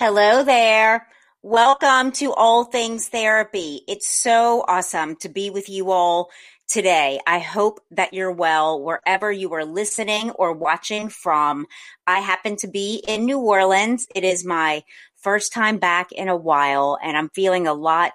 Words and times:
Hello 0.00 0.44
there. 0.44 1.08
Welcome 1.42 2.12
to 2.12 2.32
All 2.32 2.62
Things 2.62 3.08
Therapy. 3.08 3.82
It's 3.88 4.08
so 4.08 4.64
awesome 4.68 5.16
to 5.16 5.28
be 5.28 5.50
with 5.50 5.68
you 5.68 5.90
all 5.90 6.30
today. 6.68 7.18
I 7.26 7.40
hope 7.40 7.80
that 7.90 8.14
you're 8.14 8.30
well 8.30 8.80
wherever 8.80 9.32
you 9.32 9.52
are 9.54 9.64
listening 9.64 10.30
or 10.30 10.52
watching 10.52 11.08
from. 11.08 11.66
I 12.06 12.20
happen 12.20 12.54
to 12.58 12.68
be 12.68 13.02
in 13.08 13.24
New 13.24 13.40
Orleans. 13.40 14.06
It 14.14 14.22
is 14.22 14.44
my 14.44 14.84
first 15.16 15.52
time 15.52 15.78
back 15.78 16.12
in 16.12 16.28
a 16.28 16.36
while, 16.36 16.96
and 17.02 17.16
I'm 17.16 17.30
feeling 17.30 17.66
a 17.66 17.74
lot 17.74 18.12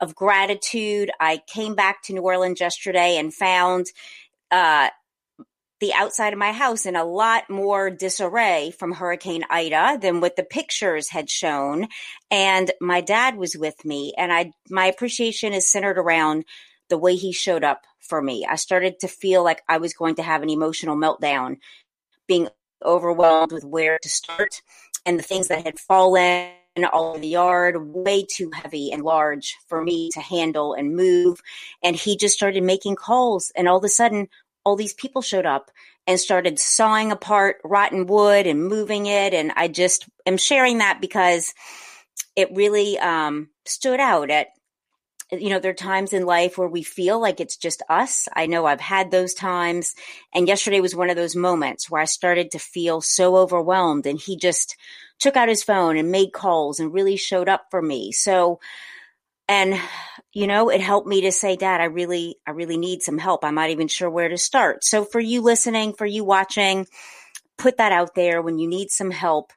of 0.00 0.16
gratitude. 0.16 1.12
I 1.20 1.40
came 1.46 1.76
back 1.76 2.02
to 2.02 2.14
New 2.14 2.22
Orleans 2.22 2.58
yesterday 2.58 3.16
and 3.16 3.32
found 3.32 3.86
uh, 4.50 4.88
the 5.82 5.92
outside 5.94 6.32
of 6.32 6.38
my 6.38 6.52
house 6.52 6.86
in 6.86 6.94
a 6.94 7.04
lot 7.04 7.50
more 7.50 7.90
disarray 7.90 8.72
from 8.78 8.92
Hurricane 8.92 9.42
Ida 9.50 9.98
than 10.00 10.20
what 10.20 10.36
the 10.36 10.44
pictures 10.44 11.08
had 11.08 11.28
shown. 11.28 11.88
And 12.30 12.70
my 12.80 13.00
dad 13.00 13.34
was 13.34 13.56
with 13.56 13.84
me, 13.84 14.14
and 14.16 14.32
I 14.32 14.52
my 14.70 14.86
appreciation 14.86 15.52
is 15.52 15.72
centered 15.72 15.98
around 15.98 16.44
the 16.88 16.98
way 16.98 17.16
he 17.16 17.32
showed 17.32 17.64
up 17.64 17.82
for 17.98 18.22
me. 18.22 18.46
I 18.48 18.54
started 18.54 19.00
to 19.00 19.08
feel 19.08 19.42
like 19.42 19.60
I 19.68 19.78
was 19.78 19.92
going 19.92 20.14
to 20.14 20.22
have 20.22 20.44
an 20.44 20.50
emotional 20.50 20.96
meltdown, 20.96 21.56
being 22.28 22.48
overwhelmed 22.84 23.50
with 23.50 23.64
where 23.64 23.98
to 24.02 24.08
start 24.08 24.62
and 25.04 25.18
the 25.18 25.24
things 25.24 25.48
that 25.48 25.64
had 25.64 25.80
fallen 25.80 26.52
all 26.92 27.10
over 27.10 27.18
the 27.18 27.26
yard, 27.26 27.76
way 27.92 28.24
too 28.24 28.52
heavy 28.54 28.92
and 28.92 29.02
large 29.02 29.56
for 29.66 29.82
me 29.82 30.10
to 30.10 30.20
handle 30.20 30.74
and 30.74 30.94
move. 30.94 31.42
And 31.82 31.96
he 31.96 32.16
just 32.16 32.36
started 32.36 32.62
making 32.62 32.94
calls, 32.94 33.50
and 33.56 33.68
all 33.68 33.78
of 33.78 33.84
a 33.84 33.88
sudden, 33.88 34.28
all 34.64 34.76
these 34.76 34.94
people 34.94 35.22
showed 35.22 35.46
up 35.46 35.70
and 36.06 36.18
started 36.18 36.58
sawing 36.58 37.12
apart 37.12 37.56
rotten 37.64 38.06
wood 38.06 38.46
and 38.46 38.64
moving 38.64 39.06
it. 39.06 39.34
And 39.34 39.52
I 39.56 39.68
just 39.68 40.08
am 40.26 40.36
sharing 40.36 40.78
that 40.78 41.00
because 41.00 41.54
it 42.36 42.54
really 42.54 42.98
um, 42.98 43.50
stood 43.64 44.00
out 44.00 44.30
at 44.30 44.48
you 45.32 45.48
know, 45.48 45.58
there 45.58 45.70
are 45.70 45.74
times 45.74 46.12
in 46.12 46.26
life 46.26 46.58
where 46.58 46.68
we 46.68 46.82
feel 46.82 47.18
like 47.18 47.40
it's 47.40 47.56
just 47.56 47.82
us. 47.88 48.28
I 48.36 48.44
know 48.46 48.66
I've 48.66 48.82
had 48.82 49.10
those 49.10 49.32
times. 49.32 49.94
And 50.34 50.46
yesterday 50.46 50.80
was 50.80 50.94
one 50.94 51.08
of 51.08 51.16
those 51.16 51.34
moments 51.34 51.90
where 51.90 52.02
I 52.02 52.04
started 52.04 52.50
to 52.50 52.58
feel 52.58 53.00
so 53.00 53.36
overwhelmed. 53.36 54.06
And 54.06 54.20
he 54.20 54.36
just 54.36 54.76
took 55.18 55.36
out 55.36 55.48
his 55.48 55.62
phone 55.62 55.96
and 55.96 56.10
made 56.10 56.34
calls 56.34 56.80
and 56.80 56.92
really 56.92 57.16
showed 57.16 57.48
up 57.48 57.66
for 57.70 57.80
me. 57.80 58.12
So, 58.12 58.60
and, 59.48 59.80
you 60.32 60.46
know, 60.46 60.70
it 60.70 60.80
helped 60.80 61.06
me 61.06 61.22
to 61.22 61.32
say, 61.32 61.56
Dad, 61.56 61.80
I 61.80 61.84
really, 61.84 62.36
I 62.46 62.52
really 62.52 62.78
need 62.78 63.02
some 63.02 63.18
help. 63.18 63.44
I'm 63.44 63.54
not 63.54 63.70
even 63.70 63.88
sure 63.88 64.10
where 64.10 64.28
to 64.28 64.38
start. 64.38 64.84
So 64.84 65.04
for 65.04 65.20
you 65.20 65.42
listening, 65.42 65.92
for 65.92 66.06
you 66.06 66.24
watching, 66.24 66.86
put 67.58 67.76
that 67.76 67.92
out 67.92 68.14
there 68.14 68.40
when 68.40 68.58
you 68.58 68.68
need 68.68 68.90
some 68.90 69.10
help 69.10 69.52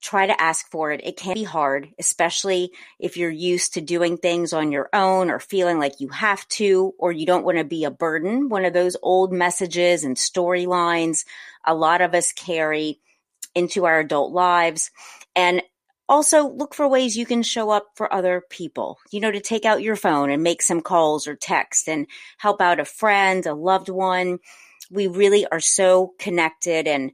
try 0.00 0.26
to 0.26 0.40
ask 0.40 0.70
for 0.70 0.92
it. 0.92 1.00
It 1.04 1.16
can 1.16 1.34
be 1.34 1.44
hard, 1.44 1.90
especially 1.98 2.72
if 2.98 3.16
you're 3.16 3.30
used 3.30 3.74
to 3.74 3.80
doing 3.80 4.16
things 4.16 4.52
on 4.52 4.72
your 4.72 4.88
own 4.92 5.30
or 5.30 5.38
feeling 5.38 5.78
like 5.78 6.00
you 6.00 6.08
have 6.08 6.46
to, 6.48 6.94
or 6.98 7.12
you 7.12 7.26
don't 7.26 7.44
want 7.44 7.58
to 7.58 7.64
be 7.64 7.84
a 7.84 7.90
burden. 7.90 8.48
One 8.48 8.64
of 8.64 8.72
those 8.72 8.96
old 9.02 9.32
messages 9.32 10.04
and 10.04 10.16
storylines 10.16 11.24
a 11.64 11.74
lot 11.74 12.00
of 12.00 12.14
us 12.14 12.32
carry 12.32 13.00
into 13.54 13.84
our 13.84 14.00
adult 14.00 14.32
lives. 14.32 14.90
And 15.36 15.62
also 16.10 16.48
look 16.48 16.74
for 16.74 16.86
ways 16.86 17.16
you 17.16 17.24
can 17.24 17.42
show 17.42 17.70
up 17.70 17.86
for 17.94 18.12
other 18.12 18.42
people, 18.50 18.98
you 19.10 19.20
know, 19.20 19.30
to 19.30 19.40
take 19.40 19.64
out 19.64 19.82
your 19.82 19.96
phone 19.96 20.30
and 20.30 20.42
make 20.42 20.60
some 20.60 20.82
calls 20.82 21.26
or 21.26 21.36
text 21.36 21.88
and 21.88 22.06
help 22.36 22.60
out 22.60 22.80
a 22.80 22.84
friend, 22.84 23.46
a 23.46 23.54
loved 23.54 23.88
one. 23.88 24.40
We 24.90 25.06
really 25.06 25.46
are 25.46 25.60
so 25.60 26.14
connected 26.18 26.86
and 26.86 27.12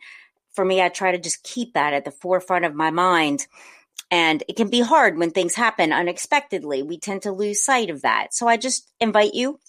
for 0.56 0.64
me, 0.64 0.82
I 0.82 0.88
try 0.88 1.12
to 1.12 1.18
just 1.18 1.44
keep 1.44 1.74
that 1.74 1.92
at 1.92 2.04
the 2.04 2.10
forefront 2.10 2.64
of 2.64 2.74
my 2.74 2.90
mind. 2.90 3.46
And 4.10 4.42
it 4.48 4.56
can 4.56 4.70
be 4.70 4.80
hard 4.80 5.18
when 5.18 5.30
things 5.30 5.54
happen 5.54 5.92
unexpectedly. 5.92 6.82
We 6.82 6.98
tend 6.98 7.22
to 7.22 7.32
lose 7.32 7.62
sight 7.62 7.90
of 7.90 8.02
that. 8.02 8.34
So 8.34 8.48
I 8.48 8.56
just 8.56 8.90
invite 8.98 9.34
you, 9.34 9.60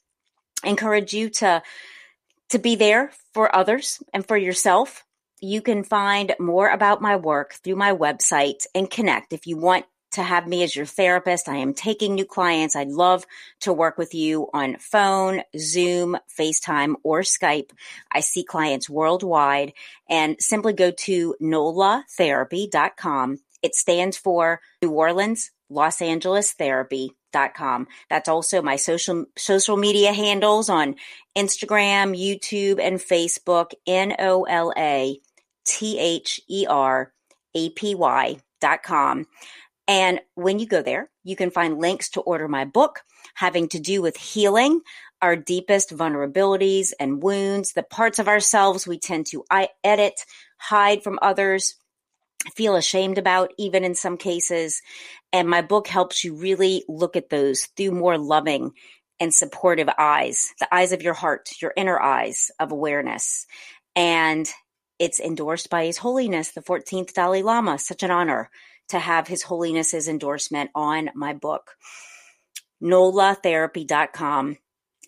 encourage 0.63 1.13
you 1.13 1.29
to, 1.29 1.61
to 2.49 2.59
be 2.59 2.75
there 2.75 3.11
for 3.33 3.53
others 3.53 4.01
and 4.13 4.25
for 4.25 4.37
yourself. 4.37 5.03
You 5.39 5.61
can 5.61 5.83
find 5.83 6.33
more 6.39 6.69
about 6.69 7.01
my 7.01 7.15
work 7.15 7.53
through 7.63 7.75
my 7.75 7.93
website 7.93 8.65
and 8.73 8.89
connect 8.89 9.33
if 9.33 9.45
you 9.45 9.55
want 9.57 9.85
to 10.11 10.23
have 10.23 10.47
me 10.47 10.63
as 10.63 10.75
your 10.75 10.85
therapist. 10.85 11.47
I 11.47 11.57
am 11.57 11.75
taking 11.75 12.15
new 12.15 12.25
clients. 12.25 12.75
I'd 12.75 12.87
love 12.87 13.25
to 13.61 13.71
work 13.71 13.99
with 13.99 14.15
you 14.15 14.49
on 14.51 14.77
phone, 14.79 15.43
Zoom, 15.57 16.17
FaceTime, 16.39 16.95
or 17.03 17.21
Skype. 17.21 17.69
I 18.11 18.21
see 18.21 18.43
clients 18.43 18.89
worldwide 18.89 19.73
and 20.09 20.37
simply 20.39 20.73
go 20.73 20.89
to 20.91 21.35
nolatherapy.com. 21.39 23.37
It 23.61 23.75
stands 23.75 24.17
for 24.17 24.61
New 24.81 24.91
Orleans, 24.91 25.51
Los 25.69 26.01
Angeles 26.01 26.53
Therapy.com. 26.53 27.87
That's 28.09 28.29
also 28.29 28.61
my 28.61 28.77
social 28.77 29.25
social 29.37 29.77
media 29.77 30.13
handles 30.13 30.69
on 30.69 30.95
Instagram, 31.37 32.17
YouTube, 32.17 32.79
and 32.79 32.97
Facebook. 32.97 33.73
N 33.85 34.15
O 34.19 34.43
L 34.43 34.73
A 34.77 35.19
T 35.67 35.99
H 35.99 36.41
E 36.49 36.65
R 36.67 37.13
A 37.55 37.69
P 37.69 37.95
Y 37.95 38.37
dot 38.61 38.83
com. 38.83 39.25
And 39.87 40.19
when 40.35 40.59
you 40.59 40.65
go 40.65 40.81
there, 40.81 41.09
you 41.23 41.35
can 41.35 41.49
find 41.49 41.79
links 41.79 42.09
to 42.11 42.21
order 42.21 42.47
my 42.47 42.65
book 42.65 43.01
having 43.35 43.69
to 43.69 43.79
do 43.79 44.01
with 44.01 44.17
healing 44.17 44.81
our 45.21 45.35
deepest 45.35 45.89
vulnerabilities 45.91 46.93
and 46.99 47.21
wounds, 47.21 47.73
the 47.73 47.83
parts 47.83 48.19
of 48.19 48.27
ourselves 48.27 48.87
we 48.87 48.99
tend 48.99 49.25
to 49.27 49.43
edit, 49.83 50.25
hide 50.57 51.03
from 51.03 51.19
others, 51.21 51.75
feel 52.55 52.75
ashamed 52.75 53.17
about, 53.17 53.51
even 53.57 53.83
in 53.83 53.95
some 53.95 54.17
cases. 54.17 54.81
And 55.33 55.49
my 55.49 55.61
book 55.61 55.87
helps 55.87 56.23
you 56.23 56.35
really 56.35 56.83
look 56.87 57.15
at 57.15 57.29
those 57.29 57.65
through 57.75 57.91
more 57.91 58.17
loving 58.17 58.71
and 59.19 59.33
supportive 59.33 59.89
eyes, 59.97 60.53
the 60.59 60.73
eyes 60.73 60.91
of 60.91 61.01
your 61.01 61.15
heart, 61.15 61.49
your 61.61 61.73
inner 61.75 61.99
eyes 61.99 62.51
of 62.59 62.71
awareness. 62.71 63.47
And 63.95 64.47
it's 64.99 65.19
endorsed 65.19 65.69
by 65.69 65.85
His 65.85 65.97
Holiness, 65.97 66.51
the 66.51 66.61
14th 66.61 67.13
Dalai 67.13 67.43
Lama. 67.43 67.77
Such 67.77 68.03
an 68.03 68.11
honor 68.11 68.49
to 68.89 68.99
have 68.99 69.27
His 69.27 69.43
Holiness's 69.43 70.07
endorsement 70.07 70.71
on 70.73 71.09
my 71.13 71.33
book, 71.33 71.75
nolatherapy.com. 72.81 74.57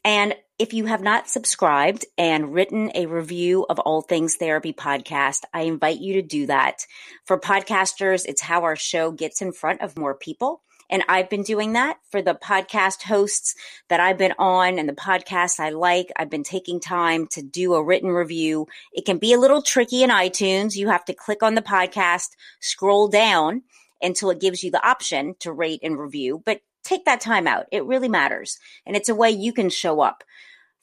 And 0.06 0.36
if 0.58 0.74
you 0.74 0.86
have 0.86 1.02
not 1.02 1.30
subscribed 1.30 2.06
and 2.18 2.54
written 2.54 2.92
a 2.96 3.06
review 3.06 3.66
of 3.69 3.80
All 3.80 4.02
Things 4.02 4.36
Therapy 4.36 4.74
podcast, 4.74 5.44
I 5.54 5.62
invite 5.62 6.00
you 6.00 6.14
to 6.14 6.22
do 6.22 6.48
that. 6.48 6.86
For 7.25 7.40
podcasters, 7.40 8.25
it's 8.25 8.42
how 8.42 8.64
our 8.64 8.75
show 8.75 9.12
gets 9.12 9.42
in 9.42 9.52
front 9.52 9.81
of 9.81 9.98
more 9.98 10.16
people. 10.16 10.62
And 10.90 11.04
I've 11.08 11.30
been 11.30 11.44
doing 11.44 11.74
that 11.74 11.98
for 12.10 12.22
the 12.22 12.34
podcast 12.34 13.04
hosts 13.04 13.56
that 13.90 14.00
I've 14.00 14.18
been 14.18 14.34
on 14.40 14.80
and 14.80 14.90
the 14.90 14.94
podcasts 14.94 15.60
I 15.60 15.70
like. 15.70 16.12
I've 16.16 16.30
been 16.30 16.44
taking 16.44 16.80
time 16.80 17.28
to 17.28 17.42
do 17.42 17.74
a 17.74 17.84
written 17.84 18.10
review. 18.10 18.68
It 18.94 19.06
can 19.06 19.18
be 19.18 19.34
a 19.34 19.40
little 19.40 19.62
tricky 19.62 20.04
in 20.04 20.10
iTunes. 20.10 20.76
You 20.76 20.90
have 20.90 21.06
to 21.06 21.14
click 21.14 21.44
on 21.44 21.56
the 21.56 21.62
podcast, 21.62 22.30
scroll 22.60 23.08
down 23.08 23.64
until 24.02 24.30
it 24.30 24.40
gives 24.40 24.64
you 24.64 24.72
the 24.72 24.86
option 24.86 25.36
to 25.40 25.52
rate 25.52 25.82
and 25.84 26.00
review. 26.00 26.42
But 26.44 26.62
take 26.84 27.06
that 27.06 27.22
time 27.22 27.48
out. 27.48 27.68
It 27.72 27.86
really 27.86 28.10
matters. 28.10 28.58
And 28.86 28.96
it's 28.96 29.10
a 29.10 29.16
way 29.16 29.30
you 29.30 29.54
can 29.54 29.70
show 29.70 30.02
up 30.02 30.24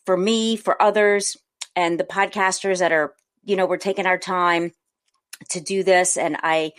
for 0.05 0.17
me, 0.17 0.56
for 0.56 0.81
others, 0.81 1.37
and 1.75 1.99
the 1.99 2.05
podcasters 2.05 2.79
that 2.79 2.93
are, 2.93 3.14
you 3.44 3.56
know, 3.56 3.67
we're 3.67 3.76
taking 3.76 4.06
our 4.06 4.19
time 4.19 4.73
to 5.50 5.61
do 5.61 5.82
this. 5.82 6.17
And 6.17 6.37
I 6.43 6.73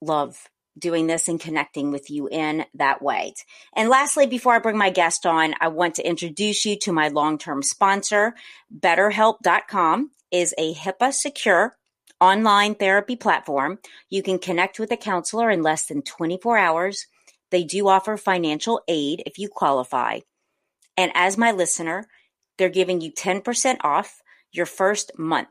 love 0.00 0.48
doing 0.78 1.06
this 1.06 1.28
and 1.28 1.40
connecting 1.40 1.90
with 1.90 2.10
you 2.10 2.28
in 2.28 2.64
that 2.74 3.02
way. 3.02 3.34
And 3.74 3.88
lastly, 3.88 4.26
before 4.26 4.54
I 4.54 4.58
bring 4.58 4.78
my 4.78 4.90
guest 4.90 5.26
on, 5.26 5.54
I 5.60 5.68
want 5.68 5.96
to 5.96 6.06
introduce 6.06 6.64
you 6.64 6.78
to 6.80 6.92
my 6.92 7.08
long 7.08 7.38
term 7.38 7.62
sponsor. 7.62 8.34
BetterHelp.com 8.76 10.10
is 10.30 10.54
a 10.56 10.74
HIPAA 10.74 11.12
secure 11.12 11.76
online 12.20 12.74
therapy 12.74 13.16
platform. 13.16 13.78
You 14.08 14.22
can 14.22 14.38
connect 14.38 14.78
with 14.78 14.92
a 14.92 14.96
counselor 14.96 15.50
in 15.50 15.62
less 15.62 15.86
than 15.86 16.02
24 16.02 16.56
hours. 16.56 17.06
They 17.50 17.64
do 17.64 17.88
offer 17.88 18.16
financial 18.16 18.80
aid 18.88 19.24
if 19.26 19.38
you 19.38 19.48
qualify. 19.48 20.20
And 20.96 21.10
as 21.14 21.36
my 21.36 21.52
listener, 21.52 22.06
they're 22.56 22.68
giving 22.68 23.00
you 23.00 23.12
10% 23.12 23.78
off 23.82 24.22
your 24.52 24.66
first 24.66 25.18
month 25.18 25.48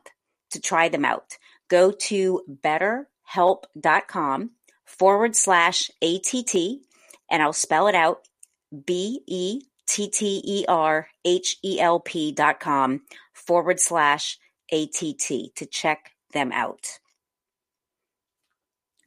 to 0.50 0.60
try 0.60 0.88
them 0.88 1.04
out. 1.04 1.36
Go 1.68 1.90
to 1.90 2.42
betterhelp.com 2.64 4.50
forward 4.98 5.34
slash 5.34 5.90
ATT, 6.02 6.54
and 7.30 7.42
I'll 7.42 7.52
spell 7.52 7.88
it 7.88 7.94
out 7.94 8.28
B 8.84 9.20
E 9.26 9.62
T 9.86 10.08
T 10.08 10.42
E 10.44 10.64
R 10.68 11.08
H 11.24 11.56
E 11.64 11.80
L 11.80 12.00
P 12.00 12.32
dot 12.32 12.60
com 12.60 13.02
forward 13.32 13.80
slash 13.80 14.38
ATT 14.72 15.54
to 15.56 15.66
check 15.66 16.12
them 16.32 16.52
out. 16.52 16.98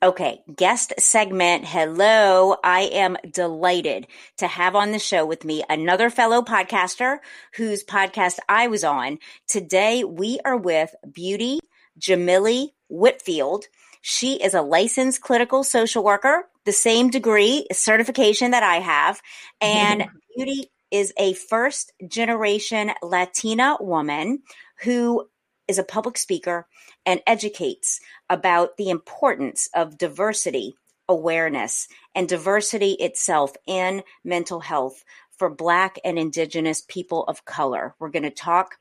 Okay, 0.04 0.44
guest 0.56 0.94
segment. 1.00 1.66
Hello. 1.66 2.58
I 2.64 2.82
am 2.82 3.18
delighted 3.32 4.06
to 4.38 4.46
have 4.46 4.76
on 4.76 4.92
the 4.92 5.00
show 5.00 5.26
with 5.26 5.46
me 5.46 5.64
another 5.68 6.10
fellow 6.10 6.42
podcaster 6.44 7.20
whose 7.56 7.84
podcast 7.84 8.38
I 8.48 8.68
was 8.68 8.84
on. 8.84 9.18
Today 9.48 10.04
we 10.04 10.40
are 10.46 10.58
with 10.58 10.94
Budy 11.08 11.60
Jamilly 12.00 12.74
Whitfield. 12.90 13.66
She 14.08 14.36
is 14.36 14.54
a 14.54 14.62
licensed 14.62 15.22
clinical 15.22 15.64
social 15.64 16.04
worker, 16.04 16.48
the 16.64 16.72
same 16.72 17.10
degree 17.10 17.66
certification 17.72 18.52
that 18.52 18.62
I 18.62 18.76
have. 18.76 19.20
And 19.60 20.06
Budy 20.38 20.66
is 20.92 21.12
a 21.18 21.34
first 21.34 21.92
generation 22.08 22.92
Latina 23.02 23.78
woman 23.80 24.44
who 24.84 25.28
is 25.68 25.80
a 25.80 25.84
public 25.84 26.20
speaker 26.20 26.68
and 27.08 27.20
educates 27.26 28.00
about 28.30 28.78
the 28.78 28.92
importance 28.92 29.70
of 29.74 29.98
diversity 29.98 30.76
awareness 31.10 31.88
and 32.14 32.30
diversity 32.30 32.92
itself 33.00 33.54
in 33.66 34.04
mental 34.24 34.60
health 34.60 35.04
for 35.36 35.50
Black 35.50 35.98
and 36.06 36.20
Indigenous 36.20 36.84
people 36.88 37.24
of 37.24 37.44
color. 37.46 37.96
We're 37.98 38.12
going 38.12 38.22
to 38.22 38.30
talk 38.30 38.76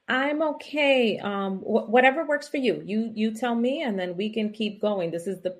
I'm 0.07 0.41
okay. 0.41 1.19
Um, 1.19 1.59
wh- 1.59 1.87
whatever 1.89 2.25
works 2.25 2.47
for 2.47 2.57
you. 2.57 2.81
You 2.83 3.11
you 3.13 3.33
tell 3.35 3.53
me, 3.53 3.83
and 3.83 3.97
then 3.97 4.17
we 4.17 4.31
can 4.31 4.51
keep 4.51 4.81
going. 4.81 5.11
This 5.11 5.27
is 5.27 5.41
the 5.41 5.55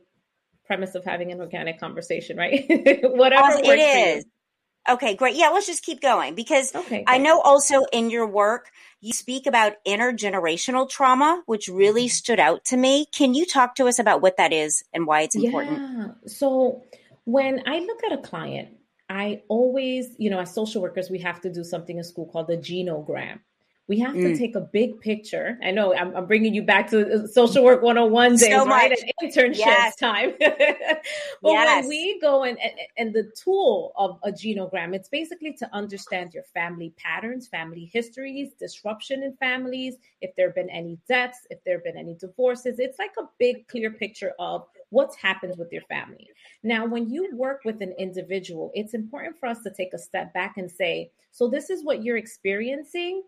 premise 0.66 0.96
of 0.96 1.06
having 1.06 1.32
an 1.32 1.40
organic 1.40 1.80
conversation, 1.80 2.36
right? 2.36 2.66
whatever 3.04 3.44
awesome. 3.44 3.66
it 3.66 3.80
is. 3.80 4.26
Okay, 4.90 5.16
great. 5.16 5.36
Yeah, 5.36 5.50
let's 5.50 5.68
just 5.68 5.84
keep 5.84 6.02
going 6.02 6.34
because 6.34 6.74
okay, 6.74 7.04
I 7.06 7.20
know 7.20 7.42
also 7.42 7.84
in 7.94 8.10
your 8.10 8.26
work 8.26 8.72
you 9.02 9.14
speak 9.14 9.46
about 9.46 9.74
intergenerational 9.88 10.90
trauma, 10.90 11.44
which 11.46 11.68
really 11.68 12.06
mm-hmm. 12.06 12.10
stood 12.10 12.40
out 12.40 12.66
to 12.66 12.78
me. 12.78 13.06
Can 13.14 13.36
you 13.36 13.46
talk 13.46 13.76
to 13.76 13.88
us 13.88 14.00
about 14.00 14.22
what 14.22 14.38
that 14.38 14.52
is 14.52 14.84
and 14.94 15.06
why 15.06 15.22
it's 15.22 15.36
important? 15.36 15.80
Yeah. 15.80 16.08
So 16.26 16.84
when 17.26 17.62
I 17.68 17.80
look 17.80 18.04
at 18.04 18.14
a 18.14 18.22
client 18.22 18.70
I 19.10 19.42
always, 19.48 20.16
you 20.18 20.30
know, 20.30 20.40
as 20.40 20.54
social 20.54 20.82
workers, 20.82 21.10
we 21.10 21.20
have 21.20 21.42
to 21.42 21.50
do 21.50 21.64
something 21.64 21.98
in 21.98 22.04
school 22.04 22.28
called 22.28 22.48
the 22.48 22.58
genogram. 22.58 23.40
We 23.88 23.98
have 24.02 24.14
mm. 24.14 24.22
to 24.22 24.38
take 24.38 24.56
a 24.56 24.62
big 24.62 25.02
picture. 25.02 25.58
I 25.64 25.72
know 25.72 25.96
I'm, 25.96 26.16
I'm, 26.16 26.28
bringing 26.28 26.54
you 26.54 26.62
back 26.62 26.92
to 26.92 27.28
social 27.28 27.64
work 27.64 27.82
101 27.82 28.34
days, 28.34 28.42
so 28.42 28.68
right? 28.68 28.92
And 28.92 29.12
internships 29.24 29.58
yes. 29.58 29.96
time. 29.96 30.34
but 30.40 31.02
yes. 31.44 31.82
when 31.82 31.90
we 31.90 32.20
go 32.22 32.44
and, 32.44 32.60
and 32.98 33.16
the 33.16 33.32
tool 33.36 33.92
of 33.96 34.20
a 34.22 34.32
genogram, 34.32 34.94
it's 34.94 35.10
basically 35.10 35.54
to 35.54 35.68
understand 35.74 36.36
your 36.36 36.44
family 36.44 36.94
patterns, 36.98 37.48
family 37.48 37.90
histories, 37.92 38.52
disruption 38.60 39.24
in 39.24 39.34
families, 39.38 39.96
if 40.22 40.36
there 40.36 40.50
have 40.50 40.56
been 40.56 40.70
any 40.70 41.00
deaths, 41.08 41.48
if 41.50 41.58
there 41.64 41.78
have 41.78 41.84
been 41.84 41.98
any 41.98 42.14
divorces. 42.14 42.78
It's 42.78 43.00
like 43.00 43.16
a 43.18 43.24
big, 43.40 43.68
clear 43.68 43.90
picture 43.90 44.34
of 44.38 44.68
what's 44.90 45.16
happened 45.16 45.56
with 45.58 45.72
your 45.72 45.84
family. 45.84 46.28
Now, 46.64 46.86
when 46.86 47.10
you 47.10 47.30
work 47.36 47.62
with 47.66 47.82
an 47.82 47.94
individual, 47.98 48.72
it's 48.74 48.94
important 48.94 49.38
for 49.40 49.48
us 49.48 49.62
to 49.62 49.72
take 49.72 49.94
a 49.94 50.00
step 50.00 50.34
back 50.34 50.58
and 50.58 50.70
say, 50.70 51.12
so 51.32 51.48
this 51.48 51.70
is 51.70 51.84
what 51.84 52.04
you're 52.04 52.18
experiencing. 52.18 53.24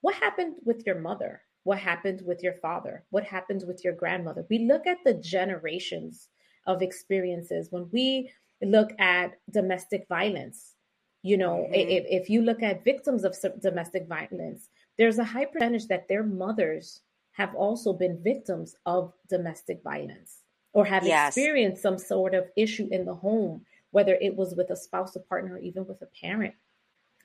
What 0.00 0.14
happened 0.14 0.56
with 0.64 0.84
your 0.86 1.00
mother? 1.00 1.42
What 1.64 1.78
happened 1.78 2.22
with 2.24 2.42
your 2.42 2.54
father? 2.54 3.04
What 3.10 3.24
happened 3.24 3.64
with 3.66 3.84
your 3.84 3.94
grandmother? 3.94 4.46
We 4.48 4.60
look 4.60 4.86
at 4.86 4.98
the 5.04 5.14
generations 5.14 6.28
of 6.66 6.82
experiences 6.82 7.68
when 7.70 7.88
we 7.92 8.30
look 8.62 8.90
at 8.98 9.32
domestic 9.50 10.06
violence. 10.08 10.74
You 11.22 11.36
know, 11.36 11.66
mm-hmm. 11.66 11.74
if, 11.74 12.04
if 12.22 12.30
you 12.30 12.42
look 12.42 12.62
at 12.62 12.84
victims 12.84 13.24
of 13.24 13.36
domestic 13.60 14.06
violence, 14.06 14.68
there's 14.98 15.18
a 15.18 15.24
high 15.24 15.46
percentage 15.46 15.86
that 15.88 16.06
their 16.08 16.22
mothers 16.22 17.00
have 17.32 17.54
also 17.54 17.92
been 17.92 18.22
victims 18.22 18.74
of 18.86 19.12
domestic 19.28 19.82
violence 19.82 20.42
or 20.72 20.84
have 20.84 21.04
yes. 21.04 21.36
experienced 21.36 21.82
some 21.82 21.98
sort 21.98 22.34
of 22.34 22.48
issue 22.56 22.88
in 22.90 23.04
the 23.04 23.14
home, 23.14 23.64
whether 23.90 24.14
it 24.14 24.36
was 24.36 24.54
with 24.54 24.70
a 24.70 24.76
spouse, 24.76 25.16
a 25.16 25.20
partner, 25.20 25.54
or 25.54 25.58
even 25.58 25.86
with 25.86 26.02
a 26.02 26.08
parent. 26.20 26.54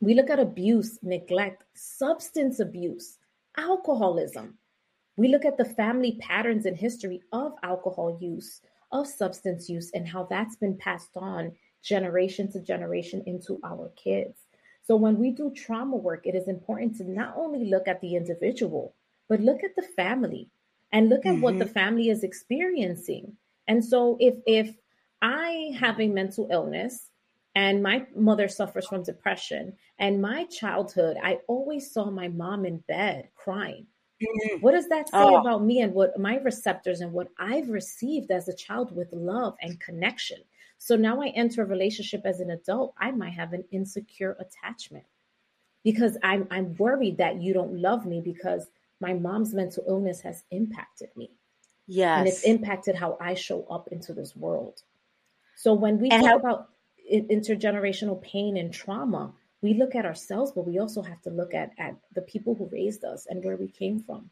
We 0.01 0.13
look 0.13 0.29
at 0.29 0.39
abuse, 0.39 0.99
neglect, 1.01 1.63
substance 1.75 2.59
abuse, 2.59 3.17
alcoholism. 3.57 4.57
We 5.15 5.27
look 5.27 5.45
at 5.45 5.57
the 5.57 5.65
family 5.65 6.17
patterns 6.19 6.65
and 6.65 6.75
history 6.75 7.21
of 7.31 7.53
alcohol 7.63 8.17
use, 8.19 8.61
of 8.91 9.07
substance 9.07 9.69
use, 9.69 9.91
and 9.93 10.07
how 10.07 10.23
that's 10.23 10.55
been 10.55 10.77
passed 10.77 11.15
on 11.15 11.51
generation 11.83 12.51
to 12.51 12.59
generation 12.59 13.23
into 13.27 13.59
our 13.63 13.91
kids. 13.95 14.39
So 14.85 14.95
when 14.95 15.17
we 15.17 15.31
do 15.31 15.51
trauma 15.51 15.95
work, 15.95 16.25
it 16.25 16.35
is 16.35 16.47
important 16.47 16.97
to 16.97 17.09
not 17.09 17.35
only 17.37 17.65
look 17.65 17.87
at 17.87 18.01
the 18.01 18.15
individual, 18.15 18.95
but 19.29 19.39
look 19.39 19.63
at 19.63 19.75
the 19.75 19.87
family 19.95 20.49
and 20.93 21.09
look 21.09 21.25
at 21.25 21.33
mm-hmm. 21.33 21.41
what 21.41 21.59
the 21.59 21.65
mm-hmm. 21.65 21.73
family 21.73 22.09
is 22.09 22.23
experiencing. 22.23 23.35
And 23.67 23.83
so 23.83 24.15
if 24.19 24.35
if 24.45 24.77
I 25.21 25.75
have 25.79 25.99
a 25.99 26.07
mental 26.07 26.47
illness 26.51 27.09
and 27.55 27.83
my 27.83 28.05
mother 28.15 28.47
suffers 28.47 28.87
from 28.87 29.03
depression 29.03 29.73
and 29.99 30.21
my 30.21 30.45
childhood, 30.45 31.17
I 31.21 31.39
always 31.47 31.91
saw 31.91 32.09
my 32.09 32.27
mom 32.29 32.65
in 32.65 32.77
bed 32.87 33.29
crying. 33.35 33.87
Mm-hmm. 34.21 34.61
What 34.61 34.73
does 34.73 34.87
that 34.89 35.09
say 35.09 35.17
oh. 35.17 35.37
about 35.37 35.63
me 35.63 35.81
and 35.81 35.93
what 35.93 36.17
my 36.19 36.37
receptors 36.37 37.01
and 37.01 37.11
what 37.11 37.27
I've 37.37 37.69
received 37.69 38.31
as 38.31 38.47
a 38.47 38.55
child 38.55 38.95
with 38.95 39.11
love 39.11 39.55
and 39.61 39.79
connection? 39.79 40.37
So 40.77 40.95
now 40.95 41.21
I 41.21 41.29
enter 41.29 41.63
a 41.63 41.65
relationship 41.65 42.21
as 42.25 42.39
an 42.39 42.51
adult, 42.51 42.93
I 42.97 43.11
might 43.11 43.33
have 43.33 43.53
an 43.53 43.63
insecure 43.71 44.37
attachment 44.39 45.05
because 45.83 46.17
I'm 46.23 46.47
I'm 46.51 46.75
worried 46.77 47.17
that 47.17 47.41
you 47.41 47.53
don't 47.53 47.79
love 47.79 48.05
me 48.05 48.21
because 48.21 48.67
my 49.03 49.13
mom's 49.13 49.53
mental 49.53 49.83
illness 49.87 50.21
has 50.21 50.43
impacted 50.49 51.09
me. 51.15 51.29
Yes. 51.87 52.17
And 52.17 52.27
it's 52.29 52.43
impacted 52.43 52.95
how 52.95 53.17
I 53.19 53.33
show 53.33 53.59
up 53.69 53.89
into 53.89 54.13
this 54.13 54.35
world. 54.35 54.81
So 55.55 55.73
when 55.73 55.99
we 55.99 56.09
and 56.09 56.23
talk 56.23 56.31
how- 56.31 56.37
about 56.39 56.69
intergenerational 57.11 58.21
pain 58.21 58.57
and 58.57 58.73
trauma, 58.73 59.33
we 59.61 59.73
look 59.73 59.93
at 59.95 60.05
ourselves, 60.05 60.51
but 60.55 60.65
we 60.65 60.79
also 60.79 61.01
have 61.01 61.21
to 61.23 61.29
look 61.29 61.53
at, 61.53 61.71
at 61.77 61.95
the 62.17 62.21
people 62.21 62.55
who 62.55 62.69
raised 62.79 63.03
us 63.03 63.27
and 63.29 63.43
where 63.43 63.57
we 63.57 63.67
came 63.67 63.99
from. 63.99 64.29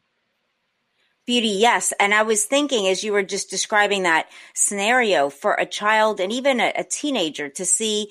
Beauty, 1.24 1.48
yes. 1.48 1.92
And 2.00 2.12
I 2.12 2.22
was 2.22 2.44
thinking 2.44 2.88
as 2.88 3.04
you 3.04 3.12
were 3.12 3.22
just 3.22 3.48
describing 3.48 4.02
that 4.02 4.28
scenario 4.54 5.30
for 5.30 5.54
a 5.54 5.64
child 5.64 6.18
and 6.18 6.32
even 6.32 6.58
a, 6.58 6.72
a, 6.74 6.82
teenager 6.82 7.48
to 7.50 7.64
see, 7.64 8.08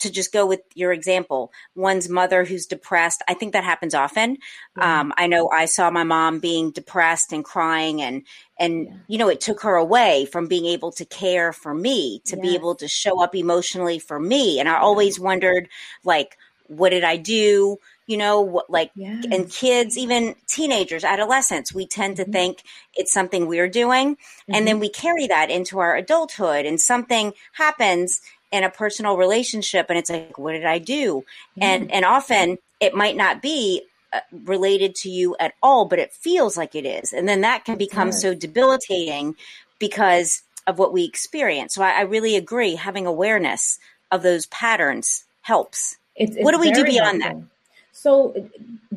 to 0.00 0.10
just 0.10 0.32
go 0.32 0.44
with 0.44 0.62
your 0.74 0.92
example, 0.92 1.52
one's 1.76 2.08
mother 2.08 2.44
who's 2.44 2.66
depressed. 2.66 3.22
I 3.28 3.34
think 3.34 3.52
that 3.52 3.62
happens 3.62 3.94
often. 3.94 4.38
Yeah. 4.76 5.00
Um, 5.00 5.12
I 5.16 5.28
know 5.28 5.48
I 5.50 5.66
saw 5.66 5.88
my 5.90 6.02
mom 6.02 6.40
being 6.40 6.72
depressed 6.72 7.32
and 7.32 7.44
crying 7.44 8.02
and, 8.02 8.24
and, 8.58 8.86
yeah. 8.86 8.94
you 9.06 9.18
know, 9.18 9.28
it 9.28 9.40
took 9.40 9.62
her 9.62 9.76
away 9.76 10.26
from 10.26 10.48
being 10.48 10.66
able 10.66 10.90
to 10.92 11.04
care 11.04 11.52
for 11.52 11.72
me, 11.72 12.22
to 12.24 12.36
be 12.36 12.56
able 12.56 12.74
to 12.74 12.88
show 12.88 13.22
up 13.22 13.36
emotionally 13.36 14.00
for 14.00 14.18
me. 14.18 14.58
And 14.58 14.68
I 14.68 14.78
always 14.78 15.20
wondered, 15.20 15.68
like, 16.02 16.36
what 16.66 16.90
did 16.90 17.04
I 17.04 17.18
do? 17.18 17.78
You 18.08 18.16
know, 18.16 18.62
like, 18.70 18.90
yes. 18.96 19.24
and 19.30 19.50
kids, 19.50 19.98
even 19.98 20.34
teenagers, 20.46 21.04
adolescents, 21.04 21.74
we 21.74 21.86
tend 21.86 22.16
to 22.16 22.22
mm-hmm. 22.22 22.32
think 22.32 22.62
it's 22.94 23.12
something 23.12 23.46
we're 23.46 23.68
doing. 23.68 24.16
Mm-hmm. 24.16 24.54
And 24.54 24.66
then 24.66 24.76
mm-hmm. 24.76 24.80
we 24.80 24.88
carry 24.88 25.26
that 25.26 25.50
into 25.50 25.78
our 25.78 25.94
adulthood 25.94 26.64
and 26.64 26.80
something 26.80 27.34
happens 27.52 28.22
in 28.50 28.64
a 28.64 28.70
personal 28.70 29.18
relationship 29.18 29.86
and 29.90 29.98
it's 29.98 30.08
like, 30.08 30.38
what 30.38 30.52
did 30.52 30.64
I 30.64 30.78
do? 30.78 31.18
Mm-hmm. 31.18 31.62
And, 31.62 31.92
and 31.92 32.04
often 32.06 32.56
it 32.80 32.94
might 32.94 33.14
not 33.14 33.42
be 33.42 33.82
uh, 34.14 34.20
related 34.32 34.94
to 34.94 35.10
you 35.10 35.36
at 35.38 35.52
all, 35.62 35.84
but 35.84 35.98
it 35.98 36.14
feels 36.14 36.56
like 36.56 36.74
it 36.74 36.86
is. 36.86 37.12
And 37.12 37.28
then 37.28 37.42
that 37.42 37.66
can 37.66 37.76
become 37.76 38.10
so 38.10 38.32
debilitating 38.32 39.36
because 39.78 40.42
of 40.66 40.78
what 40.78 40.94
we 40.94 41.04
experience. 41.04 41.74
So 41.74 41.82
I, 41.82 41.90
I 41.90 42.00
really 42.02 42.36
agree. 42.36 42.74
Having 42.74 43.06
awareness 43.06 43.78
of 44.10 44.22
those 44.22 44.46
patterns 44.46 45.24
helps. 45.42 45.98
It's, 46.16 46.36
it's 46.36 46.42
what 46.42 46.52
do 46.52 46.58
we 46.58 46.72
do 46.72 46.84
beyond 46.84 47.22
helpful. 47.22 47.40
that? 47.42 47.57
So 48.00 48.48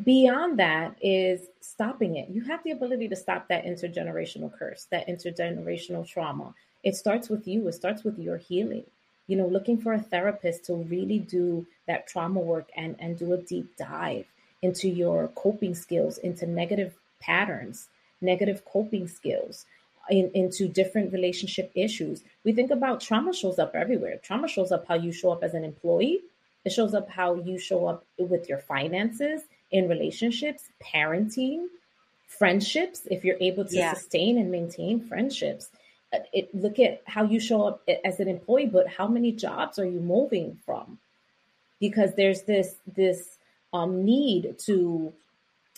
beyond 0.04 0.60
that 0.60 0.94
is 1.02 1.48
stopping 1.60 2.18
it. 2.18 2.28
You 2.28 2.42
have 2.42 2.62
the 2.62 2.70
ability 2.70 3.08
to 3.08 3.16
stop 3.16 3.48
that 3.48 3.64
intergenerational 3.64 4.56
curse, 4.56 4.86
that 4.92 5.08
intergenerational 5.08 6.06
trauma. 6.06 6.54
It 6.84 6.94
starts 6.94 7.28
with 7.28 7.48
you. 7.48 7.66
It 7.66 7.72
starts 7.72 8.04
with 8.04 8.16
your 8.16 8.36
healing. 8.36 8.84
You 9.26 9.38
know, 9.38 9.48
looking 9.48 9.76
for 9.76 9.92
a 9.92 10.00
therapist 10.00 10.66
to 10.66 10.74
really 10.74 11.18
do 11.18 11.66
that 11.88 12.06
trauma 12.06 12.38
work 12.38 12.68
and 12.76 12.94
and 13.00 13.18
do 13.18 13.32
a 13.32 13.38
deep 13.38 13.76
dive 13.76 14.26
into 14.62 14.88
your 14.88 15.26
coping 15.34 15.74
skills, 15.74 16.18
into 16.18 16.46
negative 16.46 16.94
patterns, 17.20 17.88
negative 18.20 18.64
coping 18.64 19.08
skills, 19.08 19.66
in, 20.10 20.30
into 20.32 20.68
different 20.68 21.12
relationship 21.12 21.72
issues. 21.74 22.22
We 22.44 22.52
think 22.52 22.70
about 22.70 23.00
trauma 23.00 23.34
shows 23.34 23.58
up 23.58 23.74
everywhere. 23.74 24.20
Trauma 24.22 24.46
shows 24.46 24.70
up 24.70 24.86
how 24.86 24.94
you 24.94 25.10
show 25.10 25.32
up 25.32 25.42
as 25.42 25.54
an 25.54 25.64
employee, 25.64 26.20
it 26.64 26.70
shows 26.70 26.94
up 26.94 27.08
how 27.10 27.34
you 27.34 27.58
show 27.58 27.86
up 27.86 28.04
with 28.18 28.48
your 28.48 28.58
finances 28.58 29.42
in 29.70 29.88
relationships, 29.88 30.68
parenting, 30.82 31.66
friendships, 32.26 33.02
if 33.10 33.24
you're 33.24 33.36
able 33.40 33.64
to 33.64 33.76
yeah. 33.76 33.94
sustain 33.94 34.38
and 34.38 34.50
maintain 34.50 35.00
friendships. 35.00 35.70
Uh, 36.12 36.18
it, 36.32 36.54
look 36.54 36.78
at 36.78 37.02
how 37.06 37.24
you 37.24 37.40
show 37.40 37.66
up 37.66 37.88
as 38.04 38.20
an 38.20 38.28
employee, 38.28 38.66
but 38.66 38.86
how 38.86 39.08
many 39.08 39.32
jobs 39.32 39.78
are 39.78 39.86
you 39.86 40.00
moving 40.00 40.58
from? 40.64 40.98
Because 41.80 42.14
there's 42.14 42.42
this 42.42 42.76
this 42.86 43.38
um, 43.72 44.04
need 44.04 44.56
to 44.66 45.12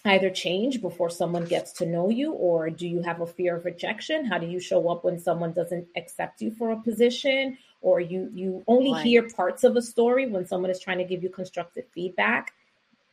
either 0.05 0.29
change 0.29 0.83
before 0.83 1.09
someone 1.09 1.45
gets 1.45 1.73
to 1.73 1.87
know 1.87 2.11
you, 2.11 2.33
or 2.33 2.69
do 2.69 2.87
you 2.87 3.01
have 3.01 3.21
a 3.21 3.27
fear 3.27 3.57
of 3.57 3.65
rejection? 3.65 4.27
How 4.27 4.39
do 4.39 4.47
you 4.47 4.61
show 4.61 4.91
up 4.91 5.03
when 5.03 5.19
someone 5.19 5.53
doesn't 5.53 5.87
accept 5.97 6.43
you 6.43 6.51
for 6.51 6.73
a 6.73 6.77
position, 6.77 7.57
or 7.85 8.01
you 8.01 8.31
you 8.33 8.65
only 8.67 8.93
right. 8.93 9.05
hear 9.05 9.29
parts 9.29 9.63
of 9.63 9.77
a 9.77 9.83
story 9.83 10.27
when 10.27 10.47
someone 10.47 10.71
is 10.71 10.81
trying 10.81 10.99
to 10.99 11.05
give 11.05 11.23
you 11.23 11.29
constructive 11.29 11.85
feedback 11.95 12.55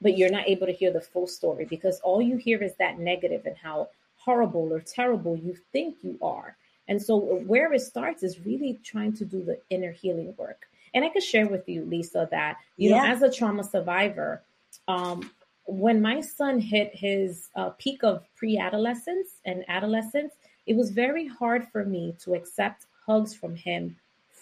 but 0.02 0.18
you're 0.18 0.32
not 0.32 0.48
able 0.48 0.66
to 0.66 0.74
hear 0.74 0.92
the 0.92 1.02
full 1.02 1.28
story 1.28 1.66
because 1.66 2.00
all 2.00 2.22
you 2.22 2.38
hear 2.38 2.64
is 2.64 2.74
that 2.80 2.98
negative 2.98 3.46
and 3.46 3.56
how 3.58 3.88
horrible 4.16 4.74
or 4.74 4.80
terrible 4.80 5.36
you 5.36 5.56
think 5.72 5.98
you 6.02 6.18
are 6.22 6.56
and 6.88 7.02
so 7.02 7.18
where 7.18 7.72
it 7.74 7.82
starts 7.82 8.24
is 8.24 8.40
really 8.46 8.80
trying 8.84 9.14
to 9.14 9.26
do 9.26 9.44
the 9.44 9.60
inner 9.70 9.92
healing 9.92 10.34
work 10.38 10.68
and 10.94 11.04
i 11.04 11.10
could 11.10 11.24
share 11.24 11.48
with 11.48 11.68
you 11.68 11.84
lisa 11.84 12.28
that 12.32 12.58
you 12.78 12.90
yeah. 12.90 12.98
know 12.98 13.14
as 13.14 13.22
a 13.22 13.32
trauma 13.32 13.64
survivor 13.64 14.42
um, 14.88 15.30
when 15.66 16.02
my 16.02 16.22
son 16.22 16.60
hit 16.60 16.92
his 16.94 17.50
uh, 17.56 17.70
peak 17.72 18.04
of 18.04 18.24
pre-adolescence 18.36 19.42
and 19.46 19.66
adolescence 19.68 20.34
it 20.66 20.76
was 20.76 20.92
very 20.92 21.28
hard 21.28 21.68
for 21.72 21.84
me 21.84 22.16
to 22.24 22.34
accept 22.34 22.86
hugs 23.06 23.34
from 23.36 23.56
him 23.56 23.96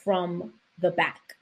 from 0.10 0.52
the 0.80 0.90
back. 0.90 1.36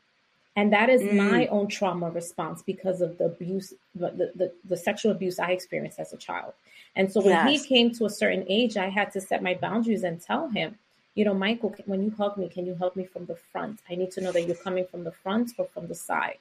And 0.57 0.73
that 0.73 0.89
is 0.89 1.01
mm. 1.01 1.13
my 1.31 1.47
own 1.47 1.69
trauma 1.69 2.09
response 2.09 2.61
because 2.61 2.99
of 2.99 3.17
the 3.17 3.27
abuse, 3.27 3.73
the, 3.95 4.09
the, 4.35 4.51
the, 4.67 4.75
sexual 4.75 5.13
abuse 5.13 5.39
I 5.39 5.51
experienced 5.51 6.01
as 6.01 6.11
a 6.11 6.17
child. 6.17 6.51
And 6.93 7.09
so 7.09 7.21
when 7.21 7.29
yes. 7.29 7.47
he 7.49 7.65
came 7.65 7.91
to 7.93 8.03
a 8.07 8.09
certain 8.09 8.43
age, 8.49 8.75
I 8.75 8.89
had 8.89 9.13
to 9.13 9.21
set 9.21 9.41
my 9.41 9.53
boundaries 9.53 10.03
and 10.03 10.21
tell 10.21 10.49
him, 10.49 10.77
you 11.15 11.23
know, 11.23 11.33
Michael, 11.33 11.73
when 11.85 12.03
you 12.03 12.11
hug 12.11 12.35
me, 12.37 12.49
can 12.49 12.65
you 12.65 12.75
hug 12.75 12.93
me 12.97 13.05
from 13.05 13.25
the 13.25 13.37
front? 13.37 13.79
I 13.89 13.95
need 13.95 14.11
to 14.11 14.21
know 14.21 14.33
that 14.33 14.41
you're 14.41 14.57
coming 14.57 14.85
from 14.85 15.05
the 15.05 15.13
front 15.13 15.53
or 15.57 15.65
from 15.73 15.87
the 15.87 15.95
side. 15.95 16.39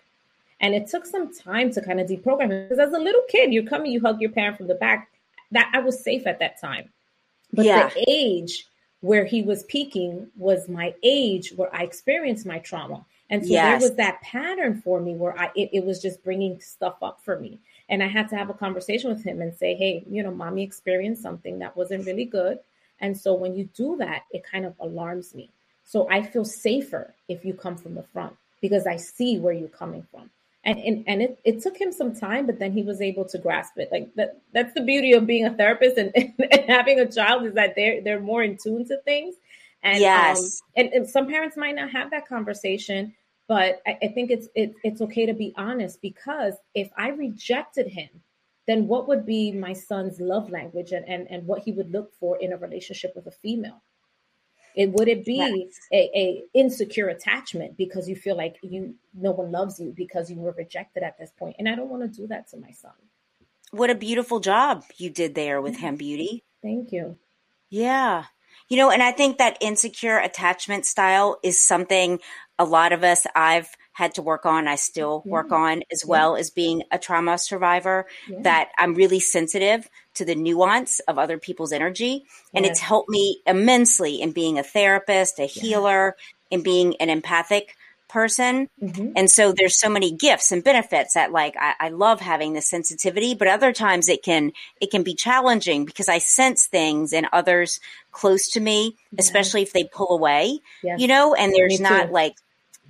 And 0.60 0.74
it 0.74 0.88
took 0.88 1.06
some 1.06 1.32
time 1.32 1.72
to 1.74 1.80
kind 1.80 2.00
of 2.00 2.08
deprogram 2.08 2.50
it 2.50 2.68
because 2.68 2.84
as 2.88 2.92
a 2.92 2.98
little 2.98 3.22
kid, 3.28 3.52
you're 3.52 3.70
coming, 3.74 3.92
you 3.92 4.00
hug 4.00 4.20
your 4.20 4.30
parent 4.30 4.56
from 4.56 4.66
the 4.66 4.74
back. 4.74 5.10
That 5.52 5.70
I 5.72 5.78
was 5.78 6.02
safe 6.02 6.26
at 6.26 6.40
that 6.40 6.60
time. 6.60 6.88
But 7.52 7.66
yeah. 7.66 7.88
the 7.88 8.04
age 8.08 8.66
where 9.00 9.24
he 9.24 9.42
was 9.42 9.62
peaking 9.64 10.28
was 10.36 10.68
my 10.68 10.94
age 11.02 11.52
where 11.56 11.74
I 11.74 11.82
experienced 11.82 12.46
my 12.46 12.58
trauma. 12.58 13.04
And 13.28 13.44
so 13.44 13.52
yes. 13.52 13.80
there 13.80 13.88
was 13.88 13.96
that 13.96 14.20
pattern 14.22 14.80
for 14.82 15.00
me 15.00 15.14
where 15.14 15.38
I 15.38 15.50
it, 15.56 15.70
it, 15.72 15.84
was 15.84 16.00
just 16.00 16.22
bringing 16.22 16.60
stuff 16.60 17.02
up 17.02 17.20
for 17.24 17.38
me. 17.38 17.58
And 17.88 18.02
I 18.02 18.08
had 18.08 18.28
to 18.30 18.36
have 18.36 18.50
a 18.50 18.54
conversation 18.54 19.10
with 19.10 19.24
him 19.24 19.40
and 19.40 19.54
say, 19.54 19.74
"Hey, 19.74 20.04
you 20.08 20.22
know, 20.22 20.30
mommy 20.30 20.62
experienced 20.62 21.22
something 21.22 21.58
that 21.58 21.76
wasn't 21.76 22.06
really 22.06 22.24
good." 22.24 22.60
And 23.00 23.16
so 23.18 23.34
when 23.34 23.56
you 23.56 23.68
do 23.74 23.96
that, 23.96 24.22
it 24.30 24.44
kind 24.44 24.64
of 24.64 24.74
alarms 24.80 25.34
me. 25.34 25.50
So 25.84 26.08
I 26.10 26.22
feel 26.22 26.44
safer 26.44 27.14
if 27.28 27.44
you 27.44 27.52
come 27.52 27.76
from 27.76 27.94
the 27.94 28.02
front 28.02 28.34
because 28.60 28.86
I 28.86 28.96
see 28.96 29.38
where 29.38 29.52
you're 29.52 29.68
coming 29.68 30.06
from 30.10 30.30
and 30.66 30.78
and, 30.78 31.04
and 31.06 31.22
it, 31.22 31.38
it 31.44 31.62
took 31.62 31.80
him 31.80 31.92
some 31.92 32.14
time 32.14 32.44
but 32.44 32.58
then 32.58 32.72
he 32.72 32.82
was 32.82 33.00
able 33.00 33.24
to 33.24 33.38
grasp 33.38 33.78
it. 33.78 33.88
Like 33.90 34.14
that 34.16 34.42
that's 34.52 34.74
the 34.74 34.82
beauty 34.82 35.12
of 35.12 35.26
being 35.26 35.46
a 35.46 35.54
therapist 35.54 35.96
and, 35.96 36.12
and 36.50 36.64
having 36.68 37.00
a 37.00 37.10
child 37.10 37.46
is 37.46 37.54
that 37.54 37.74
they're 37.74 38.02
they're 38.02 38.20
more 38.20 38.42
in 38.42 38.58
tune 38.58 38.86
to 38.88 38.98
things. 39.04 39.36
And 39.82 40.00
yes. 40.00 40.38
um, 40.38 40.84
and, 40.84 40.92
and, 40.92 41.08
some 41.08 41.28
parents 41.28 41.56
might 41.56 41.76
not 41.76 41.90
have 41.90 42.10
that 42.10 42.28
conversation 42.28 43.14
but 43.48 43.80
I, 43.86 43.98
I 44.02 44.08
think 44.08 44.30
it's 44.30 44.48
it, 44.54 44.74
it's 44.82 45.00
okay 45.00 45.26
to 45.26 45.34
be 45.34 45.54
honest 45.56 46.00
because 46.02 46.54
if 46.74 46.90
i 46.96 47.10
rejected 47.10 47.86
him 47.86 48.08
then 48.66 48.88
what 48.88 49.06
would 49.08 49.24
be 49.24 49.52
my 49.52 49.72
son's 49.72 50.20
love 50.20 50.50
language 50.50 50.90
and, 50.92 51.08
and, 51.08 51.30
and 51.30 51.46
what 51.46 51.62
he 51.62 51.72
would 51.72 51.92
look 51.92 52.12
for 52.18 52.36
in 52.38 52.52
a 52.52 52.56
relationship 52.56 53.12
with 53.14 53.26
a 53.26 53.30
female 53.30 53.80
it 54.76 54.92
would 54.92 55.08
it 55.08 55.24
be 55.24 55.36
yes. 55.36 55.80
a, 55.90 56.10
a 56.14 56.42
insecure 56.52 57.08
attachment 57.08 57.78
because 57.78 58.08
you 58.08 58.14
feel 58.14 58.36
like 58.36 58.56
you 58.62 58.94
no 59.14 59.32
one 59.32 59.50
loves 59.50 59.80
you 59.80 59.92
because 59.96 60.30
you 60.30 60.36
were 60.36 60.52
rejected 60.52 61.02
at 61.02 61.18
this 61.18 61.30
point, 61.38 61.56
and 61.58 61.68
I 61.68 61.74
don't 61.74 61.88
want 61.88 62.02
to 62.02 62.08
do 62.08 62.26
that 62.28 62.48
to 62.50 62.58
my 62.58 62.70
son. 62.70 62.92
What 63.70 63.90
a 63.90 63.94
beautiful 63.94 64.38
job 64.38 64.84
you 64.96 65.10
did 65.10 65.34
there 65.34 65.60
with 65.60 65.76
him, 65.78 65.96
Budy. 65.96 66.42
Thank 66.62 66.92
you. 66.92 67.16
Yeah. 67.70 68.24
You 68.68 68.76
know, 68.76 68.90
and 68.90 69.02
I 69.02 69.12
think 69.12 69.38
that 69.38 69.58
insecure 69.60 70.18
attachment 70.18 70.86
style 70.86 71.38
is 71.42 71.64
something 71.64 72.20
a 72.58 72.64
lot 72.64 72.92
of 72.92 73.02
us 73.02 73.26
I've 73.34 73.68
had 73.96 74.12
to 74.14 74.20
work 74.20 74.44
on, 74.44 74.68
I 74.68 74.74
still 74.74 75.22
yeah. 75.24 75.32
work 75.32 75.52
on 75.52 75.82
as 75.90 76.04
well 76.04 76.34
yeah. 76.34 76.40
as 76.40 76.50
being 76.50 76.82
a 76.92 76.98
trauma 76.98 77.38
survivor, 77.38 78.04
yeah. 78.28 78.42
that 78.42 78.68
I'm 78.76 78.94
really 78.94 79.20
sensitive 79.20 79.88
to 80.16 80.26
the 80.26 80.34
nuance 80.34 81.00
of 81.00 81.18
other 81.18 81.38
people's 81.38 81.72
energy. 81.72 82.26
And 82.52 82.66
it's 82.66 82.78
helped 82.78 83.08
me 83.08 83.40
immensely 83.46 84.20
in 84.20 84.32
being 84.32 84.58
a 84.58 84.62
therapist, 84.62 85.38
a 85.38 85.46
healer, 85.46 86.14
in 86.50 86.62
being 86.62 86.96
an 86.96 87.08
empathic 87.08 87.74
person. 88.06 88.68
Mm-hmm. 88.82 89.12
And 89.16 89.30
so 89.30 89.52
there's 89.56 89.80
so 89.80 89.88
many 89.88 90.12
gifts 90.12 90.52
and 90.52 90.62
benefits 90.62 91.14
that 91.14 91.32
like 91.32 91.56
I, 91.58 91.74
I, 91.80 91.88
love 91.88 92.20
having 92.20 92.52
this 92.52 92.68
sensitivity, 92.68 93.34
but 93.34 93.48
other 93.48 93.72
times 93.72 94.08
it 94.08 94.22
can 94.22 94.52
it 94.80 94.90
can 94.90 95.02
be 95.02 95.14
challenging 95.14 95.86
because 95.86 96.08
I 96.08 96.18
sense 96.18 96.66
things 96.66 97.12
in 97.12 97.26
others 97.32 97.80
close 98.12 98.50
to 98.50 98.60
me, 98.60 98.96
especially 99.18 99.62
if 99.62 99.72
they 99.72 99.84
pull 99.84 100.10
away. 100.10 100.60
Yes. 100.84 101.00
You 101.00 101.08
know, 101.08 101.34
and 101.34 101.52
there's 101.52 101.80
not 101.80 102.12
like 102.12 102.36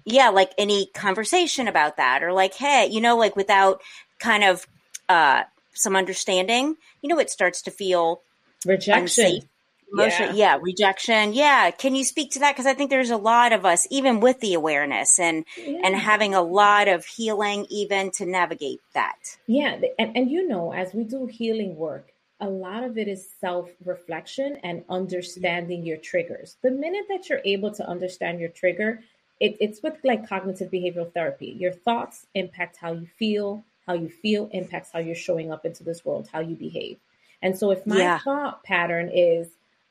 yeah, 0.06 0.30
like 0.30 0.52
any 0.56 0.86
conversation 0.94 1.68
about 1.68 1.98
that 1.98 2.22
or 2.22 2.32
like, 2.32 2.54
hey, 2.54 2.88
you 2.90 3.02
know, 3.02 3.16
like 3.18 3.36
without 3.36 3.82
kind 4.18 4.44
of 4.44 4.66
uh 5.08 5.42
some 5.74 5.94
understanding, 5.94 6.76
you 7.02 7.08
know, 7.08 7.18
it 7.18 7.28
starts 7.28 7.60
to 7.62 7.70
feel 7.70 8.22
rejection. 8.64 9.02
Unsafe 9.02 9.44
Emotion, 9.92 10.34
yeah. 10.34 10.56
yeah. 10.56 10.58
rejection. 10.60 11.32
Yeah. 11.32 11.70
Can 11.70 11.94
you 11.94 12.04
speak 12.04 12.32
to 12.32 12.40
that? 12.40 12.52
Because 12.52 12.66
I 12.66 12.74
think 12.74 12.90
there's 12.90 13.10
a 13.10 13.16
lot 13.16 13.52
of 13.52 13.64
us, 13.64 13.86
even 13.90 14.18
with 14.20 14.40
the 14.40 14.54
awareness 14.54 15.18
and 15.18 15.44
yeah. 15.56 15.80
and 15.84 15.94
having 15.94 16.34
a 16.34 16.42
lot 16.42 16.88
of 16.88 17.04
healing, 17.06 17.66
even 17.70 18.10
to 18.12 18.26
navigate 18.26 18.80
that. 18.94 19.16
Yeah, 19.46 19.78
and, 19.98 20.16
and 20.16 20.30
you 20.30 20.48
know, 20.48 20.72
as 20.72 20.92
we 20.92 21.04
do 21.04 21.26
healing 21.26 21.76
work, 21.76 22.12
a 22.40 22.48
lot 22.48 22.82
of 22.82 22.98
it 22.98 23.06
is 23.06 23.28
self 23.40 23.70
reflection 23.84 24.58
and 24.64 24.84
understanding 24.88 25.86
your 25.86 25.98
triggers. 25.98 26.56
The 26.62 26.72
minute 26.72 27.06
that 27.08 27.28
you're 27.28 27.42
able 27.44 27.70
to 27.74 27.88
understand 27.88 28.40
your 28.40 28.50
trigger, 28.50 29.04
it, 29.40 29.56
it's 29.60 29.82
with 29.82 29.96
like 30.04 30.28
cognitive 30.28 30.70
behavioral 30.70 31.12
therapy. 31.12 31.56
Your 31.58 31.72
thoughts 31.72 32.26
impact 32.34 32.76
how 32.76 32.92
you 32.92 33.06
feel. 33.18 33.64
How 33.86 33.94
you 33.94 34.08
feel 34.08 34.48
impacts 34.52 34.90
how 34.92 34.98
you're 34.98 35.14
showing 35.14 35.52
up 35.52 35.64
into 35.64 35.84
this 35.84 36.04
world, 36.04 36.28
how 36.32 36.40
you 36.40 36.56
behave. 36.56 36.98
And 37.40 37.56
so, 37.56 37.70
if 37.70 37.86
my 37.86 37.98
yeah. 37.98 38.18
thought 38.18 38.64
pattern 38.64 39.08
is 39.14 39.46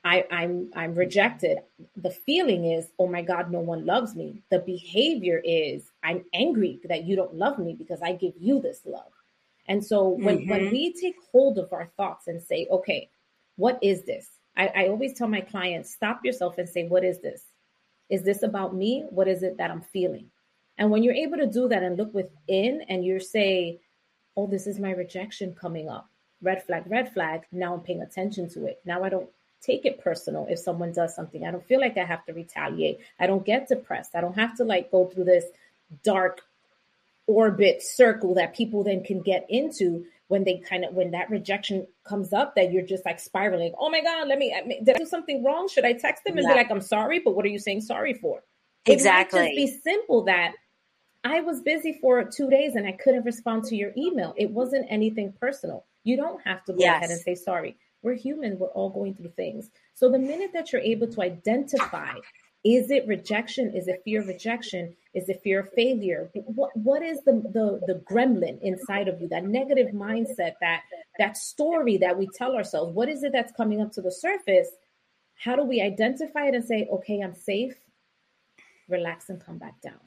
I, 0.05 0.23
I'm 0.29 0.69
I'm 0.75 0.93
rejected. 0.93 1.57
The 1.97 2.11
feeling 2.11 2.65
is, 2.65 2.89
oh 2.99 3.07
my 3.07 3.23
God, 3.23 3.51
no 3.51 3.59
one 3.59 3.87
loves 3.87 4.15
me. 4.15 4.43
The 4.51 4.59
behavior 4.59 5.41
is, 5.43 5.89
I'm 6.03 6.23
angry 6.31 6.79
that 6.87 7.05
you 7.05 7.15
don't 7.15 7.33
love 7.33 7.57
me 7.57 7.73
because 7.73 8.03
I 8.03 8.13
give 8.13 8.33
you 8.39 8.61
this 8.61 8.81
love. 8.85 9.11
And 9.67 9.83
so 9.83 10.09
when, 10.09 10.37
mm-hmm. 10.37 10.49
when 10.49 10.71
we 10.71 10.93
take 10.93 11.15
hold 11.31 11.57
of 11.57 11.73
our 11.73 11.89
thoughts 11.97 12.27
and 12.27 12.39
say, 12.39 12.67
okay, 12.69 13.09
what 13.55 13.79
is 13.81 14.03
this? 14.03 14.29
I, 14.55 14.67
I 14.67 14.87
always 14.89 15.15
tell 15.15 15.27
my 15.27 15.41
clients, 15.41 15.91
stop 15.91 16.23
yourself 16.23 16.59
and 16.59 16.69
say, 16.69 16.87
what 16.87 17.03
is 17.03 17.19
this? 17.21 17.41
Is 18.09 18.23
this 18.23 18.43
about 18.43 18.75
me? 18.75 19.05
What 19.09 19.27
is 19.27 19.43
it 19.43 19.57
that 19.57 19.71
I'm 19.71 19.81
feeling? 19.81 20.29
And 20.77 20.91
when 20.91 21.03
you're 21.03 21.13
able 21.13 21.37
to 21.37 21.47
do 21.47 21.67
that 21.69 21.83
and 21.83 21.97
look 21.97 22.13
within 22.13 22.83
and 22.89 23.03
you 23.05 23.19
say, 23.19 23.79
oh, 24.35 24.47
this 24.47 24.67
is 24.67 24.79
my 24.79 24.91
rejection 24.91 25.55
coming 25.55 25.89
up. 25.89 26.09
Red 26.41 26.63
flag, 26.63 26.83
red 26.87 27.13
flag. 27.13 27.45
Now 27.51 27.73
I'm 27.73 27.79
paying 27.79 28.01
attention 28.01 28.49
to 28.49 28.65
it. 28.65 28.81
Now 28.85 29.03
I 29.03 29.09
don't 29.09 29.29
take 29.61 29.85
it 29.85 30.03
personal 30.03 30.45
if 30.49 30.59
someone 30.59 30.91
does 30.91 31.15
something. 31.15 31.45
I 31.45 31.51
don't 31.51 31.65
feel 31.65 31.79
like 31.79 31.97
I 31.97 32.03
have 32.03 32.25
to 32.25 32.33
retaliate. 32.33 32.99
I 33.19 33.27
don't 33.27 33.45
get 33.45 33.67
depressed. 33.67 34.15
I 34.15 34.21
don't 34.21 34.35
have 34.35 34.55
to 34.57 34.63
like 34.63 34.91
go 34.91 35.07
through 35.07 35.23
this 35.23 35.45
dark 36.03 36.41
orbit 37.27 37.81
circle 37.81 38.35
that 38.35 38.55
people 38.55 38.83
then 38.83 39.03
can 39.03 39.21
get 39.21 39.45
into 39.49 40.05
when 40.27 40.43
they 40.43 40.57
kind 40.57 40.83
of 40.83 40.93
when 40.93 41.11
that 41.11 41.29
rejection 41.29 41.85
comes 42.07 42.33
up 42.33 42.55
that 42.55 42.71
you're 42.71 42.85
just 42.85 43.05
like 43.05 43.19
spiraling 43.19 43.73
oh 43.79 43.89
my 43.89 44.01
god 44.01 44.27
let 44.27 44.37
me 44.37 44.55
did 44.83 44.95
i 44.95 44.99
do 44.99 45.05
something 45.05 45.43
wrong 45.43 45.67
should 45.67 45.85
i 45.85 45.93
text 45.93 46.23
them 46.23 46.37
and 46.37 46.47
yeah. 46.47 46.53
be 46.53 46.57
like 46.57 46.71
i'm 46.71 46.81
sorry 46.81 47.19
but 47.19 47.35
what 47.35 47.45
are 47.45 47.49
you 47.49 47.59
saying 47.59 47.81
sorry 47.81 48.13
for 48.13 48.43
exactly 48.85 49.39
it 49.39 49.43
might 49.43 49.55
just 49.55 49.83
be 49.83 49.91
simple 49.91 50.23
that 50.23 50.53
i 51.23 51.41
was 51.41 51.61
busy 51.61 51.97
for 52.01 52.23
two 52.23 52.49
days 52.49 52.75
and 52.75 52.87
i 52.87 52.91
couldn't 52.91 53.23
respond 53.23 53.63
to 53.63 53.75
your 53.75 53.91
email 53.97 54.33
it 54.37 54.49
wasn't 54.49 54.85
anything 54.89 55.33
personal 55.39 55.85
you 56.03 56.17
don't 56.17 56.41
have 56.45 56.63
to 56.63 56.73
go 56.73 56.79
yes. 56.79 56.97
ahead 56.97 57.09
and 57.11 57.19
say 57.19 57.35
sorry 57.35 57.77
we're 58.05 58.13
human, 58.13 58.59
we're 58.59 58.67
all 58.67 58.91
going 58.91 59.15
through 59.15 59.31
things. 59.35 59.71
So 59.95 60.11
the 60.11 60.19
minute 60.19 60.51
that 60.53 60.71
you're 60.71 60.81
able 60.81 61.07
to 61.07 61.23
identify, 61.23 62.13
is 62.63 62.91
it 62.91 63.07
rejection? 63.07 63.75
Is 63.75 63.87
it 63.87 64.03
fear 64.05 64.21
of 64.21 64.27
rejection? 64.27 64.95
Is 65.15 65.27
the 65.27 65.33
fear 65.33 65.61
of 65.61 65.71
failure? 65.71 66.29
What 66.33 66.75
what 66.75 67.01
is 67.01 67.19
the, 67.23 67.31
the 67.31 67.79
the 67.87 68.01
gremlin 68.11 68.61
inside 68.61 69.07
of 69.07 69.21
you? 69.21 69.29
That 69.29 69.45
negative 69.45 69.93
mindset, 69.93 70.55
that 70.59 70.81
that 71.17 71.37
story 71.37 71.97
that 71.97 72.17
we 72.17 72.27
tell 72.27 72.53
ourselves. 72.53 72.93
What 72.93 73.07
is 73.07 73.23
it 73.23 73.31
that's 73.31 73.53
coming 73.53 73.81
up 73.81 73.93
to 73.93 74.01
the 74.01 74.11
surface? 74.11 74.69
How 75.37 75.55
do 75.55 75.63
we 75.63 75.81
identify 75.81 76.47
it 76.47 76.55
and 76.55 76.65
say, 76.65 76.87
okay, 76.91 77.21
I'm 77.21 77.33
safe, 77.33 77.75
relax 78.89 79.29
and 79.29 79.43
come 79.43 79.57
back 79.57 79.81
down? 79.81 79.99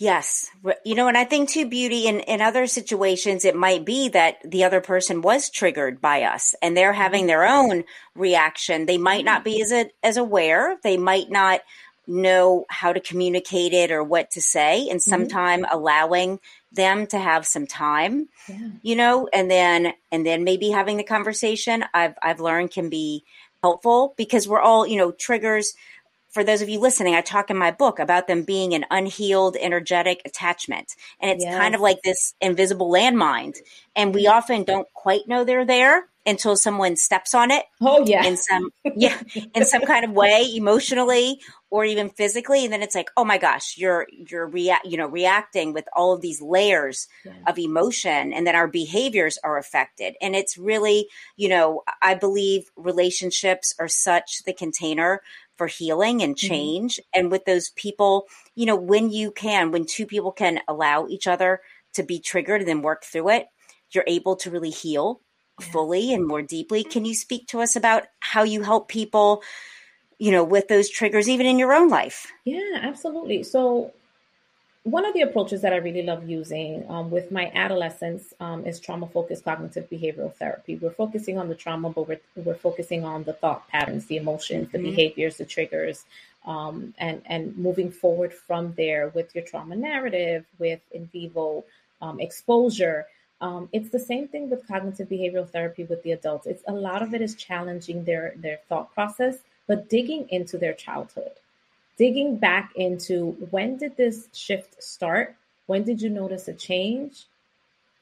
Yes. 0.00 0.50
You 0.84 0.96
know, 0.96 1.06
and 1.06 1.16
I 1.16 1.22
think 1.22 1.48
too, 1.48 1.66
Budy 1.66 2.06
in, 2.06 2.18
in 2.20 2.40
other 2.40 2.66
situations, 2.66 3.44
it 3.44 3.54
might 3.54 3.84
be 3.84 4.08
that 4.08 4.38
the 4.44 4.64
other 4.64 4.80
person 4.80 5.22
was 5.22 5.50
triggered 5.50 6.00
by 6.00 6.22
us 6.22 6.54
and 6.60 6.76
they're 6.76 6.92
having 6.92 7.22
mm-hmm. 7.22 7.28
their 7.28 7.46
own 7.46 7.84
reaction. 8.16 8.86
They 8.86 8.98
might 8.98 9.24
not 9.24 9.44
be 9.44 9.62
as, 9.62 9.70
a, 9.70 9.88
as 10.02 10.16
aware. 10.16 10.78
They 10.82 10.96
might 10.96 11.30
not 11.30 11.60
know 12.06 12.64
how 12.68 12.92
to 12.92 13.00
communicate 13.00 13.72
it 13.72 13.90
or 13.90 14.02
what 14.02 14.30
to 14.32 14.42
say 14.42 14.88
and 14.88 15.02
sometime 15.02 15.62
mm-hmm. 15.62 15.74
allowing 15.74 16.40
them 16.72 17.06
to 17.06 17.18
have 17.18 17.46
some 17.46 17.66
time, 17.66 18.28
yeah. 18.48 18.68
you 18.82 18.96
know, 18.96 19.28
and 19.32 19.50
then, 19.50 19.94
and 20.10 20.26
then 20.26 20.44
maybe 20.44 20.70
having 20.70 20.96
the 20.96 21.04
conversation 21.04 21.84
I've, 21.94 22.14
I've 22.22 22.40
learned 22.40 22.72
can 22.72 22.88
be 22.90 23.24
helpful 23.62 24.14
because 24.16 24.46
we're 24.46 24.60
all, 24.60 24.86
you 24.86 24.96
know, 24.96 25.12
triggers 25.12 25.74
for 26.34 26.42
those 26.42 26.60
of 26.62 26.68
you 26.68 26.80
listening, 26.80 27.14
I 27.14 27.20
talk 27.20 27.48
in 27.48 27.56
my 27.56 27.70
book 27.70 28.00
about 28.00 28.26
them 28.26 28.42
being 28.42 28.74
an 28.74 28.84
unhealed 28.90 29.56
energetic 29.58 30.20
attachment. 30.24 30.96
And 31.20 31.30
it's 31.30 31.44
yes. 31.44 31.56
kind 31.56 31.76
of 31.76 31.80
like 31.80 32.02
this 32.02 32.34
invisible 32.40 32.90
landmine. 32.90 33.56
And 33.94 34.12
we 34.12 34.24
mm-hmm. 34.24 34.36
often 34.36 34.64
don't 34.64 34.88
quite 34.92 35.28
know 35.28 35.44
they're 35.44 35.64
there 35.64 36.08
until 36.26 36.56
someone 36.56 36.96
steps 36.96 37.34
on 37.34 37.50
it. 37.50 37.64
Oh 37.80 38.04
yeah. 38.06 38.24
In 38.24 38.36
some 38.36 38.70
yeah, 38.96 39.20
in 39.54 39.64
some 39.64 39.82
kind 39.82 40.04
of 40.04 40.10
way, 40.12 40.50
emotionally 40.54 41.40
or 41.70 41.84
even 41.84 42.08
physically. 42.08 42.64
And 42.64 42.72
then 42.72 42.82
it's 42.82 42.94
like, 42.94 43.10
oh 43.16 43.24
my 43.24 43.38
gosh, 43.38 43.76
you're 43.76 44.06
you're 44.10 44.46
rea- 44.46 44.78
you 44.84 44.96
know, 44.96 45.06
reacting 45.06 45.72
with 45.72 45.84
all 45.94 46.14
of 46.14 46.20
these 46.20 46.40
layers 46.40 47.08
yeah. 47.24 47.32
of 47.46 47.58
emotion 47.58 48.32
and 48.32 48.46
then 48.46 48.54
our 48.54 48.68
behaviors 48.68 49.38
are 49.44 49.58
affected. 49.58 50.14
And 50.20 50.34
it's 50.34 50.56
really, 50.56 51.08
you 51.36 51.48
know, 51.48 51.82
I 52.00 52.14
believe 52.14 52.70
relationships 52.76 53.74
are 53.78 53.88
such 53.88 54.44
the 54.44 54.54
container 54.54 55.20
for 55.56 55.66
healing 55.66 56.22
and 56.22 56.36
mm-hmm. 56.36 56.48
change. 56.48 56.96
Mm-hmm. 56.96 57.20
And 57.20 57.30
with 57.30 57.44
those 57.44 57.70
people, 57.70 58.26
you 58.54 58.66
know, 58.66 58.76
when 58.76 59.10
you 59.10 59.30
can, 59.30 59.70
when 59.70 59.86
two 59.86 60.06
people 60.06 60.32
can 60.32 60.60
allow 60.68 61.06
each 61.06 61.26
other 61.26 61.60
to 61.94 62.02
be 62.02 62.18
triggered 62.18 62.60
and 62.60 62.68
then 62.68 62.82
work 62.82 63.04
through 63.04 63.30
it, 63.30 63.46
you're 63.90 64.04
able 64.06 64.36
to 64.36 64.50
really 64.50 64.70
heal 64.70 65.20
yeah. 65.60 65.66
fully 65.66 66.12
and 66.12 66.26
more 66.26 66.42
deeply. 66.42 66.84
Can 66.84 67.04
you 67.04 67.14
speak 67.14 67.46
to 67.48 67.60
us 67.60 67.76
about 67.76 68.04
how 68.20 68.42
you 68.42 68.62
help 68.62 68.88
people, 68.88 69.42
you 70.18 70.32
know, 70.32 70.44
with 70.44 70.68
those 70.68 70.90
triggers, 70.90 71.28
even 71.28 71.46
in 71.46 71.58
your 71.58 71.72
own 71.72 71.88
life? 71.88 72.26
Yeah, 72.44 72.80
absolutely. 72.82 73.42
So, 73.42 73.92
one 74.84 75.06
of 75.06 75.14
the 75.14 75.22
approaches 75.22 75.62
that 75.62 75.72
I 75.72 75.76
really 75.76 76.02
love 76.02 76.28
using 76.28 76.84
um, 76.90 77.10
with 77.10 77.32
my 77.32 77.50
adolescents 77.54 78.34
um, 78.38 78.66
is 78.66 78.78
trauma 78.78 79.06
focused 79.06 79.42
cognitive 79.42 79.88
behavioral 79.88 80.32
therapy. 80.34 80.76
We're 80.76 80.90
focusing 80.90 81.38
on 81.38 81.48
the 81.48 81.54
trauma, 81.54 81.88
but 81.88 82.06
we're, 82.06 82.20
we're 82.36 82.54
focusing 82.54 83.02
on 83.02 83.24
the 83.24 83.32
thought 83.32 83.66
patterns, 83.68 84.04
the 84.06 84.18
emotions, 84.18 84.68
mm-hmm. 84.68 84.76
the 84.76 84.90
behaviors, 84.90 85.38
the 85.38 85.46
triggers, 85.46 86.04
um, 86.44 86.92
and, 86.98 87.22
and 87.24 87.56
moving 87.56 87.90
forward 87.90 88.34
from 88.34 88.74
there 88.74 89.08
with 89.08 89.34
your 89.34 89.42
trauma 89.44 89.74
narrative, 89.74 90.44
with 90.58 90.80
in 90.92 91.06
vivo 91.06 91.64
um, 92.02 92.20
exposure. 92.20 93.06
Um, 93.40 93.70
it's 93.72 93.88
the 93.88 93.98
same 93.98 94.28
thing 94.28 94.50
with 94.50 94.68
cognitive 94.68 95.08
behavioral 95.08 95.48
therapy 95.48 95.84
with 95.84 96.02
the 96.02 96.12
adults. 96.12 96.46
It's 96.46 96.62
a 96.68 96.72
lot 96.72 97.02
of 97.02 97.14
it 97.14 97.22
is 97.22 97.34
challenging 97.34 98.04
their, 98.04 98.34
their 98.36 98.58
thought 98.68 98.92
process, 98.92 99.38
but 99.66 99.88
digging 99.88 100.28
into 100.28 100.58
their 100.58 100.74
childhood 100.74 101.32
digging 101.96 102.36
back 102.36 102.72
into 102.76 103.32
when 103.50 103.76
did 103.76 103.96
this 103.96 104.28
shift 104.32 104.82
start? 104.82 105.36
When 105.66 105.84
did 105.84 106.02
you 106.02 106.10
notice 106.10 106.48
a 106.48 106.54
change? 106.54 107.24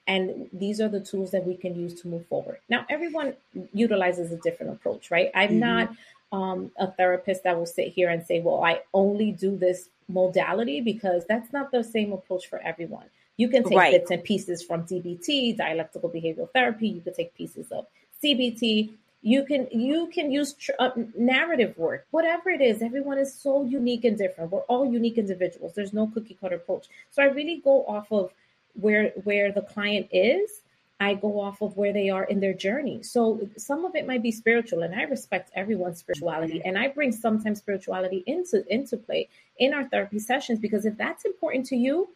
And 0.07 0.49
these 0.53 0.81
are 0.81 0.89
the 0.89 1.01
tools 1.01 1.31
that 1.31 1.47
we 1.47 1.55
can 1.55 1.79
use 1.79 2.01
to 2.03 2.09
move 2.09 2.27
forward. 2.27 2.59
Now, 2.69 2.85
everyone 2.91 3.35
utilizes 3.73 4.33
a 4.33 4.37
different 4.37 4.73
approach, 4.73 5.11
right? 5.11 5.31
I'm 5.35 5.51
mm-hmm. 5.51 5.59
not 5.61 5.97
um, 6.33 6.73
a 6.77 6.91
therapist 6.91 7.45
that 7.45 7.57
will 7.57 7.67
sit 7.67 7.89
here 7.89 8.09
and 8.09 8.27
say, 8.27 8.41
well, 8.41 8.65
I 8.65 8.81
only 8.93 9.31
do 9.31 9.57
this 9.57 9.89
modality 10.09 10.81
because 10.81 11.25
that's 11.29 11.53
not 11.53 11.71
the 11.71 11.85
same 11.85 12.13
approach 12.13 12.49
for 12.49 12.59
everyone. 12.59 13.05
You 13.37 13.49
can 13.49 13.65
take 13.65 13.79
right. 13.79 13.93
bits 13.93 14.11
and 14.11 14.25
pieces 14.25 14.63
from 14.63 14.85
DBT, 14.85 15.57
dialectical 15.57 16.11
behavioral 16.11 16.51
therapy. 16.51 16.89
You 16.89 17.01
could 17.01 17.15
take 17.15 17.35
pieces 17.35 17.71
of 17.71 17.87
CBT, 18.23 18.93
you 19.23 19.45
can 19.45 19.69
you 19.71 20.09
can 20.13 20.31
use 20.31 20.55
tr- 20.55 20.73
uh, 20.81 20.91
narrative 21.17 21.79
work. 21.79 22.07
Whatever 22.11 22.51
it 22.51 22.61
is 22.61 22.83
everyone 22.83 23.19
is 23.19 23.33
so 23.33 23.65
unique 23.65 24.05
and 24.05 24.19
different. 24.19 24.51
We're 24.51 24.61
all 24.63 24.85
unique 24.85 25.17
individuals. 25.17 25.73
There's 25.75 25.93
no 25.93 26.09
cookie 26.09 26.37
cutter 26.41 26.57
approach. 26.57 26.89
So 27.11 27.23
i 27.23 27.27
really 27.27 27.61
go 27.65 27.85
off 27.87 28.11
of 28.11 28.33
where 28.75 29.11
where 29.25 29.53
the 29.53 29.63
client 29.63 30.09
is. 30.13 30.63
I 31.01 31.15
go 31.15 31.41
off 31.41 31.63
of 31.63 31.77
where 31.77 31.93
they 31.93 32.11
are 32.11 32.25
in 32.25 32.39
their 32.39 32.55
journey. 32.55 33.03
So 33.03 33.49
some 33.57 33.85
of 33.85 33.97
it 33.97 34.07
might 34.07 34.23
be 34.23 34.33
spiritual 34.33 34.83
and 34.83 34.95
i 34.95 35.03
respect 35.03 35.51
everyone's 35.55 36.01
spirituality 36.01 36.61
and 36.65 36.77
i 36.77 36.89
bring 36.89 37.13
sometimes 37.13 37.59
spirituality 37.59 38.25
into 38.27 38.65
into 38.73 38.97
play 38.97 39.29
in 39.59 39.73
our 39.73 39.89
therapy 39.89 40.19
sessions 40.19 40.59
because 40.59 40.85
if 40.85 40.97
that's 40.97 41.25
important 41.25 41.67
to 41.67 41.77
you 41.77 42.09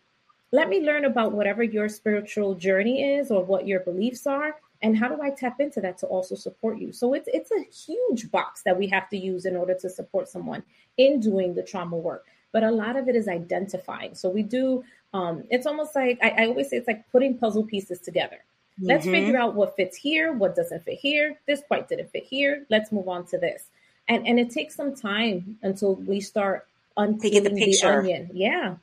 let 0.52 0.68
me 0.68 0.80
learn 0.80 1.04
about 1.04 1.32
whatever 1.32 1.62
your 1.62 1.88
spiritual 1.88 2.54
journey 2.54 3.16
is 3.16 3.30
or 3.30 3.44
what 3.44 3.66
your 3.66 3.80
beliefs 3.80 4.26
are 4.26 4.56
and 4.82 4.96
how 4.96 5.08
do 5.08 5.22
I 5.22 5.30
tap 5.30 5.60
into 5.60 5.80
that 5.80 5.98
to 5.98 6.06
also 6.06 6.34
support 6.34 6.78
you? 6.78 6.92
So 6.92 7.14
it's 7.14 7.28
it's 7.32 7.50
a 7.50 7.62
huge 7.84 8.30
box 8.30 8.62
that 8.64 8.78
we 8.78 8.86
have 8.88 9.08
to 9.10 9.16
use 9.16 9.46
in 9.46 9.56
order 9.56 9.74
to 9.74 9.88
support 9.90 10.28
someone 10.28 10.62
in 10.96 11.20
doing 11.20 11.54
the 11.54 11.62
trauma 11.62 11.96
work. 11.96 12.26
but 12.56 12.62
a 12.62 12.70
lot 12.70 12.96
of 12.96 13.06
it 13.06 13.14
is 13.14 13.28
identifying. 13.28 14.14
So 14.14 14.30
we 14.30 14.42
do, 14.42 14.82
um, 15.12 15.44
it's 15.50 15.66
almost 15.66 15.94
like, 15.94 16.18
I, 16.22 16.30
I 16.30 16.46
always 16.46 16.70
say 16.70 16.78
it's 16.78 16.88
like 16.88 17.06
putting 17.12 17.36
puzzle 17.36 17.64
pieces 17.64 18.00
together. 18.00 18.38
Mm-hmm. 18.80 18.86
Let's 18.86 19.04
figure 19.04 19.36
out 19.36 19.54
what 19.54 19.76
fits 19.76 19.94
here, 19.94 20.32
what 20.32 20.56
doesn't 20.56 20.82
fit 20.84 20.98
here. 20.98 21.38
This 21.46 21.60
quite 21.68 21.86
didn't 21.86 22.10
fit 22.12 22.24
here. 22.24 22.64
Let's 22.70 22.92
move 22.92 23.08
on 23.08 23.26
to 23.26 23.36
this. 23.36 23.64
And 24.08 24.26
and 24.26 24.40
it 24.40 24.50
takes 24.50 24.74
some 24.74 24.94
time 24.94 25.58
until 25.62 25.96
we 25.96 26.20
start 26.20 26.66
unpeeling 26.96 27.54
the, 27.54 27.76
the, 27.78 27.86
onion. 27.86 28.30
Yeah. 28.32 28.66
And 28.68 28.78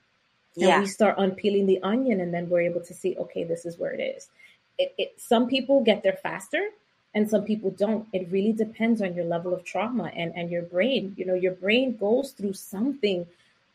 yeah. 0.55 0.79
we 0.81 0.85
start 0.85 1.15
unpeeling 1.17 1.65
the 1.65 1.81
onion 1.81 2.21
and 2.21 2.31
then 2.31 2.49
we're 2.49 2.61
able 2.61 2.81
to 2.81 2.93
see, 2.93 3.15
okay, 3.17 3.43
this 3.43 3.65
is 3.65 3.79
where 3.79 3.91
it 3.91 4.01
is. 4.01 4.27
It, 4.77 4.93
it 4.97 5.13
some 5.17 5.47
people 5.47 5.83
get 5.83 6.03
there 6.03 6.17
faster 6.21 6.69
and 7.13 7.29
some 7.29 7.43
people 7.43 7.71
don't. 7.71 8.07
It 8.13 8.27
really 8.31 8.53
depends 8.53 9.01
on 9.01 9.15
your 9.15 9.25
level 9.25 9.53
of 9.53 9.63
trauma 9.63 10.11
and, 10.15 10.33
and 10.35 10.49
your 10.49 10.63
brain. 10.63 11.13
You 11.17 11.25
know, 11.25 11.35
your 11.35 11.53
brain 11.53 11.95
goes 11.97 12.31
through 12.31 12.53
something 12.53 13.27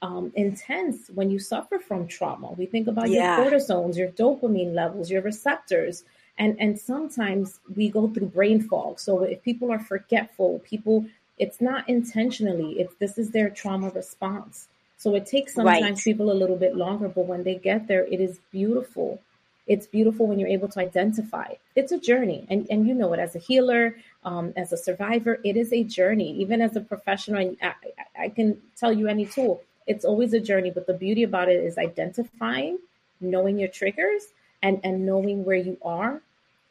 um, 0.03 0.33
intense 0.35 1.09
when 1.15 1.31
you 1.31 1.39
suffer 1.39 1.79
from 1.79 2.07
trauma. 2.07 2.53
We 2.53 2.67
think 2.67 2.89
about 2.89 3.11
yeah. 3.11 3.41
your 3.41 3.51
cortisones 3.51 3.97
your 3.97 4.09
dopamine 4.09 4.75
levels, 4.75 5.11
your 5.11 5.23
receptors, 5.23 6.05
and 6.39 6.57
and 6.59 6.79
sometimes 6.79 7.61
we 7.75 7.89
go 7.89 8.09
through 8.09 8.27
brain 8.27 8.61
fog. 8.61 8.99
So 9.01 9.23
if 9.23 9.43
people 9.43 9.71
are 9.73 9.81
forgetful, 9.81 10.61
people, 10.61 11.05
it's 11.39 11.61
not 11.61 11.89
intentionally. 11.89 12.81
It's 12.81 12.95
this 12.97 13.19
is 13.19 13.31
their 13.31 13.51
trauma 13.51 13.91
response. 13.91 14.69
So 14.97 15.15
it 15.15 15.27
takes 15.27 15.55
sometimes 15.55 15.83
right. 15.83 16.05
people 16.05 16.33
a 16.33 16.35
little 16.35 16.57
bit 16.57 16.75
longer, 16.75 17.09
but 17.09 17.27
when 17.27 17.45
they 17.45 17.55
get 17.55 17.87
there, 17.87 18.05
it 18.05 18.21
is 18.21 18.41
beautiful. 18.51 19.21
It's 19.69 19.87
beautiful 19.87 20.27
when 20.27 20.39
you're 20.39 20.49
able 20.49 20.69
to 20.69 20.81
identify. 20.81 21.53
It's 21.77 21.93
a 21.93 21.99
journey, 21.99 22.47
and 22.51 22.67
and 22.71 22.89
you 22.89 22.95
know 22.95 23.13
it 23.13 23.21
as 23.21 23.37
a 23.37 23.39
healer, 23.39 23.97
um, 24.25 24.53
as 24.57 24.73
a 24.73 24.77
survivor. 24.77 25.39
It 25.45 25.57
is 25.57 25.73
a 25.73 25.85
journey. 25.85 26.33
Even 26.41 26.61
as 26.61 26.75
a 26.75 26.81
professional, 26.81 27.57
I, 27.63 27.75
I 28.19 28.29
can 28.31 28.61
tell 28.77 28.93
you 28.93 29.07
any 29.09 29.27
tool 29.27 29.63
it's 29.89 30.05
always 30.05 30.35
a 30.35 30.41
journey, 30.41 30.71
but 30.71 30.87
the 30.87 30.93
beauty 30.93 31.23
about 31.23 31.49
it 31.49 31.65
is 31.65 31.79
identifying, 31.79 32.79
knowing 33.21 33.59
your 33.59 33.69
triggers, 33.69 34.23
and 34.63 34.81
and 34.85 35.07
knowing 35.07 35.45
where 35.45 35.57
you 35.57 35.79
are, 35.83 36.21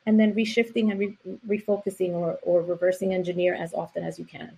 and 0.06 0.20
then 0.20 0.36
reshifting 0.36 0.92
and 0.92 1.00
re- 1.00 1.18
refocusing 1.48 2.12
or, 2.12 2.38
or 2.44 2.62
reversing 2.62 3.14
engineer 3.14 3.56
as 3.56 3.74
often 3.74 4.04
as 4.04 4.20
you 4.20 4.26
can. 4.26 4.58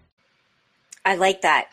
I 1.05 1.15
like 1.15 1.41
that. 1.41 1.69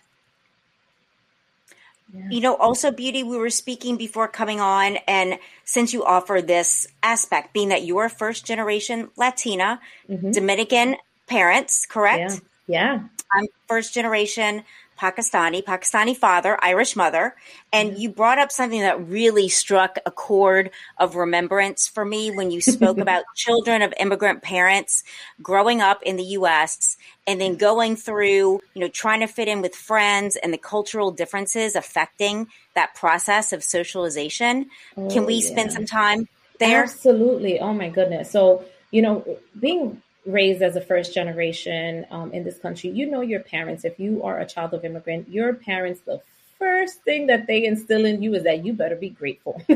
Yeah. 2.12 2.28
You 2.30 2.40
know, 2.40 2.56
also 2.56 2.90
Budy, 2.90 3.22
we 3.22 3.36
were 3.36 3.50
speaking 3.50 3.96
before 3.96 4.28
coming 4.28 4.60
on, 4.60 4.96
and 5.06 5.38
since 5.64 5.92
you 5.92 6.04
offer 6.04 6.40
this 6.40 6.88
aspect, 7.02 7.52
being 7.52 7.68
that 7.68 7.82
you 7.82 7.98
are 7.98 8.08
first 8.08 8.46
generation 8.46 9.10
Latina, 9.16 9.80
mm-hmm. 10.08 10.30
Dominican 10.30 10.96
parents, 11.26 11.84
correct? 11.84 12.40
Yeah. 12.66 12.94
yeah. 12.94 13.00
I'm 13.32 13.46
first 13.66 13.92
generation 13.92 14.64
Pakistani, 14.98 15.62
Pakistani 15.62 16.16
father, 16.16 16.58
Irish 16.60 16.96
mother. 16.96 17.34
And 17.72 17.98
you 17.98 18.10
brought 18.10 18.38
up 18.38 18.50
something 18.50 18.80
that 18.80 19.08
really 19.08 19.48
struck 19.48 19.98
a 20.04 20.10
chord 20.10 20.70
of 20.98 21.16
remembrance 21.16 21.86
for 21.86 22.04
me 22.04 22.30
when 22.30 22.50
you 22.50 22.60
spoke 22.60 22.98
about 23.06 23.24
children 23.34 23.82
of 23.82 23.94
immigrant 23.98 24.42
parents 24.42 25.04
growing 25.40 25.80
up 25.80 26.02
in 26.02 26.16
the 26.16 26.24
US 26.24 26.96
and 27.26 27.40
then 27.40 27.56
going 27.56 27.94
through, 27.94 28.60
you 28.74 28.80
know, 28.80 28.88
trying 28.88 29.20
to 29.20 29.26
fit 29.26 29.48
in 29.48 29.62
with 29.62 29.74
friends 29.74 30.36
and 30.36 30.52
the 30.52 30.58
cultural 30.58 31.10
differences 31.10 31.76
affecting 31.76 32.48
that 32.74 32.94
process 32.94 33.52
of 33.52 33.62
socialization. 33.62 34.66
Oh, 34.96 35.08
Can 35.08 35.26
we 35.26 35.34
yeah. 35.34 35.48
spend 35.48 35.72
some 35.72 35.86
time 35.86 36.26
there? 36.58 36.82
Absolutely. 36.82 37.60
Oh 37.60 37.72
my 37.72 37.88
goodness. 37.88 38.30
So, 38.30 38.64
you 38.90 39.02
know, 39.02 39.38
being 39.58 40.02
raised 40.28 40.62
as 40.62 40.76
a 40.76 40.80
first 40.80 41.14
generation 41.14 42.06
um, 42.10 42.32
in 42.32 42.44
this 42.44 42.58
country, 42.58 42.90
you 42.90 43.10
know 43.10 43.22
your 43.22 43.40
parents. 43.40 43.84
If 43.84 43.98
you 43.98 44.22
are 44.22 44.38
a 44.38 44.46
child 44.46 44.74
of 44.74 44.84
immigrant, 44.84 45.28
your 45.28 45.54
parents, 45.54 46.00
the 46.04 46.20
first 46.58 47.02
thing 47.02 47.26
that 47.28 47.46
they 47.46 47.64
instill 47.64 48.04
in 48.04 48.22
you 48.22 48.34
is 48.34 48.44
that 48.44 48.64
you 48.64 48.72
better 48.72 48.96
be 48.96 49.08
grateful. 49.10 49.62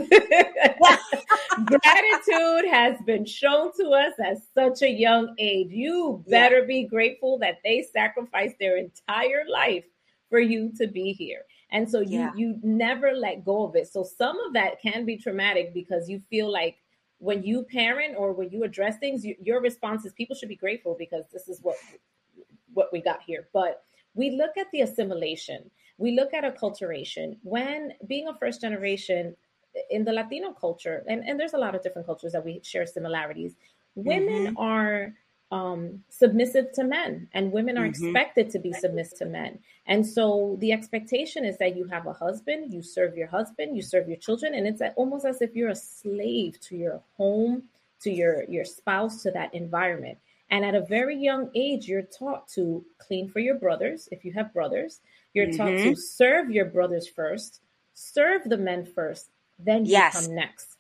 Gratitude 1.65 2.71
has 2.71 2.97
been 3.07 3.25
shown 3.25 3.73
to 3.77 3.91
us 3.91 4.13
at 4.23 4.39
such 4.55 4.83
a 4.83 4.91
young 4.91 5.35
age. 5.39 5.71
You 5.71 6.23
better 6.29 6.61
yeah. 6.61 6.67
be 6.67 6.85
grateful 6.85 7.39
that 7.39 7.59
they 7.65 7.87
sacrificed 7.93 8.59
their 8.59 8.77
entire 8.77 9.45
life 9.49 9.85
for 10.29 10.41
you 10.41 10.73
to 10.79 10.87
be 10.87 11.13
here. 11.13 11.43
And 11.71 11.91
so 11.91 12.01
you 12.01 12.19
yeah. 12.19 12.33
you 12.37 12.59
never 12.63 13.13
let 13.13 13.45
go 13.45 13.65
of 13.65 13.77
it. 13.77 13.89
So 13.89 14.05
some 14.05 14.39
of 14.41 14.53
that 14.53 14.81
can 14.83 15.07
be 15.07 15.17
traumatic 15.17 15.73
because 15.73 16.09
you 16.09 16.21
feel 16.31 16.53
like 16.53 16.77
when 17.23 17.45
you 17.45 17.63
parent 17.63 18.17
or 18.19 18.33
when 18.33 18.51
you 18.51 18.65
address 18.65 18.99
things, 18.99 19.25
you, 19.25 19.37
your 19.41 19.61
response 19.61 20.05
is 20.05 20.13
people 20.13 20.35
should 20.35 20.49
be 20.49 20.57
grateful 20.57 20.97
because 20.99 21.25
this 21.33 21.49
is 21.49 21.61
what 21.63 21.77
what 22.75 22.89
we 22.93 23.01
got 23.01 23.23
here. 23.23 23.47
But 23.53 23.85
we 24.15 24.31
look 24.31 24.57
at 24.59 24.67
the 24.73 24.81
assimilation, 24.81 25.71
we 25.99 26.17
look 26.17 26.35
at 26.35 26.43
acculturation. 26.43 27.37
When 27.45 27.93
being 28.09 28.27
a 28.27 28.35
first 28.35 28.61
generation 28.61 29.37
in 29.89 30.05
the 30.05 30.13
Latino 30.13 30.53
culture, 30.53 31.05
and, 31.07 31.23
and 31.25 31.39
there's 31.39 31.55
a 31.55 31.59
lot 31.59 31.77
of 31.77 31.83
different 31.85 32.07
cultures 32.07 32.33
that 32.33 32.45
we 32.45 32.61
share 32.65 32.87
similarities, 32.87 33.55
women 33.95 34.47
mm-hmm. 34.47 34.57
are 34.57 35.15
um, 35.53 36.03
submissive 36.09 36.73
to 36.73 36.83
men, 36.83 37.29
and 37.35 37.53
women 37.53 37.77
are 37.77 37.87
mm-hmm. 37.87 38.07
expected 38.07 38.49
to 38.51 38.59
be 38.59 38.73
submissive 38.73 39.19
to 39.19 39.27
men. 39.27 39.59
And 39.87 40.05
so 40.05 40.57
the 40.61 40.73
expectation 40.73 41.45
is 41.45 41.59
that 41.59 41.77
you 41.77 41.85
have 41.89 42.07
a 42.07 42.15
husband, 42.15 42.73
you 42.73 42.83
serve 42.83 43.19
your 43.19 43.27
husband, 43.27 43.77
you 43.77 43.83
serve 43.83 44.09
your 44.09 44.17
children, 44.17 44.55
and 44.55 44.67
it's 44.67 44.81
almost 44.97 45.27
as 45.27 45.43
if 45.43 45.55
you're 45.55 45.69
a 45.69 45.77
slave 45.77 46.59
to 46.63 46.77
your 46.77 47.03
home, 47.19 47.65
to 48.01 48.11
your 48.11 48.45
your 48.49 48.65
spouse, 48.65 49.23
to 49.25 49.31
that 49.33 49.53
environment. 49.55 50.19
And 50.49 50.65
at 50.65 50.75
a 50.75 50.81
very 50.81 51.17
young 51.17 51.51
age, 51.55 51.87
you're 51.87 52.03
taught 52.03 52.49
to 52.55 52.85
clean 52.99 53.29
for 53.29 53.41
your 53.41 53.55
brothers 53.57 54.09
if 54.11 54.25
you 54.25 54.33
have 54.33 54.55
brothers. 54.55 55.01
You're 55.35 55.49
mm-hmm. 55.49 55.57
taught 55.57 55.67
to 55.67 55.93
mm-hmm. 55.93 55.95
serve 55.95 56.51
your 56.51 56.67
brothers 56.67 57.07
first, 57.07 57.61
serve 57.93 58.45
the 58.45 58.59
men 58.59 58.87
first, 58.87 59.29
then 59.59 59.85
you 59.85 59.93
yes. 59.93 60.27
come 60.27 60.35
next. 60.35 60.72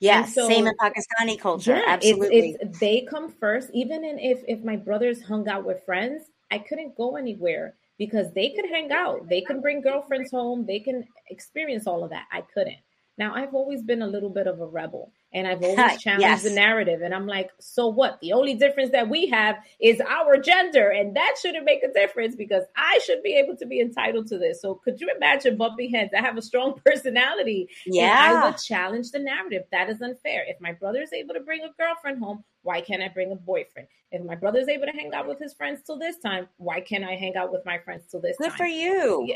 Yes, 0.00 0.34
so, 0.34 0.48
same 0.48 0.66
in 0.66 0.74
Pakistani 0.76 1.38
culture. 1.38 1.76
Yeah, 1.76 1.82
Absolutely. 1.86 2.50
It's, 2.50 2.58
it's, 2.60 2.78
they 2.78 3.06
come 3.10 3.32
first. 3.40 3.70
Even 3.74 4.04
in 4.04 4.18
if 4.18 4.42
if 4.46 4.62
my 4.62 4.76
brothers 4.76 5.22
hung 5.22 5.48
out 5.48 5.64
with 5.64 5.84
friends, 5.84 6.30
I 6.50 6.58
couldn't 6.58 6.96
go 6.96 7.16
anywhere 7.16 7.74
because 7.98 8.32
they 8.32 8.50
could 8.50 8.66
hang 8.70 8.92
out. 8.92 9.28
They 9.28 9.40
can 9.40 9.60
bring 9.60 9.80
girlfriends 9.80 10.30
home. 10.30 10.64
They 10.66 10.78
can 10.78 11.04
experience 11.30 11.86
all 11.86 12.04
of 12.04 12.10
that. 12.10 12.26
I 12.30 12.42
couldn't. 12.54 12.78
Now, 13.18 13.34
I've 13.34 13.54
always 13.54 13.82
been 13.82 14.02
a 14.02 14.06
little 14.06 14.30
bit 14.30 14.46
of 14.46 14.60
a 14.60 14.66
rebel 14.66 15.12
and 15.32 15.46
I've 15.46 15.62
always 15.62 16.00
challenged 16.00 16.22
yes. 16.22 16.42
the 16.42 16.50
narrative. 16.50 17.02
And 17.02 17.14
I'm 17.14 17.26
like, 17.26 17.50
so 17.58 17.88
what? 17.88 18.18
The 18.20 18.32
only 18.32 18.54
difference 18.54 18.90
that 18.92 19.08
we 19.08 19.26
have 19.26 19.56
is 19.80 20.00
our 20.00 20.36
gender, 20.38 20.90
and 20.90 21.14
that 21.16 21.36
shouldn't 21.40 21.64
make 21.64 21.82
a 21.82 21.92
difference 21.92 22.34
because 22.34 22.64
I 22.76 22.98
should 23.04 23.22
be 23.22 23.34
able 23.34 23.56
to 23.56 23.66
be 23.66 23.80
entitled 23.80 24.26
to 24.28 24.38
this. 24.38 24.60
So, 24.60 24.74
could 24.74 25.00
you 25.00 25.10
imagine 25.14 25.56
bumping 25.56 25.90
heads? 25.90 26.12
I 26.16 26.20
have 26.20 26.36
a 26.36 26.42
strong 26.42 26.80
personality. 26.86 27.68
Yeah. 27.86 28.42
I 28.42 28.48
would 28.48 28.58
challenge 28.58 29.10
the 29.10 29.18
narrative. 29.18 29.64
That 29.72 29.90
is 29.90 30.00
unfair. 30.00 30.44
If 30.46 30.60
my 30.60 30.72
brother 30.72 31.02
is 31.02 31.12
able 31.12 31.34
to 31.34 31.40
bring 31.40 31.62
a 31.62 31.70
girlfriend 31.78 32.22
home, 32.22 32.44
why 32.62 32.80
can't 32.80 33.02
I 33.02 33.08
bring 33.08 33.32
a 33.32 33.36
boyfriend? 33.36 33.88
If 34.10 34.24
my 34.24 34.34
brother's 34.34 34.68
able 34.68 34.86
to 34.86 34.92
hang 34.92 35.12
out 35.12 35.28
with 35.28 35.38
his 35.38 35.52
friends 35.52 35.82
till 35.84 35.98
this 35.98 36.18
time, 36.18 36.48
why 36.56 36.80
can't 36.80 37.04
I 37.04 37.14
hang 37.14 37.36
out 37.36 37.52
with 37.52 37.64
my 37.66 37.78
friends 37.78 38.04
till 38.10 38.20
this 38.20 38.36
Good 38.38 38.48
time? 38.50 38.56
for 38.56 38.66
you. 38.66 39.28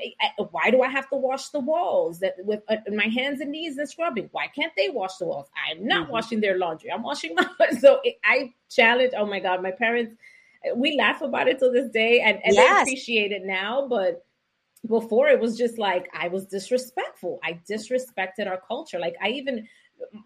Why 0.50 0.70
do 0.70 0.82
I 0.82 0.88
have 0.88 1.10
to 1.10 1.16
wash 1.16 1.50
the 1.50 1.60
walls 1.60 2.20
that 2.20 2.36
with 2.38 2.62
uh, 2.68 2.76
my 2.90 3.04
hands 3.04 3.40
and 3.40 3.52
knees 3.52 3.76
and 3.76 3.88
scrubbing? 3.88 4.30
Why 4.32 4.46
can't 4.46 4.72
they 4.76 4.88
wash 4.88 5.16
the 5.16 5.26
walls? 5.26 5.48
I'm 5.68 5.86
not 5.86 6.04
mm-hmm. 6.04 6.12
washing 6.12 6.40
their 6.40 6.56
laundry. 6.56 6.90
I'm 6.90 7.02
washing 7.02 7.34
my. 7.36 7.46
So 7.78 8.00
it, 8.02 8.16
I 8.24 8.54
challenge. 8.70 9.12
Oh 9.16 9.26
my 9.26 9.40
god, 9.40 9.62
my 9.62 9.72
parents. 9.72 10.14
We 10.74 10.96
laugh 10.96 11.22
about 11.22 11.48
it 11.48 11.58
till 11.58 11.72
this 11.72 11.90
day, 11.90 12.20
and, 12.20 12.38
and 12.44 12.54
yes. 12.54 12.76
they 12.76 12.82
appreciate 12.82 13.32
it 13.32 13.42
now, 13.44 13.88
but 13.88 14.24
before 14.86 15.28
it 15.28 15.38
was 15.38 15.56
just 15.56 15.78
like 15.78 16.08
I 16.12 16.28
was 16.28 16.46
disrespectful. 16.46 17.40
I 17.44 17.60
disrespected 17.68 18.46
our 18.48 18.60
culture. 18.66 18.98
Like 18.98 19.16
I 19.22 19.28
even 19.30 19.68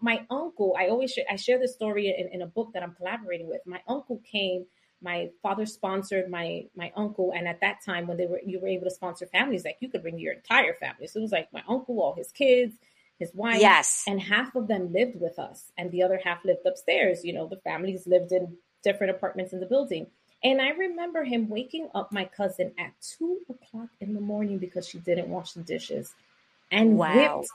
my 0.01 0.25
uncle, 0.29 0.75
I 0.77 0.87
always 0.87 1.11
share, 1.11 1.25
I 1.29 1.35
share 1.35 1.59
this 1.59 1.73
story 1.73 2.13
in, 2.17 2.29
in 2.33 2.41
a 2.41 2.47
book 2.47 2.71
that 2.73 2.83
I'm 2.83 2.93
collaborating 2.93 3.47
with. 3.47 3.61
My 3.65 3.81
uncle 3.87 4.21
came, 4.29 4.65
my 5.01 5.29
father 5.41 5.65
sponsored 5.65 6.29
my 6.29 6.65
my 6.75 6.91
uncle, 6.95 7.33
and 7.35 7.47
at 7.47 7.61
that 7.61 7.83
time 7.85 8.07
when 8.07 8.17
they 8.17 8.25
were 8.25 8.41
you 8.45 8.59
were 8.59 8.67
able 8.67 8.85
to 8.85 8.91
sponsor 8.91 9.25
families, 9.27 9.65
like 9.65 9.77
you 9.79 9.89
could 9.89 10.01
bring 10.01 10.19
your 10.19 10.33
entire 10.33 10.73
family. 10.73 11.07
So 11.07 11.19
it 11.19 11.23
was 11.23 11.31
like 11.31 11.51
my 11.53 11.63
uncle, 11.67 12.01
all 12.01 12.15
his 12.15 12.31
kids, 12.31 12.75
his 13.19 13.31
wife, 13.33 13.61
yes, 13.61 14.03
and 14.07 14.19
half 14.19 14.55
of 14.55 14.67
them 14.67 14.91
lived 14.91 15.19
with 15.19 15.37
us, 15.39 15.71
and 15.77 15.91
the 15.91 16.03
other 16.03 16.19
half 16.23 16.43
lived 16.43 16.65
upstairs. 16.65 17.23
You 17.23 17.33
know, 17.33 17.47
the 17.47 17.57
families 17.57 18.07
lived 18.07 18.31
in 18.31 18.57
different 18.83 19.11
apartments 19.11 19.53
in 19.53 19.59
the 19.59 19.65
building. 19.65 20.07
And 20.43 20.61
I 20.61 20.69
remember 20.69 21.23
him 21.23 21.49
waking 21.49 21.89
up 21.95 22.11
my 22.11 22.25
cousin 22.25 22.71
at 22.77 22.93
two 23.01 23.39
o'clock 23.49 23.89
in 23.99 24.13
the 24.13 24.21
morning 24.21 24.59
because 24.59 24.87
she 24.87 24.99
didn't 24.99 25.29
wash 25.29 25.53
the 25.53 25.63
dishes 25.63 26.13
and 26.71 26.97
wow. 26.97 27.39
whipped 27.39 27.49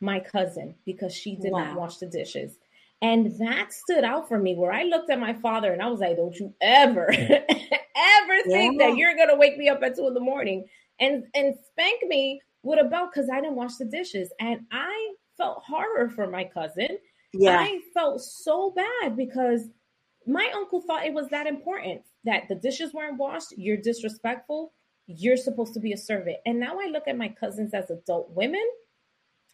my 0.00 0.20
cousin 0.20 0.74
because 0.84 1.14
she 1.14 1.36
did 1.36 1.52
wow. 1.52 1.64
not 1.64 1.76
wash 1.76 1.96
the 1.98 2.06
dishes. 2.06 2.58
And 3.02 3.38
that 3.38 3.72
stood 3.72 4.04
out 4.04 4.28
for 4.28 4.38
me 4.38 4.54
where 4.54 4.72
I 4.72 4.84
looked 4.84 5.10
at 5.10 5.20
my 5.20 5.34
father 5.34 5.72
and 5.72 5.82
I 5.82 5.88
was 5.88 6.00
like, 6.00 6.16
don't 6.16 6.34
you 6.36 6.54
ever, 6.60 7.10
ever 7.10 8.42
think 8.46 8.80
yeah. 8.80 8.88
that 8.88 8.96
you're 8.96 9.16
going 9.16 9.28
to 9.28 9.36
wake 9.36 9.58
me 9.58 9.68
up 9.68 9.82
at 9.82 9.96
two 9.96 10.06
in 10.06 10.14
the 10.14 10.20
morning 10.20 10.66
and, 10.98 11.24
and 11.34 11.54
spank 11.70 12.00
me 12.06 12.40
with 12.62 12.80
a 12.80 12.84
belt 12.88 13.10
because 13.12 13.28
I 13.30 13.40
didn't 13.40 13.56
wash 13.56 13.76
the 13.76 13.84
dishes. 13.84 14.32
And 14.40 14.60
I 14.72 15.14
felt 15.36 15.62
horror 15.66 16.08
for 16.08 16.26
my 16.26 16.44
cousin. 16.44 16.98
Yeah. 17.34 17.58
I 17.58 17.80
felt 17.92 18.22
so 18.22 18.74
bad 18.74 19.16
because 19.16 19.68
my 20.26 20.50
uncle 20.54 20.80
thought 20.80 21.06
it 21.06 21.12
was 21.12 21.28
that 21.28 21.46
important 21.46 22.02
that 22.24 22.48
the 22.48 22.54
dishes 22.54 22.94
weren't 22.94 23.18
washed. 23.18 23.52
You're 23.56 23.76
disrespectful. 23.76 24.72
You're 25.06 25.36
supposed 25.36 25.74
to 25.74 25.80
be 25.80 25.92
a 25.92 25.98
servant. 25.98 26.38
And 26.46 26.58
now 26.58 26.78
I 26.80 26.86
look 26.86 27.06
at 27.06 27.18
my 27.18 27.28
cousins 27.28 27.74
as 27.74 27.90
adult 27.90 28.30
women 28.30 28.66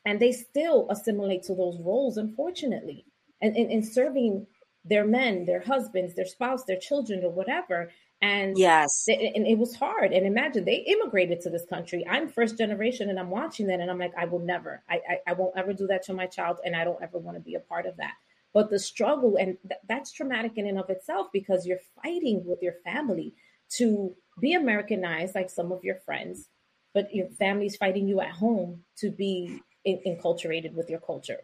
and 0.05 0.21
they 0.21 0.33
still 0.33 0.88
assimilate 0.91 1.45
to 1.45 1.55
those 1.55 1.79
roles, 1.81 2.17
unfortunately 2.17 3.05
and 3.43 3.57
in 3.57 3.83
serving 3.83 4.47
their 4.85 5.05
men, 5.05 5.45
their 5.45 5.61
husbands, 5.61 6.15
their 6.15 6.27
spouse, 6.27 6.65
their 6.65 6.79
children, 6.79 7.23
or 7.25 7.31
whatever. 7.31 7.91
And 8.21 8.57
yes, 8.57 9.05
they, 9.07 9.33
and 9.35 9.47
it 9.47 9.59
was 9.59 9.75
hard. 9.75 10.12
And 10.12 10.25
imagine 10.25 10.65
they 10.65 10.77
immigrated 10.77 11.41
to 11.41 11.51
this 11.51 11.67
country. 11.67 12.07
I'm 12.09 12.29
first 12.29 12.57
generation, 12.57 13.11
and 13.11 13.19
I'm 13.19 13.31
watching 13.31 13.67
that, 13.67 13.81
and 13.81 13.91
I'm 13.91 13.99
like, 13.99 14.15
I 14.17 14.25
will 14.25 14.38
never, 14.38 14.83
I, 14.88 15.01
I, 15.09 15.19
I 15.29 15.33
won't 15.35 15.57
ever 15.57 15.73
do 15.73 15.88
that 15.88 16.05
to 16.05 16.15
my 16.15 16.27
child, 16.27 16.59
and 16.65 16.75
I 16.75 16.85
don't 16.85 17.03
ever 17.03 17.19
want 17.19 17.37
to 17.37 17.43
be 17.43 17.57
a 17.57 17.61
part 17.61 17.87
of 17.87 17.97
that. 17.97 18.15
But 18.55 18.71
the 18.71 18.79
struggle, 18.79 19.37
and 19.37 19.57
th- 19.69 19.81
that's 19.88 20.12
traumatic 20.12 20.53
in 20.57 20.69
and 20.69 20.79
of 20.79 20.88
itself 20.88 21.29
because 21.33 21.67
you're 21.67 21.81
fighting 22.03 22.45
with 22.45 22.62
your 22.62 22.75
family 22.85 23.35
to 23.77 24.15
be 24.41 24.55
Americanized, 24.55 25.35
like 25.35 25.51
some 25.51 25.73
of 25.73 25.83
your 25.83 25.97
friends, 25.97 26.49
but 26.95 27.12
your 27.15 27.29
family's 27.29 27.77
fighting 27.77 28.07
you 28.07 28.21
at 28.21 28.31
home 28.31 28.85
to 28.99 29.11
be 29.11 29.62
enculturated 29.87 30.75
with 30.75 30.88
your 30.88 31.01
culture. 31.01 31.38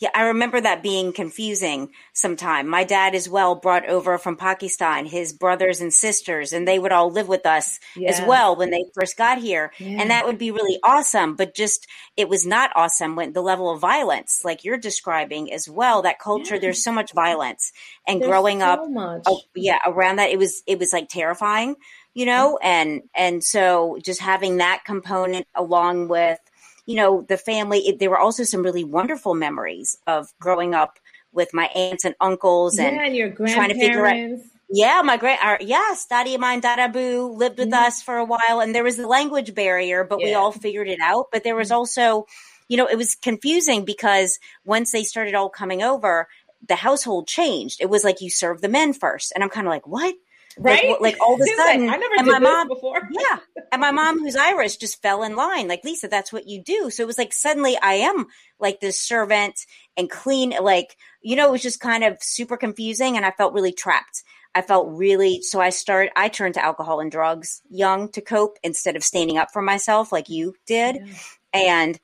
Yeah, 0.00 0.10
I 0.12 0.22
remember 0.24 0.60
that 0.60 0.82
being 0.82 1.12
confusing 1.12 1.90
sometime. 2.12 2.66
My 2.66 2.82
dad 2.82 3.14
as 3.14 3.28
well 3.28 3.54
brought 3.54 3.88
over 3.88 4.18
from 4.18 4.36
Pakistan 4.36 5.06
his 5.06 5.32
brothers 5.32 5.80
and 5.80 5.94
sisters, 5.94 6.52
and 6.52 6.66
they 6.66 6.80
would 6.80 6.90
all 6.90 7.12
live 7.12 7.28
with 7.28 7.46
us 7.46 7.78
yeah. 7.94 8.10
as 8.10 8.20
well 8.26 8.56
when 8.56 8.70
they 8.70 8.84
first 8.92 9.16
got 9.16 9.38
here. 9.38 9.72
Yeah. 9.78 10.00
And 10.00 10.10
that 10.10 10.26
would 10.26 10.36
be 10.36 10.50
really 10.50 10.80
awesome. 10.82 11.36
But 11.36 11.54
just 11.54 11.86
it 12.16 12.28
was 12.28 12.44
not 12.44 12.72
awesome 12.74 13.14
when 13.14 13.34
the 13.34 13.40
level 13.40 13.70
of 13.70 13.80
violence, 13.80 14.40
like 14.44 14.64
you're 14.64 14.78
describing 14.78 15.52
as 15.52 15.70
well, 15.70 16.02
that 16.02 16.18
culture, 16.18 16.56
yeah. 16.56 16.60
there's 16.60 16.82
so 16.82 16.90
much 16.90 17.12
violence. 17.12 17.72
And 18.06 18.20
there's 18.20 18.28
growing 18.28 18.60
so 18.60 18.66
up. 18.66 18.80
Oh, 19.26 19.42
yeah, 19.54 19.78
around 19.86 20.16
that 20.16 20.30
it 20.30 20.38
was 20.40 20.64
it 20.66 20.80
was 20.80 20.92
like 20.92 21.08
terrifying, 21.08 21.76
you 22.14 22.26
know, 22.26 22.58
and 22.60 23.02
and 23.14 23.44
so 23.44 23.98
just 24.04 24.20
having 24.20 24.56
that 24.56 24.82
component 24.84 25.46
along 25.54 26.08
with 26.08 26.40
you 26.86 26.96
know, 26.96 27.22
the 27.22 27.36
family, 27.36 27.78
it, 27.80 27.98
there 27.98 28.10
were 28.10 28.18
also 28.18 28.44
some 28.44 28.62
really 28.62 28.84
wonderful 28.84 29.34
memories 29.34 29.96
of 30.06 30.32
growing 30.38 30.74
up 30.74 30.98
with 31.32 31.52
my 31.52 31.66
aunts 31.66 32.04
and 32.04 32.14
uncles 32.20 32.78
and, 32.78 32.96
yeah, 32.96 33.04
and 33.04 33.16
your 33.16 33.30
trying 33.30 33.70
to 33.70 33.74
figure 33.74 34.06
out. 34.06 34.40
Yeah, 34.70 35.02
my 35.02 35.16
great, 35.16 35.38
our, 35.42 35.58
yes, 35.60 36.06
Daddy 36.06 36.34
of 36.34 36.40
mine, 36.40 36.60
Dadabu, 36.60 37.36
lived 37.36 37.58
with 37.58 37.72
us 37.72 38.02
for 38.02 38.16
a 38.16 38.24
while, 38.24 38.60
and 38.60 38.74
there 38.74 38.82
was 38.82 38.96
the 38.96 39.06
language 39.06 39.54
barrier, 39.54 40.04
but 40.04 40.20
yeah. 40.20 40.26
we 40.26 40.34
all 40.34 40.52
figured 40.52 40.88
it 40.88 41.00
out. 41.02 41.26
But 41.30 41.44
there 41.44 41.54
was 41.54 41.68
mm-hmm. 41.68 41.76
also, 41.76 42.26
you 42.68 42.76
know, 42.76 42.86
it 42.86 42.96
was 42.96 43.14
confusing 43.14 43.84
because 43.84 44.38
once 44.64 44.90
they 44.90 45.04
started 45.04 45.34
all 45.34 45.50
coming 45.50 45.82
over, 45.82 46.28
the 46.66 46.76
household 46.76 47.28
changed. 47.28 47.80
It 47.80 47.90
was 47.90 48.04
like 48.04 48.20
you 48.20 48.30
serve 48.30 48.62
the 48.62 48.68
men 48.68 48.94
first, 48.94 49.32
and 49.34 49.44
I'm 49.44 49.50
kind 49.50 49.66
of 49.66 49.70
like, 49.70 49.86
what? 49.86 50.14
Right? 50.58 50.90
Like, 50.90 51.00
like 51.00 51.16
all 51.20 51.34
of 51.34 51.40
a 51.40 51.44
sudden, 51.44 51.86
like, 51.86 51.94
I 51.94 51.98
never 51.98 52.14
and 52.18 52.26
my 52.26 52.38
mom 52.38 52.68
before. 52.68 53.08
yeah, 53.10 53.38
and 53.72 53.80
my 53.80 53.90
mom, 53.90 54.18
who's 54.18 54.36
Irish, 54.36 54.76
just 54.76 55.02
fell 55.02 55.22
in 55.22 55.36
line. 55.36 55.68
Like 55.68 55.84
Lisa, 55.84 56.08
that's 56.08 56.32
what 56.32 56.46
you 56.46 56.62
do. 56.62 56.90
So 56.90 57.02
it 57.02 57.06
was 57.06 57.18
like 57.18 57.32
suddenly 57.32 57.76
I 57.80 57.94
am 57.94 58.26
like 58.58 58.80
this 58.80 59.00
servant 59.00 59.66
and 59.96 60.10
clean. 60.10 60.54
Like 60.60 60.96
you 61.22 61.36
know, 61.36 61.48
it 61.48 61.52
was 61.52 61.62
just 61.62 61.80
kind 61.80 62.04
of 62.04 62.18
super 62.20 62.56
confusing, 62.56 63.16
and 63.16 63.24
I 63.24 63.30
felt 63.30 63.54
really 63.54 63.72
trapped. 63.72 64.22
I 64.54 64.62
felt 64.62 64.88
really 64.88 65.42
so. 65.42 65.60
I 65.60 65.70
started. 65.70 66.12
I 66.16 66.28
turned 66.28 66.54
to 66.54 66.64
alcohol 66.64 67.00
and 67.00 67.10
drugs 67.10 67.60
young 67.68 68.10
to 68.12 68.20
cope 68.20 68.58
instead 68.62 68.96
of 68.96 69.02
standing 69.02 69.38
up 69.38 69.48
for 69.52 69.62
myself 69.62 70.12
like 70.12 70.28
you 70.28 70.54
did, 70.66 70.96
yeah. 70.96 71.14
and 71.52 72.00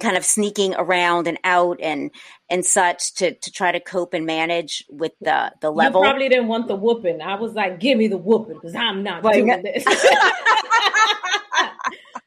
kind 0.00 0.16
of 0.16 0.24
sneaking 0.24 0.74
around 0.76 1.26
and 1.26 1.38
out 1.44 1.78
and 1.80 2.10
and 2.48 2.64
such 2.64 3.14
to 3.14 3.34
to 3.34 3.52
try 3.52 3.72
to 3.72 3.80
cope 3.80 4.14
and 4.14 4.26
manage 4.26 4.84
with 4.88 5.12
the 5.20 5.52
the 5.60 5.70
level. 5.70 6.00
You 6.00 6.06
probably 6.06 6.28
didn't 6.28 6.48
want 6.48 6.68
the 6.68 6.76
whooping. 6.76 7.20
I 7.20 7.34
was 7.34 7.52
like, 7.54 7.80
"Give 7.80 7.98
me 7.98 8.08
the 8.08 8.18
whooping," 8.18 8.54
because 8.54 8.74
I'm 8.74 9.02
not 9.02 9.22
doing 9.22 9.62
this. 9.62 9.84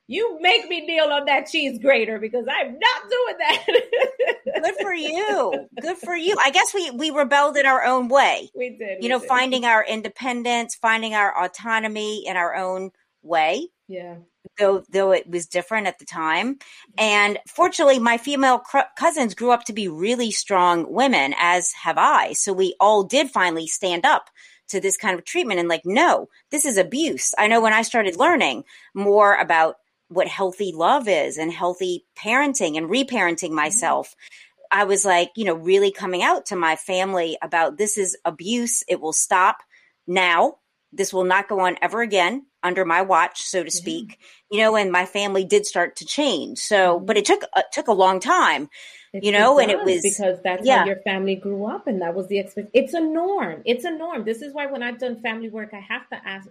you 0.08 0.38
make 0.39 0.67
me 0.70 0.86
deal 0.86 1.06
on 1.06 1.26
that 1.26 1.48
cheese 1.48 1.80
grater 1.80 2.20
because 2.20 2.46
I'm 2.50 2.78
not 2.80 3.10
doing 3.10 3.36
that. 3.39 3.65
Good 4.63 4.76
for 4.82 4.93
you. 4.93 5.67
Good 5.82 5.98
for 5.98 6.15
you. 6.15 6.36
I 6.39 6.52
guess 6.52 6.74
we 6.74 6.91
we 6.91 7.10
rebelled 7.10 7.58
in 7.58 7.65
our 7.65 7.84
own 7.84 8.08
way. 8.08 8.50
We 8.56 8.70
did. 8.78 8.80
You 8.80 8.98
we 9.04 9.08
know, 9.10 9.20
did. 9.20 9.28
finding 9.28 9.65
our 9.65 9.84
independence, 9.84 10.76
finding 10.76 11.15
our 11.15 11.43
autonomy 11.43 12.26
in 12.28 12.38
our 12.38 12.56
own 12.56 12.91
way. 13.22 13.70
Yeah 13.88 14.15
though 14.58 14.84
though 14.89 15.12
it 15.12 15.30
was 15.30 15.47
different 15.47 15.88
at 15.88 16.00
the 16.00 16.06
time. 16.06 16.58
And 16.97 17.39
fortunately, 17.47 18.00
my 18.00 18.17
female 18.17 18.60
cr- 18.60 18.80
cousins 18.97 19.36
grew 19.36 19.52
up 19.52 19.65
to 19.65 19.73
be 19.73 19.88
really 19.88 20.32
strong 20.32 20.91
women, 20.91 21.34
as 21.38 21.71
have 21.73 21.97
I. 21.97 22.34
So 22.34 22.54
we 22.54 22.76
all 22.80 23.04
did 23.04 23.30
finally 23.30 23.67
stand 23.67 24.06
up 24.06 24.30
to 24.69 24.80
this 24.82 24.97
kind 24.97 25.17
of 25.17 25.26
treatment 25.26 25.60
and 25.60 25.69
like, 25.69 25.86
no, 25.86 26.28
this 26.52 26.65
is 26.65 26.78
abuse. 26.78 27.34
I 27.38 27.47
know 27.47 27.62
when 27.62 27.73
I 27.73 27.84
started 27.84 28.17
learning 28.17 28.63
more 28.93 29.36
about 29.36 29.76
what 30.10 30.28
healthy 30.28 30.71
love 30.73 31.08
is 31.08 31.38
and 31.38 31.52
healthy 31.52 32.06
parenting 32.17 32.78
and 32.78 32.89
reparenting 32.89 33.47
mm-hmm. 33.47 33.56
myself. 33.56 34.15
I 34.69 34.84
was 34.84 35.06
like, 35.06 35.32
you 35.38 35.45
know, 35.45 35.56
really 35.56 35.91
coming 35.91 36.23
out 36.23 36.47
to 36.47 36.58
my 36.58 36.76
family 36.76 37.38
about 37.41 37.78
this 37.78 37.97
is 37.97 38.17
abuse. 38.26 38.84
It 38.89 39.00
will 39.00 39.13
stop 39.13 39.58
now. 40.06 40.58
This 40.91 41.13
will 41.13 41.26
not 41.26 41.50
go 41.50 41.60
on 41.60 41.78
ever 41.82 42.02
again 42.02 42.45
under 42.63 42.86
my 42.86 43.02
watch, 43.02 43.41
so 43.41 43.63
to 43.63 43.71
speak. 43.71 44.19
Yeah. 44.52 44.58
You 44.58 44.63
know, 44.63 44.76
and 44.78 44.91
my 44.91 45.06
family 45.06 45.43
did 45.43 45.65
start 45.65 45.95
to 45.97 46.06
change. 46.06 46.60
So, 46.60 46.95
mm-hmm. 46.95 47.06
but 47.06 47.17
it 47.17 47.26
took 47.26 47.43
uh, 47.56 47.63
took 47.73 47.88
a 47.88 47.93
long 47.93 48.19
time. 48.19 48.69
It, 49.13 49.23
you 49.23 49.32
know, 49.32 49.60
it 49.60 49.63
and 49.63 49.71
it 49.71 49.84
was 49.84 50.02
because 50.02 50.41
that's 50.43 50.65
yeah. 50.65 50.80
how 50.80 50.86
your 50.86 51.02
family 51.02 51.36
grew 51.36 51.65
up, 51.65 51.88
and 51.88 52.02
that 52.02 52.13
was 52.13 52.28
the 52.28 52.39
expect. 52.39 52.69
It's 52.73 52.93
a 52.93 53.00
norm. 53.00 53.62
It's 53.65 53.86
a 53.86 53.91
norm. 53.91 54.23
This 54.23 54.41
is 54.41 54.54
why 54.54 54.65
when 54.65 54.84
I've 54.84 55.00
done 55.00 55.21
family 55.21 55.50
work, 55.50 55.73
I 55.73 55.80
have 55.80 56.10
to 56.10 56.28
ask, 56.28 56.50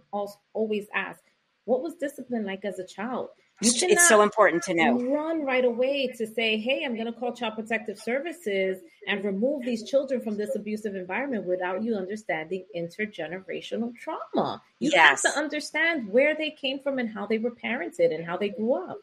always 0.53 0.87
ask, 0.95 1.21
what 1.65 1.83
was 1.83 1.95
discipline 1.95 2.45
like 2.45 2.65
as 2.65 2.79
a 2.79 2.87
child? 2.87 3.29
It's 3.61 4.09
so 4.09 4.23
important 4.23 4.63
to 4.65 4.75
know. 4.75 4.99
Run 4.99 5.43
right 5.43 5.65
away 5.65 6.09
to 6.19 6.27
say, 6.27 6.59
hey, 6.59 6.85
I'm 6.85 6.95
going 6.95 7.07
to 7.07 7.13
call 7.13 7.33
Child 7.33 7.55
Protective 7.55 7.99
Services 7.99 8.79
and 9.09 9.25
remove 9.25 9.65
these 9.65 9.89
children 9.89 10.21
from 10.21 10.37
this 10.37 10.55
abusive 10.55 10.95
environment 10.95 11.45
without 11.47 11.83
you 11.83 11.95
understanding 11.95 12.65
intergenerational 12.77 13.95
trauma. 13.97 14.63
You 14.79 14.91
yes. 14.93 15.23
have 15.23 15.33
to 15.33 15.39
understand 15.39 16.09
where 16.09 16.35
they 16.35 16.51
came 16.51 16.81
from 16.81 16.99
and 16.99 17.09
how 17.09 17.27
they 17.27 17.39
were 17.39 17.53
parented 17.53 18.15
and 18.15 18.27
how 18.27 18.37
they 18.37 18.51
grew 18.51 18.75
up. 18.75 19.01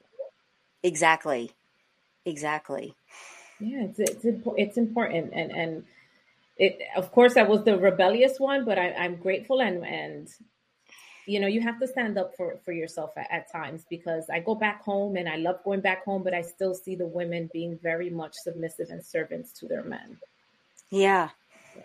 Exactly. 0.83 1.51
Exactly. 2.25 2.95
Yeah, 3.59 3.85
it's 3.85 3.99
it's, 3.99 4.25
it's 4.57 4.77
important 4.77 5.31
and 5.33 5.51
and 5.51 5.83
it 6.57 6.79
of 6.95 7.11
course 7.11 7.37
I 7.37 7.43
was 7.43 7.63
the 7.63 7.77
rebellious 7.77 8.39
one, 8.39 8.65
but 8.65 8.77
I, 8.77 8.91
I'm 8.93 9.15
grateful 9.15 9.61
and 9.61 9.85
and 9.85 10.27
you 11.25 11.39
know 11.39 11.47
you 11.47 11.61
have 11.61 11.79
to 11.79 11.87
stand 11.87 12.17
up 12.17 12.35
for 12.35 12.57
for 12.65 12.71
yourself 12.71 13.11
at, 13.17 13.27
at, 13.31 13.51
times 13.51 13.85
because 13.89 14.29
i 14.29 14.39
go 14.39 14.55
back 14.55 14.83
home 14.83 15.15
and 15.15 15.27
i 15.29 15.35
love 15.37 15.63
going 15.63 15.81
back 15.81 16.03
home 16.03 16.23
but 16.23 16.33
i 16.33 16.41
still 16.41 16.73
see 16.73 16.95
the 16.95 17.05
women 17.05 17.49
being 17.53 17.77
very 17.81 18.09
much 18.09 18.33
submissive 18.35 18.89
and 18.89 19.03
servants 19.03 19.51
to 19.51 19.67
their 19.67 19.83
men. 19.83 20.17
Yeah. 20.89 21.29
Yeah, 21.75 21.83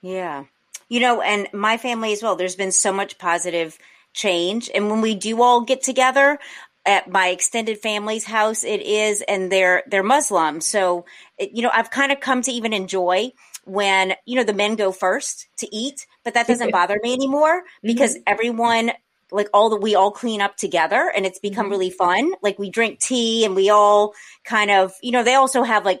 yeah. 0.00 0.44
you 0.88 1.00
know 1.00 1.20
and 1.20 1.48
my 1.52 1.76
family 1.76 2.12
as 2.12 2.22
well 2.22 2.36
there's 2.36 2.56
been 2.56 2.72
so 2.72 2.92
much 2.92 3.18
positive 3.18 3.78
change. 4.14 4.70
And 4.74 4.90
when 4.90 5.00
we 5.00 5.14
do 5.14 5.42
all 5.42 5.60
get 5.60 5.82
together 5.82 6.38
at 6.86 7.10
my 7.10 7.28
extended 7.28 7.78
family's 7.78 8.24
house 8.24 8.64
it 8.64 8.80
is 8.80 9.22
and 9.28 9.52
they're 9.52 9.82
they're 9.86 10.02
muslim. 10.02 10.60
So 10.60 11.04
it, 11.36 11.50
you 11.52 11.62
know 11.62 11.70
i've 11.72 11.90
kind 11.90 12.12
of 12.12 12.20
come 12.20 12.42
to 12.42 12.52
even 12.52 12.72
enjoy 12.72 13.32
when 13.68 14.14
you 14.24 14.36
know 14.36 14.44
the 14.44 14.52
men 14.52 14.76
go 14.76 14.90
first 14.90 15.48
to 15.58 15.68
eat 15.74 16.06
but 16.24 16.34
that 16.34 16.46
doesn't 16.46 16.72
bother 16.78 16.98
me 17.02 17.12
anymore 17.12 17.62
because 17.82 18.14
mm-hmm. 18.14 18.22
everyone 18.26 18.92
like 19.30 19.48
all 19.52 19.70
the 19.70 19.76
we 19.76 19.94
all 19.94 20.10
clean 20.10 20.40
up 20.40 20.56
together 20.56 21.12
and 21.14 21.26
it's 21.26 21.38
become 21.38 21.64
mm-hmm. 21.64 21.72
really 21.72 21.90
fun 21.90 22.32
like 22.42 22.58
we 22.58 22.70
drink 22.70 22.98
tea 22.98 23.44
and 23.44 23.54
we 23.54 23.70
all 23.70 24.14
kind 24.44 24.70
of 24.70 24.92
you 25.02 25.10
know 25.10 25.22
they 25.22 25.34
also 25.34 25.62
have 25.62 25.84
like 25.84 26.00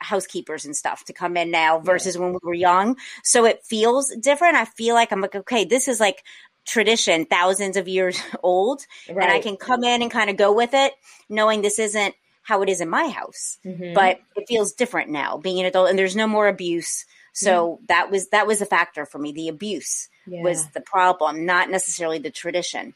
housekeepers 0.00 0.64
and 0.64 0.76
stuff 0.76 1.04
to 1.04 1.12
come 1.12 1.36
in 1.36 1.50
now 1.50 1.80
versus 1.80 2.14
yeah. 2.14 2.22
when 2.22 2.32
we 2.32 2.38
were 2.42 2.54
young 2.54 2.96
so 3.24 3.44
it 3.44 3.64
feels 3.64 4.14
different 4.20 4.54
i 4.54 4.64
feel 4.64 4.94
like 4.94 5.10
i'm 5.10 5.20
like 5.20 5.34
okay 5.34 5.64
this 5.64 5.88
is 5.88 5.98
like 5.98 6.22
tradition 6.64 7.24
thousands 7.24 7.76
of 7.76 7.88
years 7.88 8.20
old 8.42 8.84
right. 9.08 9.24
and 9.24 9.32
i 9.32 9.40
can 9.40 9.56
come 9.56 9.82
in 9.82 10.02
and 10.02 10.10
kind 10.10 10.30
of 10.30 10.36
go 10.36 10.52
with 10.52 10.70
it 10.72 10.92
knowing 11.28 11.62
this 11.62 11.78
isn't 11.78 12.14
how 12.48 12.62
it 12.62 12.70
is 12.70 12.80
in 12.80 12.88
my 12.88 13.08
house. 13.08 13.58
Mm-hmm. 13.62 13.92
But 13.92 14.20
it 14.34 14.48
feels 14.48 14.72
different 14.72 15.10
now 15.10 15.36
being 15.36 15.60
an 15.60 15.66
adult 15.66 15.90
and 15.90 15.98
there's 15.98 16.16
no 16.16 16.26
more 16.26 16.48
abuse. 16.48 17.04
So 17.34 17.52
mm-hmm. 17.74 17.84
that 17.88 18.10
was 18.10 18.28
that 18.30 18.46
was 18.46 18.62
a 18.62 18.66
factor 18.66 19.04
for 19.04 19.18
me, 19.18 19.32
the 19.32 19.48
abuse 19.48 20.08
yeah. 20.26 20.42
was 20.42 20.66
the 20.68 20.80
problem, 20.80 21.44
not 21.44 21.68
necessarily 21.68 22.18
the 22.18 22.30
tradition. 22.30 22.94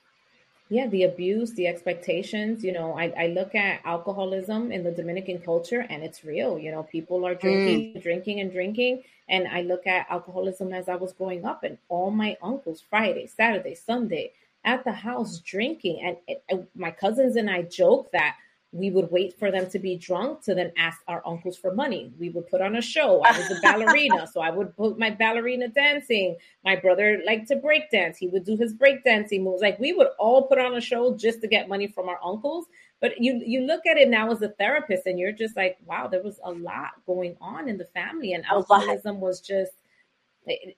Yeah, 0.71 0.87
the 0.87 1.03
abuse, 1.03 1.53
the 1.53 1.67
expectations. 1.67 2.65
You 2.65 2.73
know, 2.73 2.99
I, 2.99 3.12
I 3.25 3.27
look 3.27 3.55
at 3.55 3.83
alcoholism 3.85 4.73
in 4.73 4.85
the 4.85 4.91
Dominican 4.91 5.38
culture 5.41 5.81
and 5.81 6.03
it's 6.03 6.25
real. 6.25 6.59
You 6.59 6.71
know, 6.71 6.83
people 6.85 7.27
are 7.27 7.35
drinking, 7.35 7.93
mm. 7.93 8.03
drinking, 8.03 8.41
and 8.41 8.51
drinking. 8.51 9.03
And 9.29 9.47
I 9.49 9.61
look 9.61 9.87
at 9.87 10.07
alcoholism 10.09 10.73
as 10.73 10.88
I 10.88 10.95
was 10.95 11.12
growing 11.12 11.45
up, 11.45 11.62
and 11.62 11.77
all 11.91 12.11
my 12.11 12.38
uncles, 12.43 12.83
Friday, 12.88 13.27
Saturday, 13.27 13.75
Sunday, 13.75 14.33
at 14.65 14.85
the 14.85 14.93
house 14.93 15.41
drinking. 15.41 16.01
And 16.03 16.17
it, 16.27 16.71
my 16.75 16.91
cousins 16.91 17.37
and 17.37 17.51
I 17.51 17.62
joke 17.62 18.12
that 18.12 18.37
we 18.73 18.91
would 18.91 19.11
wait 19.11 19.39
for 19.39 19.51
them 19.51 19.69
to 19.69 19.79
be 19.79 19.97
drunk 19.97 20.43
to 20.43 20.55
then 20.55 20.73
ask 20.79 20.99
our 21.07 21.23
uncles 21.27 21.59
for 21.59 21.75
money. 21.75 22.11
We 22.19 22.31
would 22.31 22.49
put 22.49 22.63
on 22.63 22.75
a 22.77 22.81
show. 22.81 23.21
I 23.23 23.37
was 23.37 23.51
a 23.51 23.61
ballerina, 23.61 24.27
so 24.33 24.41
I 24.41 24.49
would 24.49 24.75
put 24.75 24.99
my 24.99 25.11
ballerina 25.11 25.69
dancing. 25.69 26.37
My 26.65 26.77
brother 26.77 27.21
liked 27.27 27.49
to 27.49 27.57
break 27.57 27.91
dance. 27.91 28.17
He 28.17 28.29
would 28.29 28.45
do 28.45 28.57
his 28.57 28.73
break 28.73 29.05
dancing 29.05 29.45
moves. 29.45 29.61
Like 29.61 29.79
we 29.79 29.93
would 29.93 30.09
all 30.19 30.45
put 30.45 30.59
on 30.59 30.75
a 30.75 30.81
show 30.81 31.15
just 31.15 31.43
to 31.43 31.49
get 31.49 31.69
money 31.69 31.87
from 31.87 32.09
our 32.09 32.19
uncles. 32.25 32.65
But 33.01 33.21
you 33.21 33.43
you 33.45 33.61
look 33.61 33.85
at 33.85 33.99
it 33.99 34.09
now 34.09 34.31
as 34.31 34.41
a 34.41 34.49
therapist, 34.49 35.05
and 35.05 35.19
you're 35.19 35.33
just 35.33 35.55
like, 35.55 35.77
wow, 35.85 36.07
there 36.07 36.23
was 36.23 36.41
a 36.43 36.53
lot 36.53 36.93
going 37.05 37.37
on 37.43 37.69
in 37.69 37.77
the 37.77 37.87
family, 37.87 38.33
and 38.33 38.45
alcoholism 38.47 39.21
was 39.21 39.41
just, 39.43 39.73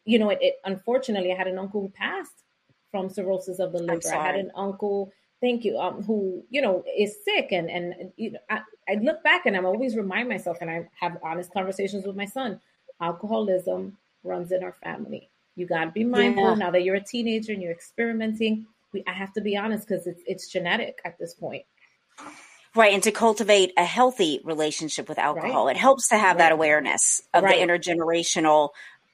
you 0.05 0.19
know, 0.19 0.31
it, 0.31 0.39
it 0.41 0.55
unfortunately 0.65 1.33
I 1.33 1.37
had 1.37 1.47
an 1.47 1.59
uncle 1.59 1.81
who 1.83 1.91
passed 1.91 2.43
from 2.91 3.09
cirrhosis 3.09 3.61
of 3.61 3.71
the 3.73 3.79
liver. 3.79 4.13
I 4.13 4.27
had 4.27 4.37
an 4.37 4.51
uncle 4.57 5.13
thank 5.41 5.65
you 5.65 5.79
um, 5.79 6.03
who 6.03 6.43
you 6.51 6.61
know 6.61 6.85
is 6.97 7.17
sick 7.25 7.53
and 7.53 7.71
and 7.71 8.13
you 8.17 8.33
know 8.33 8.39
I, 8.51 8.61
I 8.89 8.95
look 8.95 9.23
back 9.23 9.47
and 9.47 9.57
i'm 9.57 9.67
always 9.67 9.97
remind 9.97 10.29
myself 10.29 10.59
and 10.61 10.71
i 10.71 10.89
have 11.01 11.19
honest 11.23 11.53
conversations 11.53 12.07
with 12.07 12.17
my 12.17 12.27
son 12.27 12.61
alcoholism 13.01 13.97
runs 14.23 14.53
in 14.53 14.63
our 14.63 14.73
family 14.73 15.29
you 15.57 15.67
got 15.67 15.85
to 15.85 15.91
be 15.91 16.05
mindful 16.05 16.51
yeah. 16.51 16.55
now 16.55 16.71
that 16.71 16.83
you're 16.83 16.97
a 16.97 17.05
teenager 17.05 17.53
and 17.53 17.63
you're 17.63 17.73
experimenting 17.73 18.67
we, 18.93 19.05
i 19.07 19.13
have 19.13 19.33
to 19.35 19.41
be 19.41 19.57
honest 19.57 19.87
because 19.87 20.07
it's, 20.07 20.23
it's 20.27 20.49
genetic 20.49 21.01
at 21.05 21.19
this 21.19 21.35
point 21.35 21.65
right 22.75 22.95
and 22.95 23.03
to 23.03 23.13
cultivate 23.13 23.73
a 23.77 23.85
healthy 23.85 24.41
relationship 24.45 25.09
with 25.09 25.19
alcohol 25.19 25.67
right. 25.67 25.77
it 25.77 25.79
helps 25.79 26.09
to 26.09 26.17
have 26.17 26.37
right. 26.37 26.39
that 26.39 26.53
awareness 26.53 27.23
of 27.35 27.43
right. 27.45 27.59
the 27.59 27.67
intergenerational 27.67 28.71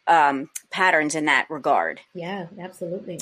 um, 0.07 0.49
patterns 0.71 1.15
in 1.15 1.27
that 1.27 1.49
regard 1.51 2.01
yeah 2.15 2.47
absolutely 2.59 3.19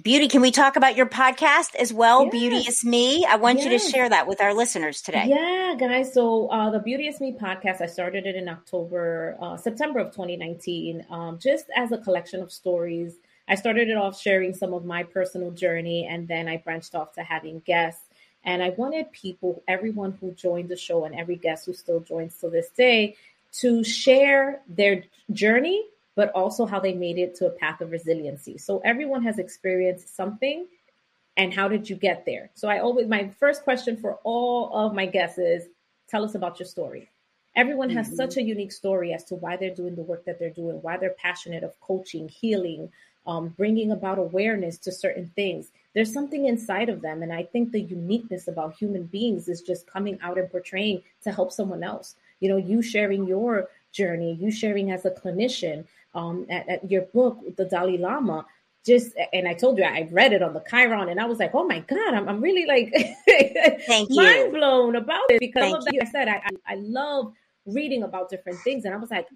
Budy, 0.00 0.30
can 0.30 0.42
we 0.42 0.52
talk 0.52 0.76
about 0.76 0.94
your 0.94 1.06
podcast 1.06 1.74
as 1.74 1.92
well? 1.92 2.22
Yes. 2.22 2.30
Beauteous 2.30 2.84
Me. 2.84 3.24
I 3.24 3.34
want 3.34 3.58
yes. 3.58 3.64
you 3.64 3.70
to 3.72 3.78
share 3.80 4.08
that 4.08 4.28
with 4.28 4.40
our 4.40 4.54
listeners 4.54 5.02
today. 5.02 5.24
Yeah, 5.26 5.74
guys. 5.76 6.14
So 6.14 6.46
uh, 6.50 6.70
the 6.70 6.78
Beauteous 6.78 7.20
Me 7.20 7.32
podcast, 7.32 7.80
I 7.80 7.86
started 7.86 8.24
it 8.24 8.36
in 8.36 8.48
October, 8.48 9.36
uh, 9.40 9.56
September 9.56 9.98
of 9.98 10.12
2019, 10.12 11.04
um, 11.10 11.40
just 11.40 11.64
as 11.76 11.90
a 11.90 11.98
collection 11.98 12.40
of 12.40 12.52
stories. 12.52 13.14
I 13.48 13.56
started 13.56 13.88
it 13.88 13.96
off 13.96 14.20
sharing 14.20 14.54
some 14.54 14.72
of 14.72 14.84
my 14.84 15.02
personal 15.02 15.50
journey, 15.50 16.06
and 16.06 16.28
then 16.28 16.46
I 16.46 16.58
branched 16.58 16.94
off 16.94 17.14
to 17.14 17.24
having 17.24 17.58
guests. 17.66 18.04
And 18.44 18.62
I 18.62 18.70
wanted 18.70 19.10
people, 19.10 19.64
everyone 19.66 20.16
who 20.20 20.30
joined 20.30 20.68
the 20.68 20.76
show, 20.76 21.06
and 21.06 21.14
every 21.16 21.36
guest 21.36 21.66
who 21.66 21.72
still 21.72 21.98
joins 21.98 22.36
to 22.38 22.50
this 22.50 22.68
day, 22.70 23.16
to 23.54 23.82
share 23.82 24.60
their 24.68 25.02
journey 25.32 25.82
but 26.18 26.32
also 26.32 26.66
how 26.66 26.80
they 26.80 26.94
made 26.94 27.16
it 27.16 27.36
to 27.36 27.46
a 27.46 27.50
path 27.50 27.80
of 27.80 27.92
resiliency. 27.92 28.58
So 28.58 28.80
everyone 28.84 29.22
has 29.22 29.38
experienced 29.38 30.16
something 30.16 30.66
and 31.36 31.54
how 31.54 31.68
did 31.68 31.88
you 31.88 31.94
get 31.94 32.26
there? 32.26 32.50
So 32.54 32.66
I 32.68 32.80
always 32.80 33.06
my 33.06 33.28
first 33.38 33.62
question 33.62 33.96
for 33.96 34.18
all 34.24 34.68
of 34.74 34.92
my 34.92 35.06
guests 35.06 35.38
is 35.38 35.68
tell 36.08 36.24
us 36.24 36.34
about 36.34 36.58
your 36.58 36.66
story. 36.66 37.08
Everyone 37.54 37.88
has 37.90 38.08
mm-hmm. 38.08 38.16
such 38.16 38.36
a 38.36 38.42
unique 38.42 38.72
story 38.72 39.12
as 39.12 39.22
to 39.26 39.36
why 39.36 39.56
they're 39.56 39.72
doing 39.72 39.94
the 39.94 40.02
work 40.02 40.24
that 40.24 40.40
they're 40.40 40.50
doing, 40.50 40.82
why 40.82 40.96
they're 40.96 41.14
passionate 41.22 41.62
of 41.62 41.78
coaching, 41.80 42.28
healing, 42.28 42.90
um, 43.28 43.50
bringing 43.56 43.92
about 43.92 44.18
awareness 44.18 44.76
to 44.78 44.90
certain 44.90 45.30
things. 45.36 45.70
There's 45.94 46.12
something 46.12 46.46
inside 46.46 46.88
of 46.88 47.00
them. 47.00 47.22
And 47.22 47.32
I 47.32 47.44
think 47.44 47.70
the 47.70 47.82
uniqueness 47.82 48.48
about 48.48 48.74
human 48.74 49.04
beings 49.04 49.48
is 49.48 49.62
just 49.62 49.86
coming 49.86 50.18
out 50.20 50.36
and 50.36 50.50
portraying 50.50 51.00
to 51.22 51.30
help 51.30 51.52
someone 51.52 51.84
else. 51.84 52.16
You 52.40 52.48
know, 52.48 52.56
you 52.56 52.82
sharing 52.82 53.24
your 53.24 53.68
journey, 53.92 54.36
you 54.40 54.50
sharing 54.50 54.90
as 54.90 55.04
a 55.04 55.10
clinician, 55.10 55.84
um, 56.18 56.46
at, 56.50 56.68
at 56.68 56.90
your 56.90 57.02
book, 57.02 57.38
the 57.56 57.64
Dalai 57.64 57.98
Lama, 57.98 58.44
just 58.84 59.12
and 59.32 59.46
I 59.46 59.54
told 59.54 59.78
you 59.78 59.84
I 59.84 60.08
read 60.10 60.32
it 60.32 60.42
on 60.42 60.54
the 60.54 60.64
Chiron 60.68 61.08
and 61.08 61.20
I 61.20 61.26
was 61.26 61.38
like, 61.38 61.54
oh 61.54 61.64
my 61.64 61.80
god, 61.80 62.14
I'm, 62.14 62.28
I'm 62.28 62.40
really 62.40 62.66
like 62.66 62.92
mind 64.10 64.52
blown 64.52 64.96
about 64.96 65.24
it 65.28 65.40
because 65.40 65.74
of 65.74 65.84
like 65.84 66.02
I 66.02 66.10
said 66.10 66.28
I, 66.28 66.36
I, 66.44 66.72
I 66.72 66.74
love 66.76 67.32
reading 67.66 68.02
about 68.02 68.30
different 68.30 68.58
things 68.60 68.84
and 68.84 68.94
I 68.94 68.96
was 68.96 69.10
like, 69.10 69.26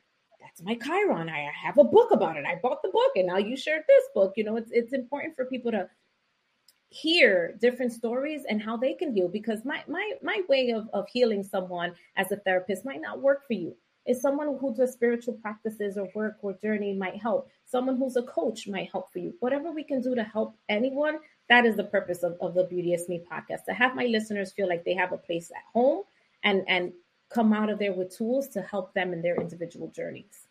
that's 0.40 0.62
my 0.62 0.74
Chiron. 0.74 1.28
I 1.28 1.50
have 1.54 1.78
a 1.78 1.84
book 1.84 2.10
about 2.12 2.36
it. 2.36 2.44
I 2.46 2.58
bought 2.62 2.82
the 2.82 2.88
book 2.88 3.12
and 3.14 3.26
now 3.26 3.36
you 3.36 3.56
shared 3.56 3.82
this 3.86 4.04
book. 4.14 4.32
You 4.36 4.44
know, 4.44 4.56
it's 4.56 4.70
it's 4.72 4.92
important 4.92 5.36
for 5.36 5.44
people 5.44 5.70
to 5.72 5.88
hear 6.88 7.56
different 7.60 7.92
stories 7.92 8.42
and 8.48 8.60
how 8.62 8.76
they 8.76 8.94
can 8.94 9.14
heal 9.14 9.28
because 9.28 9.64
my 9.64 9.82
my 9.86 10.12
my 10.22 10.40
way 10.48 10.70
of, 10.70 10.88
of 10.92 11.06
healing 11.08 11.42
someone 11.42 11.94
as 12.16 12.30
a 12.32 12.36
therapist 12.36 12.84
might 12.84 13.00
not 13.00 13.20
work 13.20 13.46
for 13.46 13.54
you 13.54 13.74
is 14.06 14.20
someone 14.20 14.56
who 14.60 14.74
does 14.74 14.92
spiritual 14.92 15.34
practices 15.34 15.96
or 15.96 16.08
work 16.14 16.36
or 16.42 16.54
journey 16.54 16.92
might 16.94 17.16
help. 17.16 17.48
Someone 17.64 17.96
who's 17.96 18.16
a 18.16 18.22
coach 18.22 18.66
might 18.66 18.90
help 18.90 19.12
for 19.12 19.18
you. 19.18 19.34
Whatever 19.40 19.70
we 19.70 19.84
can 19.84 20.00
do 20.00 20.14
to 20.14 20.24
help 20.24 20.56
anyone, 20.68 21.18
that 21.48 21.64
is 21.64 21.76
the 21.76 21.84
purpose 21.84 22.22
of, 22.22 22.36
of 22.40 22.54
the 22.54 22.64
Beauteous 22.64 23.08
Me 23.08 23.24
podcast. 23.30 23.64
To 23.66 23.74
have 23.74 23.94
my 23.94 24.06
listeners 24.06 24.52
feel 24.52 24.68
like 24.68 24.84
they 24.84 24.94
have 24.94 25.12
a 25.12 25.18
place 25.18 25.50
at 25.50 25.62
home 25.72 26.02
and 26.42 26.64
and 26.68 26.92
come 27.32 27.52
out 27.52 27.70
of 27.70 27.78
there 27.78 27.92
with 27.92 28.16
tools 28.16 28.48
to 28.48 28.62
help 28.62 28.92
them 28.94 29.12
in 29.12 29.22
their 29.22 29.36
individual 29.36 29.88
journeys. 29.88 30.46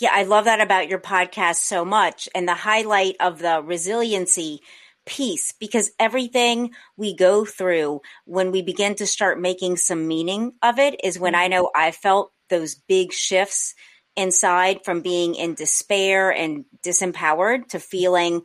Yeah, 0.00 0.10
I 0.12 0.24
love 0.24 0.44
that 0.46 0.60
about 0.60 0.88
your 0.88 0.98
podcast 0.98 1.56
so 1.56 1.84
much 1.84 2.28
and 2.34 2.48
the 2.48 2.54
highlight 2.54 3.16
of 3.20 3.38
the 3.38 3.62
resiliency 3.62 4.60
piece 5.06 5.52
because 5.52 5.92
everything 5.98 6.72
we 6.96 7.14
go 7.14 7.44
through 7.44 8.00
when 8.24 8.50
we 8.50 8.62
begin 8.62 8.94
to 8.96 9.06
start 9.06 9.40
making 9.40 9.76
some 9.76 10.08
meaning 10.08 10.52
of 10.62 10.78
it 10.78 10.98
is 11.04 11.18
when 11.18 11.34
I 11.34 11.44
mm-hmm. 11.44 11.50
know 11.50 11.70
I 11.74 11.90
felt 11.90 12.32
those 12.54 12.74
big 12.74 13.12
shifts 13.12 13.74
inside 14.16 14.84
from 14.84 15.00
being 15.00 15.34
in 15.34 15.54
despair 15.54 16.30
and 16.30 16.64
disempowered 16.84 17.66
to 17.68 17.80
feeling 17.80 18.42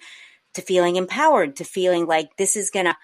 to 0.55 0.61
feeling 0.61 0.95
empowered 0.95 1.57
to 1.57 1.63
feeling 1.63 2.07
like 2.07 2.35
this 2.37 2.55
is 2.55 2.71
gonna 2.71 2.97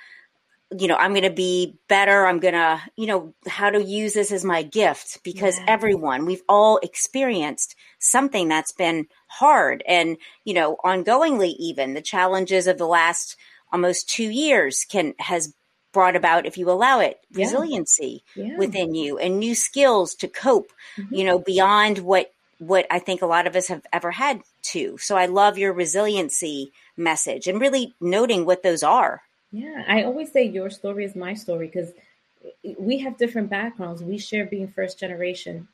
you 0.76 0.88
know 0.88 0.96
i'm 0.96 1.14
gonna 1.14 1.30
be 1.30 1.78
better 1.88 2.26
i'm 2.26 2.40
gonna 2.40 2.82
you 2.96 3.06
know 3.06 3.36
how 3.48 3.70
to 3.70 3.84
use 3.84 4.14
this 4.14 4.32
as 4.32 4.44
my 4.44 4.64
gift 4.64 5.20
because 5.24 5.60
yeah. 5.60 5.66
everyone 5.68 6.26
we've 6.26 6.42
all 6.50 6.80
experienced 6.82 7.76
something 8.00 8.48
that's 8.48 8.72
been 8.72 9.06
hard 9.28 9.84
and 9.88 10.18
you 10.44 10.56
know 10.56 10.76
ongoingly 10.84 11.54
even 11.60 11.94
the 11.94 12.02
challenges 12.02 12.66
of 12.66 12.80
the 12.80 12.88
last 12.88 13.38
almost 13.72 14.10
two 14.10 14.30
years 14.30 14.86
can 14.90 15.14
has 15.20 15.54
brought 15.96 16.18
about, 16.18 16.46
if 16.46 16.58
you 16.58 16.70
allow 16.70 17.00
it, 17.00 17.22
yeah. 17.32 17.46
resiliency 17.46 18.22
yeah. 18.36 18.58
within 18.58 18.94
you 18.94 19.18
and 19.18 19.40
new 19.40 19.56
skills 19.56 20.14
to 20.16 20.28
cope, 20.28 20.74
mm-hmm. 20.98 21.16
you 21.16 21.24
know, 21.24 21.40
beyond 21.40 22.00
what 22.00 22.32
what 22.60 22.86
I 22.92 23.00
think 23.00 23.22
a 23.22 23.26
lot 23.26 23.48
of 23.48 23.56
us 23.56 23.68
have 23.68 23.86
ever 23.92 24.12
had 24.12 24.42
to. 24.74 24.98
So 24.98 25.16
I 25.18 25.26
love 25.26 25.58
your 25.58 25.74
resiliency 25.74 26.72
message 26.98 27.48
and 27.48 27.60
really 27.60 27.94
noting 28.00 28.46
what 28.46 28.62
those 28.62 28.84
are. 28.84 29.24
Yeah, 29.52 29.84
I 29.88 30.04
always 30.04 30.32
say 30.32 30.44
your 30.44 30.70
story 30.70 31.06
is 31.06 31.16
my 31.16 31.34
story 31.34 31.68
because 31.68 31.92
we 32.78 32.98
have 33.00 33.18
different 33.18 33.50
backgrounds. 33.50 34.04
We 34.04 34.18
share 34.18 34.46
being 34.46 34.68
first 34.68 35.00
generation 35.00 35.68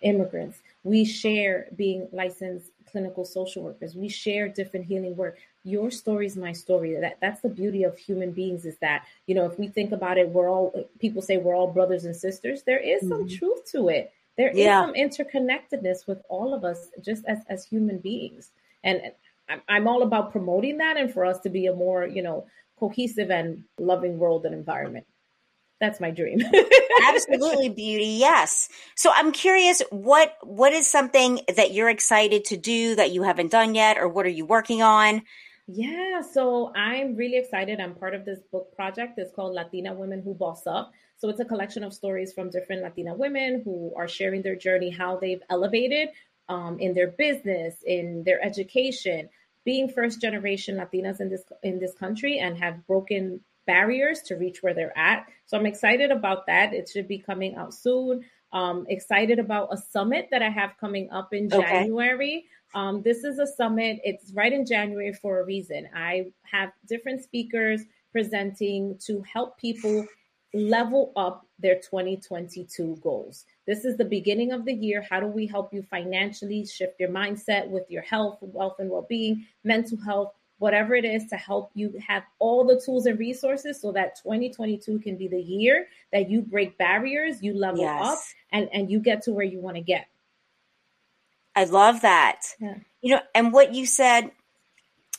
immigrants. 0.00 0.58
We 0.84 1.04
share 1.04 1.66
being 1.76 2.08
licensed 2.12 2.70
clinical 2.90 3.24
social 3.24 3.62
workers. 3.62 3.94
We 3.94 4.08
share 4.08 4.48
different 4.48 4.86
healing 4.86 5.16
work 5.16 5.38
your 5.68 5.90
story 5.90 6.26
is 6.26 6.36
my 6.36 6.52
story 6.52 6.98
that 6.98 7.18
that's 7.20 7.40
the 7.42 7.48
beauty 7.48 7.84
of 7.84 7.96
human 7.98 8.32
beings 8.32 8.64
is 8.64 8.78
that 8.78 9.04
you 9.26 9.34
know 9.34 9.44
if 9.44 9.58
we 9.58 9.68
think 9.68 9.92
about 9.92 10.16
it 10.16 10.28
we're 10.28 10.50
all 10.50 10.72
people 10.98 11.20
say 11.20 11.36
we're 11.36 11.54
all 11.54 11.66
brothers 11.66 12.04
and 12.04 12.16
sisters 12.16 12.62
there 12.62 12.78
is 12.78 13.00
some 13.02 13.24
mm-hmm. 13.24 13.36
truth 13.36 13.70
to 13.70 13.88
it 13.88 14.12
There 14.36 14.50
is 14.50 14.58
yeah. 14.58 14.80
some 14.80 14.94
interconnectedness 14.94 16.06
with 16.06 16.22
all 16.28 16.54
of 16.54 16.64
us 16.64 16.88
just 17.04 17.24
as 17.26 17.38
as 17.48 17.64
human 17.64 17.98
beings 17.98 18.50
and 18.82 19.00
I'm, 19.48 19.62
I'm 19.68 19.88
all 19.88 20.02
about 20.02 20.32
promoting 20.32 20.78
that 20.78 20.96
and 20.96 21.12
for 21.12 21.24
us 21.24 21.38
to 21.40 21.50
be 21.50 21.66
a 21.66 21.74
more 21.74 22.06
you 22.06 22.22
know 22.22 22.46
cohesive 22.78 23.30
and 23.30 23.64
loving 23.78 24.18
world 24.18 24.46
and 24.46 24.54
environment 24.54 25.06
that's 25.80 26.00
my 26.00 26.10
dream 26.10 26.40
absolutely 27.06 27.70
Budy 27.70 28.18
yes 28.18 28.68
so 28.94 29.10
i'm 29.14 29.32
curious 29.32 29.82
what 29.90 30.36
what 30.42 30.72
is 30.72 30.86
something 30.86 31.40
that 31.56 31.72
you're 31.72 31.88
excited 31.88 32.44
to 32.46 32.56
do 32.56 32.94
that 32.96 33.12
you 33.12 33.22
haven't 33.22 33.50
done 33.50 33.74
yet 33.74 33.98
or 33.98 34.08
what 34.08 34.26
are 34.26 34.30
you 34.30 34.44
working 34.44 34.82
on 34.82 35.22
yeah, 35.70 36.22
so 36.22 36.72
I'm 36.74 37.14
really 37.14 37.36
excited. 37.36 37.78
I'm 37.78 37.94
part 37.94 38.14
of 38.14 38.24
this 38.24 38.40
book 38.50 38.74
project. 38.74 39.18
It's 39.18 39.34
called 39.34 39.54
Latina 39.54 39.92
Women 39.92 40.22
Who 40.22 40.32
Boss 40.32 40.66
Up. 40.66 40.92
So 41.18 41.28
it's 41.28 41.40
a 41.40 41.44
collection 41.44 41.84
of 41.84 41.92
stories 41.92 42.32
from 42.32 42.48
different 42.48 42.82
Latina 42.82 43.14
women 43.14 43.60
who 43.62 43.92
are 43.94 44.08
sharing 44.08 44.40
their 44.40 44.56
journey, 44.56 44.88
how 44.88 45.18
they've 45.18 45.42
elevated 45.50 46.08
um, 46.48 46.78
in 46.80 46.94
their 46.94 47.08
business, 47.08 47.74
in 47.84 48.22
their 48.24 48.42
education, 48.42 49.28
being 49.64 49.90
first 49.90 50.22
generation 50.22 50.76
Latinas 50.76 51.20
in 51.20 51.28
this 51.28 51.42
in 51.62 51.78
this 51.78 51.92
country, 51.92 52.38
and 52.38 52.56
have 52.56 52.86
broken 52.86 53.40
barriers 53.68 54.22
to 54.22 54.34
reach 54.34 54.62
where 54.62 54.74
they're 54.74 54.96
at. 54.98 55.26
So 55.46 55.56
I'm 55.56 55.66
excited 55.66 56.10
about 56.10 56.46
that. 56.46 56.72
It 56.72 56.88
should 56.88 57.06
be 57.06 57.18
coming 57.18 57.54
out 57.54 57.74
soon. 57.74 58.24
Um, 58.52 58.86
excited 58.88 59.38
about 59.38 59.68
a 59.70 59.76
summit 59.76 60.28
that 60.30 60.42
I 60.42 60.48
have 60.48 60.70
coming 60.80 61.10
up 61.10 61.34
in 61.34 61.52
Okay. 61.52 61.60
January. 61.60 62.46
Um, 62.74 63.02
this 63.02 63.24
is 63.24 63.38
a 63.38 63.46
summit. 63.46 64.00
It's 64.02 64.32
right 64.32 64.52
in 64.52 64.64
January 64.64 65.12
for 65.12 65.40
a 65.40 65.44
reason. 65.44 65.88
I 65.94 66.32
have 66.50 66.70
different 66.86 67.22
speakers 67.22 67.82
presenting 68.10 68.98
to 69.06 69.22
help 69.32 69.58
people 69.58 70.06
level 70.54 71.12
up 71.14 71.46
their 71.58 71.76
2022 71.76 72.96
goals. 73.02 73.44
This 73.66 73.84
is 73.84 73.98
the 73.98 74.04
beginning 74.04 74.52
of 74.52 74.64
the 74.64 74.72
year. 74.72 75.04
How 75.08 75.20
do 75.20 75.26
we 75.26 75.46
help 75.46 75.74
you 75.74 75.82
financially 75.82 76.64
shift 76.64 76.98
your 76.98 77.10
mindset 77.10 77.68
with 77.68 77.90
your 77.90 78.02
health, 78.02 78.38
wealth, 78.40 78.76
and 78.78 78.88
well 78.88 79.06
being, 79.08 79.44
mental 79.64 79.98
health, 80.00 80.32
whatever 80.58 80.94
it 80.94 81.04
is 81.04 81.26
to 81.26 81.36
help 81.36 81.70
you 81.74 81.94
have 82.06 82.24
all 82.38 82.64
the 82.64 82.80
tools 82.84 83.06
and 83.06 83.18
resources 83.18 83.80
so 83.80 83.92
that 83.92 84.16
2022 84.22 84.98
can 85.00 85.16
be 85.16 85.28
the 85.28 85.40
year 85.40 85.86
that 86.12 86.28
you 86.28 86.42
break 86.42 86.76
barriers, 86.78 87.42
you 87.42 87.54
level 87.54 87.80
Yes. 87.82 88.06
up, 88.06 88.18
and, 88.52 88.68
and 88.72 88.90
you 88.90 89.00
get 89.00 89.22
to 89.22 89.32
where 89.32 89.44
you 89.44 89.60
want 89.60 89.76
to 89.76 89.82
get. 89.82 90.06
I 91.54 91.64
love 91.64 92.02
that. 92.02 92.42
Yeah. 92.60 92.74
You 93.00 93.14
know, 93.16 93.20
and 93.34 93.52
what 93.52 93.74
you 93.74 93.86
said 93.86 94.30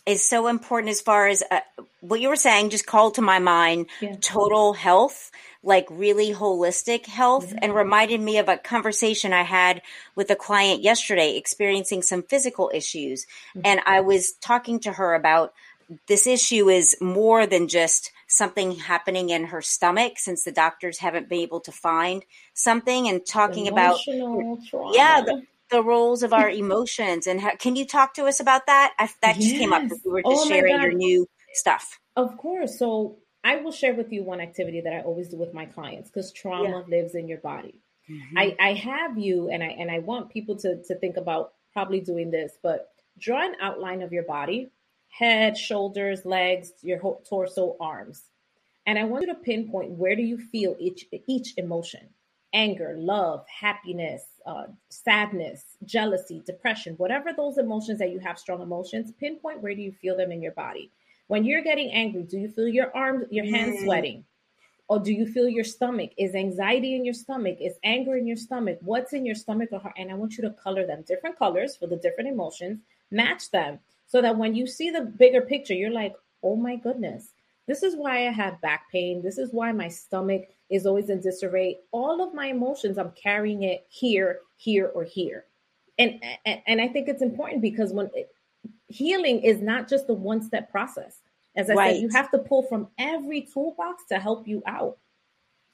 is 0.09 0.27
so 0.27 0.47
important 0.47 0.89
as 0.89 1.01
far 1.01 1.27
as 1.27 1.43
uh, 1.51 1.59
what 2.01 2.19
you 2.19 2.29
were 2.29 2.35
saying 2.35 2.71
just 2.71 2.87
called 2.87 3.15
to 3.15 3.21
my 3.21 3.37
mind 3.37 3.85
Yeah. 4.01 4.15
total 4.21 4.73
health, 4.73 5.31
like 5.63 5.85
really 5.89 6.33
holistic 6.33 7.05
health, 7.05 7.53
and 7.61 7.75
reminded 7.75 8.19
me 8.19 8.39
of 8.39 8.49
a 8.49 8.57
conversation 8.57 9.33
I 9.33 9.43
had 9.43 9.83
with 10.15 10.31
a 10.31 10.35
client 10.35 10.81
yesterday 10.81 11.37
experiencing 11.37 12.01
some 12.01 12.23
physical 12.23 12.71
issues. 12.73 13.27
And 13.63 13.81
I 13.85 14.01
was 14.01 14.33
talking 14.41 14.79
to 14.81 14.93
her 14.93 15.13
about 15.13 15.53
this 16.07 16.25
issue 16.27 16.69
is 16.69 16.95
more 17.01 17.45
than 17.45 17.67
just 17.67 18.11
something 18.27 18.75
happening 18.75 19.29
in 19.29 19.45
her 19.45 19.61
stomach 19.61 20.13
since 20.17 20.43
the 20.43 20.51
doctors 20.51 20.99
haven't 20.99 21.29
been 21.29 21.39
able 21.39 21.59
to 21.61 21.71
find 21.71 22.23
something 22.53 23.07
and 23.07 23.25
talking 23.25 23.67
about 23.67 23.99
trauma. 24.03 24.93
yeah 24.93 25.21
the, 25.21 25.43
the 25.71 25.83
roles 25.83 26.23
of 26.23 26.33
our 26.33 26.49
emotions 26.63 27.27
and 27.27 27.41
how, 27.41 27.55
can 27.55 27.75
you 27.75 27.85
talk 27.85 28.13
to 28.13 28.25
us 28.25 28.39
about 28.39 28.65
that 28.67 28.93
I, 28.99 29.09
that 29.21 29.35
just 29.35 29.55
came 29.55 29.73
up 29.73 29.83
Yes. 29.83 29.99
we 30.05 30.11
were 30.11 30.21
Oh 30.25 30.35
just 30.35 30.49
my 30.49 30.55
sharing 30.55 30.81
your 30.81 30.93
new 30.93 31.25
stuff 31.53 31.99
Of 32.15 32.37
course. 32.37 32.77
So 32.77 33.19
I 33.43 33.57
will 33.57 33.71
share 33.71 33.93
with 33.93 34.11
you 34.11 34.23
one 34.23 34.41
activity 34.41 34.81
that 34.81 34.93
I 34.93 35.01
always 35.01 35.29
do 35.29 35.37
with 35.37 35.53
my 35.53 35.65
clients 35.65 36.09
because 36.09 36.33
trauma 36.33 36.83
lives 36.87 37.15
in 37.15 37.27
your 37.27 37.37
body. 37.37 37.81
I, 38.35 38.47
mm-hmm. 38.47 38.55
I 38.59 38.73
have 38.73 39.17
you 39.17 39.49
and 39.49 39.63
I 39.63 39.67
and 39.67 39.89
I 39.89 39.99
want 39.99 40.29
people 40.29 40.55
to 40.57 40.81
to 40.83 40.95
think 40.95 41.15
about 41.17 41.53
probably 41.71 42.01
doing 42.01 42.31
this, 42.31 42.57
but 42.61 42.89
draw 43.17 43.45
an 43.45 43.55
outline 43.61 44.01
of 44.01 44.11
your 44.11 44.23
body, 44.23 44.69
head, 45.09 45.57
shoulders, 45.57 46.25
legs, 46.25 46.71
your 46.81 46.99
whole 46.99 47.23
torso, 47.29 47.77
arms. 47.79 48.23
And 48.85 48.97
I 48.97 49.03
want 49.03 49.21
you 49.21 49.33
to 49.33 49.39
pinpoint 49.39 49.91
where 49.91 50.15
do 50.15 50.23
you 50.23 50.37
feel 50.37 50.75
each 50.79 51.05
each 51.27 51.53
emotion. 51.57 52.09
Anger, 52.53 52.95
love, 52.97 53.45
happiness, 53.47 54.23
uh, 54.45 54.65
sadness, 54.89 55.63
jealousy, 55.85 56.41
depression, 56.45 56.95
whatever 56.95 57.31
those 57.31 57.57
emotions 57.57 57.99
that 57.99 58.11
you 58.11 58.19
have 58.19 58.39
strong 58.39 58.61
emotions, 58.61 59.11
pinpoint 59.19 59.61
where 59.61 59.75
do 59.75 59.81
you 59.81 59.91
feel 59.91 60.17
them 60.17 60.31
in 60.31 60.41
your 60.41 60.53
body. 60.53 60.91
When 61.27 61.45
you're 61.45 61.61
getting 61.61 61.91
angry, 61.91 62.23
do 62.23 62.39
you 62.39 62.49
feel 62.49 62.67
your 62.67 62.95
arms, 62.95 63.27
your 63.29 63.45
hands 63.45 63.75
Mm. 63.75 63.83
sweating? 63.83 64.25
Or 64.87 64.99
do 64.99 65.13
you 65.13 65.27
feel 65.27 65.47
your 65.47 65.63
stomach? 65.63 66.09
Is 66.17 66.33
anxiety 66.33 66.95
in 66.95 67.05
your 67.05 67.13
stomach? 67.13 67.57
Is 67.61 67.77
anger 67.83 68.17
in 68.17 68.25
your 68.25 68.35
stomach? 68.37 68.79
What's 68.81 69.13
in 69.13 69.23
your 69.23 69.35
stomach 69.35 69.69
or 69.71 69.79
heart? 69.79 69.93
And 69.97 70.09
I 70.09 70.15
want 70.15 70.35
you 70.35 70.41
to 70.41 70.49
color 70.49 70.87
them 70.87 71.03
different 71.03 71.37
colors 71.37 71.75
for 71.75 71.85
the 71.85 71.97
different 71.97 72.29
emotions, 72.29 72.79
match 73.11 73.51
them 73.51 73.79
so 74.07 74.19
that 74.23 74.35
when 74.37 74.55
you 74.55 74.65
see 74.65 74.89
the 74.89 75.01
bigger 75.01 75.41
picture, 75.41 75.75
you're 75.75 75.91
like, 75.91 76.15
oh 76.41 76.55
my 76.55 76.75
goodness, 76.75 77.33
this 77.67 77.83
is 77.83 77.95
why 77.95 78.27
I 78.27 78.31
have 78.31 78.59
back 78.61 78.91
pain. 78.91 79.21
This 79.21 79.37
is 79.37 79.53
why 79.53 79.71
my 79.71 79.89
stomach 79.89 80.49
is 80.69 80.85
always 80.85 81.09
in 81.09 81.19
disarray. 81.21 81.77
All 81.91 82.21
of 82.21 82.33
my 82.33 82.47
emotions, 82.47 82.97
I'm 82.97 83.11
carrying 83.11 83.63
it 83.63 83.85
here, 83.89 84.39
here, 84.57 84.87
or 84.93 85.03
here. 85.03 85.45
And 85.97 86.23
and, 86.45 86.61
and 86.67 86.81
I 86.81 86.87
think 86.87 87.07
it's 87.09 87.21
important 87.21 87.61
because 87.61 87.91
when 87.91 88.09
it, 88.15 88.29
healing 88.87 89.41
is 89.41 89.61
not 89.61 89.87
just 89.89 90.09
a 90.09 90.13
one 90.13 90.41
step 90.41 90.69
process. 90.71 91.19
As 91.55 91.69
I 91.69 91.73
Right. 91.73 91.93
said, 91.95 92.01
you 92.01 92.09
have 92.09 92.31
to 92.31 92.37
pull 92.39 92.63
from 92.63 92.87
every 92.97 93.41
toolbox 93.41 94.05
to 94.09 94.19
help 94.19 94.47
you 94.47 94.61
out. 94.65 94.97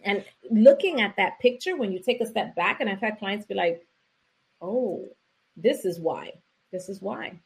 And 0.01 0.23
looking 0.49 1.01
at 1.01 1.15
that 1.17 1.39
picture, 1.39 1.75
when 1.75 1.91
you 1.91 1.99
take 1.99 2.21
a 2.21 2.25
step 2.25 2.55
back, 2.55 2.79
and 2.79 2.89
I've 2.89 2.99
had 3.01 3.17
clients 3.19 3.45
be 3.45 3.55
like, 3.55 3.85
"Oh, 4.61 5.05
this 5.57 5.83
is 5.85 5.99
why. 5.99 6.33
This 6.71 6.89
is 6.89 7.01
why." 7.01 7.39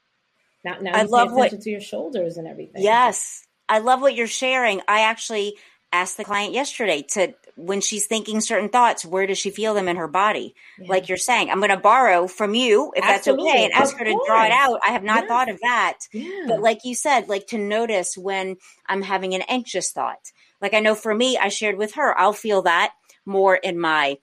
Now, 0.64 0.78
now 0.80 0.92
I 0.94 1.04
love 1.04 1.30
pay 1.30 1.36
what- 1.36 1.62
to 1.62 1.70
your 1.70 1.82
shoulders 1.82 2.38
and 2.38 2.48
everything. 2.48 2.82
yes 2.84 3.46
i 3.70 3.78
love 3.80 4.02
what 4.02 4.14
you're 4.16 4.28
sharing 4.28 4.82
i 4.90 5.02
actually 5.02 5.56
asked 5.92 6.18
the 6.18 6.24
client 6.24 6.54
yesterday 6.54 7.02
to 7.02 7.34
when 7.56 7.82
she's 7.82 8.06
thinking 8.06 8.40
certain 8.42 8.70
thoughts 8.70 9.04
where 9.06 9.28
does 9.28 9.38
she 9.38 9.50
feel 9.50 9.74
them 9.74 9.88
in 9.88 9.96
her 9.98 10.08
body 10.08 10.56
Yeah. 10.78 10.88
like 10.90 11.10
you're 11.10 11.18
saying 11.18 11.50
i'm 11.50 11.58
going 11.60 11.72
to 11.72 11.78
borrow 11.78 12.28
from 12.28 12.54
you 12.56 12.94
if 12.96 13.04
that's 13.04 13.28
okay 13.28 13.66
and 13.66 13.74
ask 13.74 13.94
Of 13.94 14.00
her 14.00 14.06
to 14.06 14.24
draw 14.28 14.46
it 14.46 14.52
out 14.52 14.80
i 14.86 14.90
have 14.90 15.04
not 15.04 15.22
Yes. 15.24 15.28
thought 15.28 15.50
of 15.50 15.60
that 15.62 15.98
Yeah. 16.14 16.46
but 16.48 16.62
like 16.62 16.80
you 16.86 16.96
said 16.96 17.28
like 17.28 17.48
to 17.48 17.58
notice 17.58 18.18
when 18.18 18.58
i'm 18.88 19.02
having 19.02 19.34
an 19.34 19.42
anxious 19.50 19.92
thought 19.92 20.32
like 20.62 20.74
i 20.74 20.80
know 20.80 20.96
for 20.96 21.14
me 21.14 21.38
i 21.38 21.50
shared 21.50 21.78
with 21.78 21.96
her 21.96 22.18
i'll 22.18 22.34
feel 22.34 22.62
that 22.64 22.94
more 23.26 23.56
in 23.56 23.80
my 23.80 24.18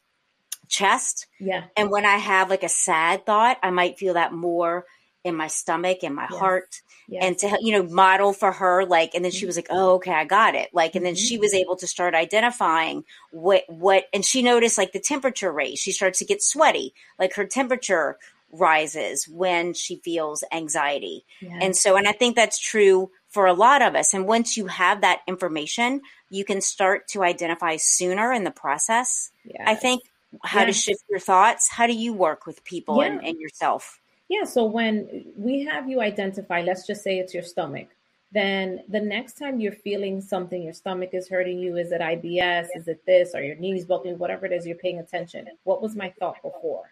chest 0.68 1.26
yeah. 1.38 1.64
and 1.76 1.90
when 1.90 2.04
i 2.06 2.16
have 2.16 2.50
like 2.50 2.62
a 2.62 2.68
sad 2.68 3.24
thought 3.26 3.58
i 3.62 3.70
might 3.70 3.98
feel 3.98 4.14
that 4.14 4.32
more 4.32 4.84
in 5.26 5.34
my 5.36 5.48
stomach 5.48 5.98
and 6.02 6.14
my 6.14 6.26
Yes. 6.30 6.38
heart 6.40 6.80
Yes. 7.08 7.22
and 7.24 7.38
to 7.38 7.58
you 7.60 7.72
know 7.72 7.82
model 7.82 8.32
for 8.32 8.50
her 8.52 8.84
like 8.84 9.14
and 9.14 9.24
then 9.24 9.32
she 9.32 9.46
was 9.46 9.56
like 9.56 9.68
oh 9.70 9.94
okay 9.96 10.12
i 10.12 10.24
got 10.24 10.54
it 10.54 10.70
like 10.72 10.94
and 10.96 11.04
then 11.06 11.14
Mhm. 11.14 11.28
she 11.28 11.38
was 11.38 11.52
able 11.54 11.76
to 11.76 11.86
start 11.86 12.14
identifying 12.14 13.04
what 13.30 13.64
what 13.68 14.04
and 14.14 14.24
she 14.24 14.42
noticed 14.42 14.76
like 14.78 14.92
the 14.92 15.00
temperature 15.00 15.52
raise 15.52 15.78
she 15.78 15.92
starts 15.92 16.18
to 16.20 16.24
get 16.24 16.42
sweaty 16.42 16.94
like 17.18 17.34
her 17.34 17.44
temperature 17.46 18.18
rises 18.52 19.28
when 19.28 19.74
she 19.74 19.96
feels 19.96 20.42
anxiety 20.52 21.24
Yeah. 21.40 21.58
and 21.60 21.76
so, 21.76 21.96
and 21.96 22.06
I 22.08 22.12
think 22.12 22.36
that's 22.36 22.58
true 22.58 23.10
for 23.28 23.44
a 23.46 23.52
lot 23.52 23.82
of 23.82 23.94
us. 23.94 24.14
And 24.14 24.26
once 24.26 24.56
you 24.56 24.66
have 24.68 25.00
that 25.02 25.20
information, 25.26 26.00
you 26.30 26.44
can 26.44 26.60
start 26.62 27.06
to 27.08 27.22
identify 27.22 27.76
sooner 27.76 28.32
in 28.32 28.44
the 28.44 28.50
process. 28.50 29.30
I 29.66 29.74
think 29.74 30.02
how 30.42 30.64
to 30.64 30.72
shift 30.72 31.02
your 31.10 31.18
thoughts. 31.18 31.68
How 31.68 31.86
do 31.86 31.92
you 31.92 32.14
work 32.14 32.46
with 32.46 32.64
people 32.64 33.02
and, 33.02 33.22
and 33.22 33.38
yourself? 33.38 34.00
Yeah, 34.28 34.44
so 34.44 34.64
when 34.64 35.32
we 35.36 35.64
have 35.64 35.88
you 35.88 36.00
identify, 36.00 36.60
let's 36.62 36.86
just 36.86 37.02
say 37.02 37.18
it's 37.18 37.32
your 37.32 37.44
stomach, 37.44 37.88
then 38.32 38.82
the 38.88 39.00
next 39.00 39.38
time 39.38 39.60
you're 39.60 39.72
feeling 39.72 40.20
something, 40.20 40.60
your 40.62 40.72
stomach 40.72 41.10
is 41.12 41.28
hurting 41.28 41.58
you, 41.60 41.76
is 41.76 41.92
it 41.92 42.00
IBS? 42.00 42.68
Is 42.74 42.88
it 42.88 43.04
this? 43.06 43.34
Or 43.34 43.42
your 43.42 43.56
knees 43.56 43.84
buckling? 43.84 44.18
Whatever 44.18 44.46
it 44.46 44.52
is, 44.52 44.66
you're 44.66 44.76
paying 44.76 44.98
attention. 44.98 45.48
What 45.62 45.80
was 45.80 45.94
my 45.94 46.10
thought 46.18 46.42
before? 46.42 46.90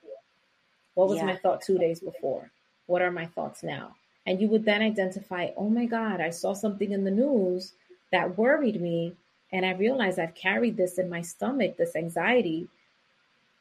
What 0.95 1.09
was 1.09 1.18
Yeah. 1.18 1.26
my 1.26 1.37
thought 1.37 1.61
two 1.61 1.76
days 1.76 2.01
before? 2.01 2.51
What 2.87 3.03
are 3.03 3.11
my 3.11 3.26
thoughts 3.26 3.62
now? 3.64 3.97
And 4.26 4.41
you 4.41 4.49
would 4.49 4.64
then 4.64 4.80
identify, 4.80 5.51
oh 5.57 5.68
my 5.68 5.87
God, 5.87 6.20
I 6.20 6.30
saw 6.30 6.53
something 6.53 6.93
in 6.93 7.05
the 7.05 7.11
news 7.11 7.74
that 8.12 8.39
worried 8.39 8.80
me. 8.80 9.16
And 9.53 9.66
I 9.66 9.72
realized 9.72 10.18
I've 10.18 10.35
carried 10.35 10.76
this 10.76 10.99
in 10.99 11.11
my 11.11 11.20
stomach, 11.20 11.76
this 11.76 11.97
anxiety 11.97 12.68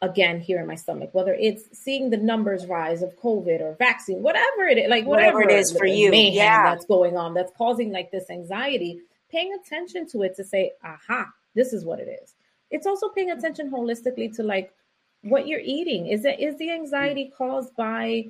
again 0.03 0.41
here 0.41 0.59
in 0.59 0.67
my 0.67 0.75
stomach, 0.75 1.09
whether 1.13 1.33
it's 1.33 1.63
seeing 1.71 2.09
the 2.09 2.17
numbers 2.17 2.65
rise 2.65 3.01
of 3.01 3.17
COVID 3.17 3.61
or 3.61 3.75
vaccine, 3.79 4.21
whatever 4.21 4.63
it 4.63 4.77
is, 4.77 4.89
like 4.89 5.05
Whatever 5.05 5.39
whatever, 5.39 5.49
it 5.49 5.59
is 5.59 5.71
for 5.71 5.85
you, 5.85 6.13
yeah. 6.13 6.69
that's 6.69 6.85
going 6.85 7.15
on, 7.15 7.33
that's 7.33 7.53
causing 7.57 7.91
like 7.91 8.11
this 8.11 8.29
anxiety, 8.29 8.99
paying 9.31 9.53
attention 9.53 10.05
to 10.09 10.23
it 10.23 10.35
to 10.35 10.43
say, 10.43 10.73
aha, 10.83 11.27
this 11.55 11.71
is 11.71 11.85
what 11.85 11.99
it 11.99 12.09
is. 12.21 12.35
It's 12.69 12.85
also 12.85 13.09
paying 13.09 13.31
attention 13.31 13.71
holistically 13.71 14.35
to 14.35 14.43
like 14.43 14.73
what 15.21 15.47
you're 15.47 15.61
eating. 15.63 16.07
Is 16.07 16.25
it 16.25 16.39
is 16.39 16.57
the 16.57 16.71
anxiety 16.71 17.31
caused 17.35 17.73
by 17.77 18.27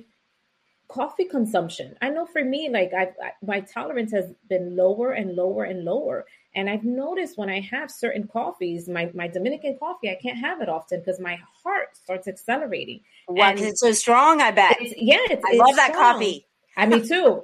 coffee 0.86 1.24
consumption? 1.24 1.96
I 2.00 2.10
know 2.10 2.24
for 2.24 2.44
me, 2.44 2.68
like 2.70 2.92
I've, 2.94 3.14
I, 3.20 3.32
my 3.44 3.60
tolerance 3.60 4.12
has 4.12 4.32
been 4.48 4.76
lower 4.76 5.10
and 5.10 5.34
lower 5.34 5.64
and 5.64 5.84
lower. 5.84 6.24
And 6.56 6.70
I've 6.70 6.84
noticed 6.84 7.36
when 7.36 7.50
I 7.50 7.60
have 7.60 7.90
certain 7.90 8.28
coffees, 8.28 8.88
my, 8.88 9.10
my 9.14 9.26
Dominican 9.26 9.76
coffee, 9.78 10.10
I 10.10 10.14
can't 10.14 10.38
have 10.38 10.60
it 10.60 10.68
often 10.68 11.00
because 11.00 11.18
my 11.18 11.38
heart 11.62 11.96
starts 11.96 12.28
accelerating. 12.28 13.00
Why? 13.26 13.52
Because 13.52 13.70
it's 13.70 13.80
so 13.80 13.92
strong, 13.92 14.40
I 14.40 14.52
bet. 14.52 14.76
It's, 14.80 14.94
yeah, 14.96 15.18
it's, 15.30 15.44
I 15.44 15.50
it's 15.52 15.58
love 15.58 15.76
that 15.76 15.94
coffee. 15.94 16.46
I 16.76 16.86
me 16.86 17.00
too. 17.06 17.42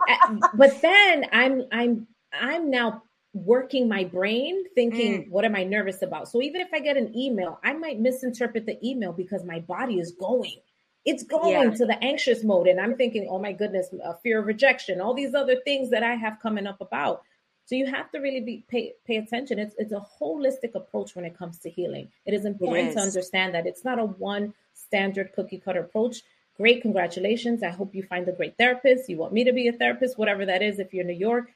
But 0.55 0.81
then 0.83 1.27
I'm 1.33 1.65
I'm 1.73 2.07
I'm 2.33 2.71
now 2.71 3.03
working 3.33 3.89
my 3.89 4.05
brain 4.05 4.65
thinking 4.75 5.25
Mm. 5.25 5.31
what 5.31 5.45
am 5.45 5.55
I 5.55 5.65
nervous 5.65 6.03
about? 6.03 6.29
So 6.29 6.43
even 6.43 6.61
if 6.61 6.69
I 6.73 6.81
get 6.81 6.97
an 6.97 7.17
email, 7.17 7.61
I 7.65 7.73
might 7.73 8.01
misinterpret 8.01 8.67
the 8.67 8.79
email 8.87 9.13
because 9.13 9.45
my 9.45 9.61
body 9.61 10.01
is 10.01 10.13
going. 10.13 10.57
It's 11.05 11.23
going 11.23 11.71
Yeah. 11.71 11.71
to 11.71 11.87
the 11.87 12.03
anxious 12.05 12.45
mode 12.45 12.67
and 12.67 12.81
I'm 12.81 12.97
thinking, 12.97 13.29
"Oh 13.31 13.39
my 13.39 13.53
goodness, 13.53 13.89
uh, 14.05 14.15
fear 14.23 14.41
of 14.41 14.47
rejection, 14.47 15.01
all 15.01 15.15
these 15.15 15.35
other 15.35 15.57
things 15.65 15.91
that 15.91 16.03
I 16.03 16.15
have 16.15 16.39
coming 16.41 16.67
up 16.67 16.81
about." 16.81 17.23
So 17.71 17.77
you 17.77 17.87
have 17.87 18.11
to 18.11 18.19
really 18.19 18.41
be 18.41 18.65
pay 18.69 18.95
pay 19.07 19.19
attention. 19.19 19.61
It's 19.61 19.77
it's 19.79 19.93
a 19.93 20.05
holistic 20.21 20.75
approach 20.75 21.15
when 21.15 21.25
it 21.25 21.39
comes 21.39 21.61
to 21.61 21.71
healing. 21.71 22.09
It 22.27 22.35
is 22.35 22.45
important 22.45 22.95
to 22.95 22.99
understand 22.99 23.55
that 23.55 23.65
it's 23.65 23.85
not 23.85 24.01
a 24.01 24.07
one 24.07 24.55
standard 24.75 25.33
cookie 25.35 25.59
cutter 25.59 25.79
approach. 25.79 26.23
Great, 26.57 26.83
congratulations. 26.83 27.63
I 27.63 27.69
hope 27.69 27.95
you 27.95 28.03
find 28.03 28.27
a 28.27 28.33
great 28.33 28.59
therapist. 28.59 29.09
You 29.09 29.19
want 29.19 29.33
me 29.33 29.45
to 29.45 29.53
be 29.53 29.69
a 29.69 29.73
therapist, 29.73 30.19
whatever 30.19 30.45
that 30.47 30.63
is, 30.63 30.81
if 30.81 30.93
you're 30.93 31.03
in 31.03 31.07
New 31.07 31.13
York. 31.13 31.53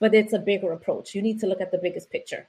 But 0.00 0.12
it's 0.12 0.32
a 0.32 0.40
bigger 0.40 0.72
approach. 0.72 1.14
You 1.14 1.22
need 1.22 1.38
to 1.38 1.46
look 1.46 1.60
at 1.60 1.70
the 1.70 1.78
biggest 1.78 2.10
picture. 2.10 2.48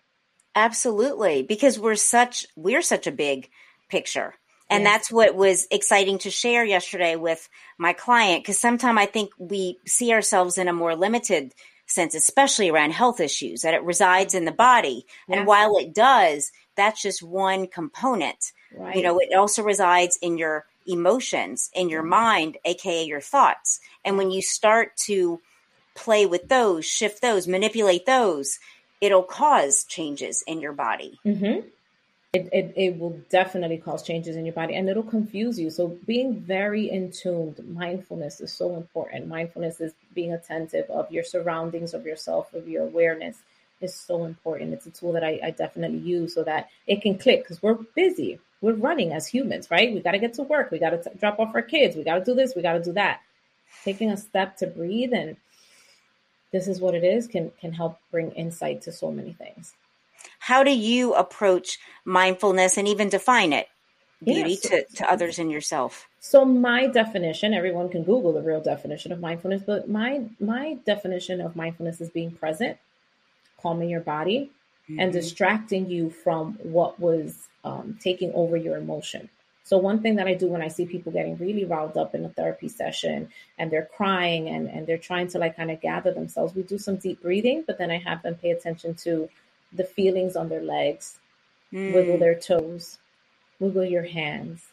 Absolutely, 0.55 1.43
because 1.43 1.77
we're 1.77 1.93
such 1.93 2.47
we're 2.55 2.81
such 2.81 3.05
a 3.05 3.11
big 3.11 3.51
picture. 3.87 4.33
And 4.67 4.83
that's 4.83 5.11
what 5.11 5.35
was 5.35 5.67
exciting 5.69 6.17
to 6.19 6.31
share 6.31 6.65
yesterday 6.65 7.15
with 7.15 7.47
my 7.77 7.93
client 7.93 8.43
because 8.43 8.57
sometimes 8.57 8.97
I 8.97 9.05
think 9.05 9.29
we 9.37 9.77
see 9.85 10.11
ourselves 10.11 10.57
in 10.57 10.67
a 10.67 10.73
more 10.73 10.95
limited 10.95 11.53
sense, 11.85 12.15
especially 12.15 12.69
around 12.69 12.91
health 12.91 13.19
issues, 13.19 13.61
that 13.61 13.73
it 13.73 13.83
resides 13.83 14.33
in 14.33 14.45
the 14.45 14.51
body. 14.51 15.05
Yes. 15.27 15.37
And 15.37 15.47
while 15.47 15.77
it 15.77 15.93
does, 15.93 16.51
that's 16.75 17.01
just 17.01 17.23
one 17.23 17.67
component. 17.67 18.51
Right. 18.75 18.95
You 18.95 19.03
know, 19.03 19.19
it 19.19 19.33
also 19.33 19.63
resides 19.63 20.17
in 20.21 20.37
your 20.37 20.65
emotions, 20.87 21.69
in 21.73 21.89
your 21.89 22.03
mind, 22.03 22.57
aka 22.65 23.03
your 23.03 23.21
thoughts. 23.21 23.79
And 24.03 24.17
when 24.17 24.31
you 24.31 24.41
start 24.41 24.95
to 25.05 25.39
play 25.95 26.25
with 26.25 26.49
those, 26.49 26.85
shift 26.85 27.21
those, 27.21 27.47
manipulate 27.47 28.05
those, 28.05 28.59
it'll 29.01 29.23
cause 29.23 29.83
changes 29.85 30.43
in 30.45 30.61
your 30.61 30.73
body. 30.73 31.19
Mm-hmm. 31.25 31.67
It, 32.35 32.49
it, 32.51 32.73
it, 32.75 32.99
will 32.99 33.17
definitely 33.29 33.77
cause 33.77 34.03
changes 34.03 34.35
in 34.35 34.45
your 34.45 34.53
body 34.53 34.75
and 34.75 34.89
it'll 34.89 35.03
confuse 35.03 35.59
you. 35.59 35.69
So, 35.69 35.97
being 36.05 36.39
very 36.41 36.89
in 36.89 37.13
mindfulness 37.67 38.41
is 38.41 38.51
so 38.51 38.75
important. 38.75 39.27
Mindfulness 39.27 39.79
is 39.79 39.93
being 40.13 40.33
attentive 40.33 40.89
of 40.89 41.11
your 41.11 41.23
surroundings, 41.23 41.93
of 41.93 42.05
yourself, 42.05 42.53
of 42.53 42.67
your 42.67 42.83
awareness 42.83 43.37
is 43.81 43.93
so 43.93 44.25
important. 44.25 44.73
It's 44.73 44.85
a 44.85 44.91
tool 44.91 45.13
that 45.13 45.23
I, 45.23 45.39
I 45.43 45.51
definitely 45.51 45.99
use 45.99 46.33
so 46.33 46.43
that 46.43 46.69
it 46.87 47.01
can 47.01 47.17
click 47.17 47.43
because 47.43 47.61
we're 47.63 47.79
busy. 47.95 48.39
We're 48.61 48.73
running 48.73 49.13
as 49.13 49.27
humans, 49.27 49.69
right? 49.71 49.93
We 49.93 49.99
got 50.01 50.11
to 50.11 50.19
get 50.19 50.33
to 50.35 50.43
work. 50.43 50.71
We 50.71 50.79
got 50.79 50.91
to 50.91 51.11
drop 51.17 51.39
off 51.39 51.55
our 51.55 51.61
kids. 51.61 51.95
We 51.95 52.03
got 52.03 52.19
to 52.19 52.25
do 52.25 52.35
this. 52.35 52.53
We 52.55 52.61
got 52.61 52.73
to 52.73 52.83
do 52.83 52.93
that. 52.93 53.21
Taking 53.83 54.11
a 54.11 54.17
step 54.17 54.57
to 54.57 54.67
breathe 54.67 55.13
and 55.13 55.37
this 56.51 56.67
is 56.67 56.79
what 56.79 56.95
it 56.95 57.03
is 57.03 57.27
can 57.27 57.51
can 57.59 57.73
help 57.73 57.99
bring 58.11 58.31
insight 58.31 58.81
to 58.83 58.91
so 58.91 59.11
many 59.11 59.33
things. 59.33 59.73
How 60.45 60.63
do 60.63 60.69
you 60.69 61.15
approach 61.15 61.79
mindfulness 62.05 62.77
and 62.77 62.87
even 62.87 63.09
define 63.09 63.51
it? 63.51 63.67
Budy 64.23 64.51
yeah, 64.51 64.55
so, 64.61 64.69
to, 64.69 64.85
to 64.97 65.11
others 65.11 65.39
and 65.39 65.51
yourself. 65.51 66.07
So 66.19 66.45
my 66.45 66.85
definition, 66.85 67.55
everyone 67.55 67.89
can 67.89 68.03
Google 68.03 68.31
the 68.31 68.43
real 68.43 68.61
definition 68.61 69.11
of 69.11 69.19
mindfulness, 69.19 69.63
but 69.65 69.89
my 69.89 70.21
my 70.39 70.77
definition 70.85 71.41
of 71.41 71.55
mindfulness 71.55 71.99
is 71.99 72.11
being 72.11 72.29
present, 72.29 72.77
calming 73.59 73.89
your 73.89 74.01
body, 74.01 74.51
mm-hmm. 74.87 74.99
and 74.99 75.11
distracting 75.11 75.89
you 75.89 76.11
from 76.11 76.59
what 76.61 76.99
was 76.99 77.47
um, 77.63 77.97
taking 77.99 78.31
over 78.35 78.55
your 78.55 78.77
emotion. 78.77 79.29
So 79.63 79.79
one 79.79 80.03
thing 80.03 80.17
that 80.17 80.27
I 80.27 80.35
do 80.35 80.47
when 80.47 80.61
I 80.61 80.67
see 80.67 80.85
people 80.85 81.11
getting 81.11 81.37
really 81.37 81.65
riled 81.65 81.97
up 81.97 82.13
in 82.13 82.23
a 82.23 82.29
therapy 82.29 82.67
session 82.67 83.29
and 83.57 83.71
they're 83.71 83.89
crying 83.97 84.47
and, 84.47 84.69
and 84.69 84.85
they're 84.85 84.99
trying 84.99 85.27
to 85.29 85.39
like 85.39 85.55
kind 85.55 85.71
of 85.71 85.81
gather 85.81 86.13
themselves, 86.13 86.53
we 86.53 86.61
do 86.61 86.77
some 86.77 86.97
deep 86.97 87.23
breathing, 87.23 87.63
but 87.65 87.79
then 87.79 87.89
I 87.89 87.97
have 87.97 88.21
them 88.21 88.35
pay 88.35 88.51
attention 88.51 88.93
to 89.05 89.27
the 89.75 89.83
feelings 89.83 90.35
on 90.35 90.49
their 90.49 90.61
legs, 90.61 91.19
mm. 91.71 91.93
wiggle 91.93 92.17
their 92.17 92.35
toes, 92.35 92.99
wiggle 93.59 93.85
your 93.85 94.03
hands. 94.03 94.63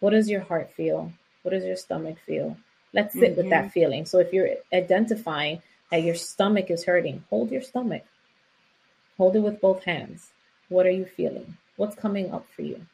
What 0.00 0.10
does 0.10 0.28
your 0.28 0.40
heart 0.40 0.72
feel? 0.72 1.12
What 1.42 1.52
does 1.52 1.64
your 1.64 1.76
stomach 1.76 2.18
feel? 2.26 2.56
Let's 2.92 3.12
sit 3.12 3.32
mm-hmm. 3.32 3.36
with 3.36 3.50
that 3.50 3.64
mm-hmm. 3.64 3.70
feeling. 3.70 4.06
So 4.06 4.18
if 4.18 4.32
you're 4.32 4.50
identifying 4.72 5.62
that 5.90 6.02
your 6.02 6.14
stomach 6.14 6.70
is 6.70 6.84
hurting, 6.84 7.24
hold 7.30 7.50
your 7.50 7.62
stomach. 7.62 8.04
Hold 9.16 9.36
it 9.36 9.40
with 9.40 9.60
both 9.60 9.84
hands. 9.84 10.30
What 10.68 10.86
are 10.86 10.90
you 10.90 11.04
feeling? 11.04 11.56
What's 11.76 11.96
coming 11.96 12.32
up 12.32 12.46
for 12.54 12.62
you? 12.62 12.86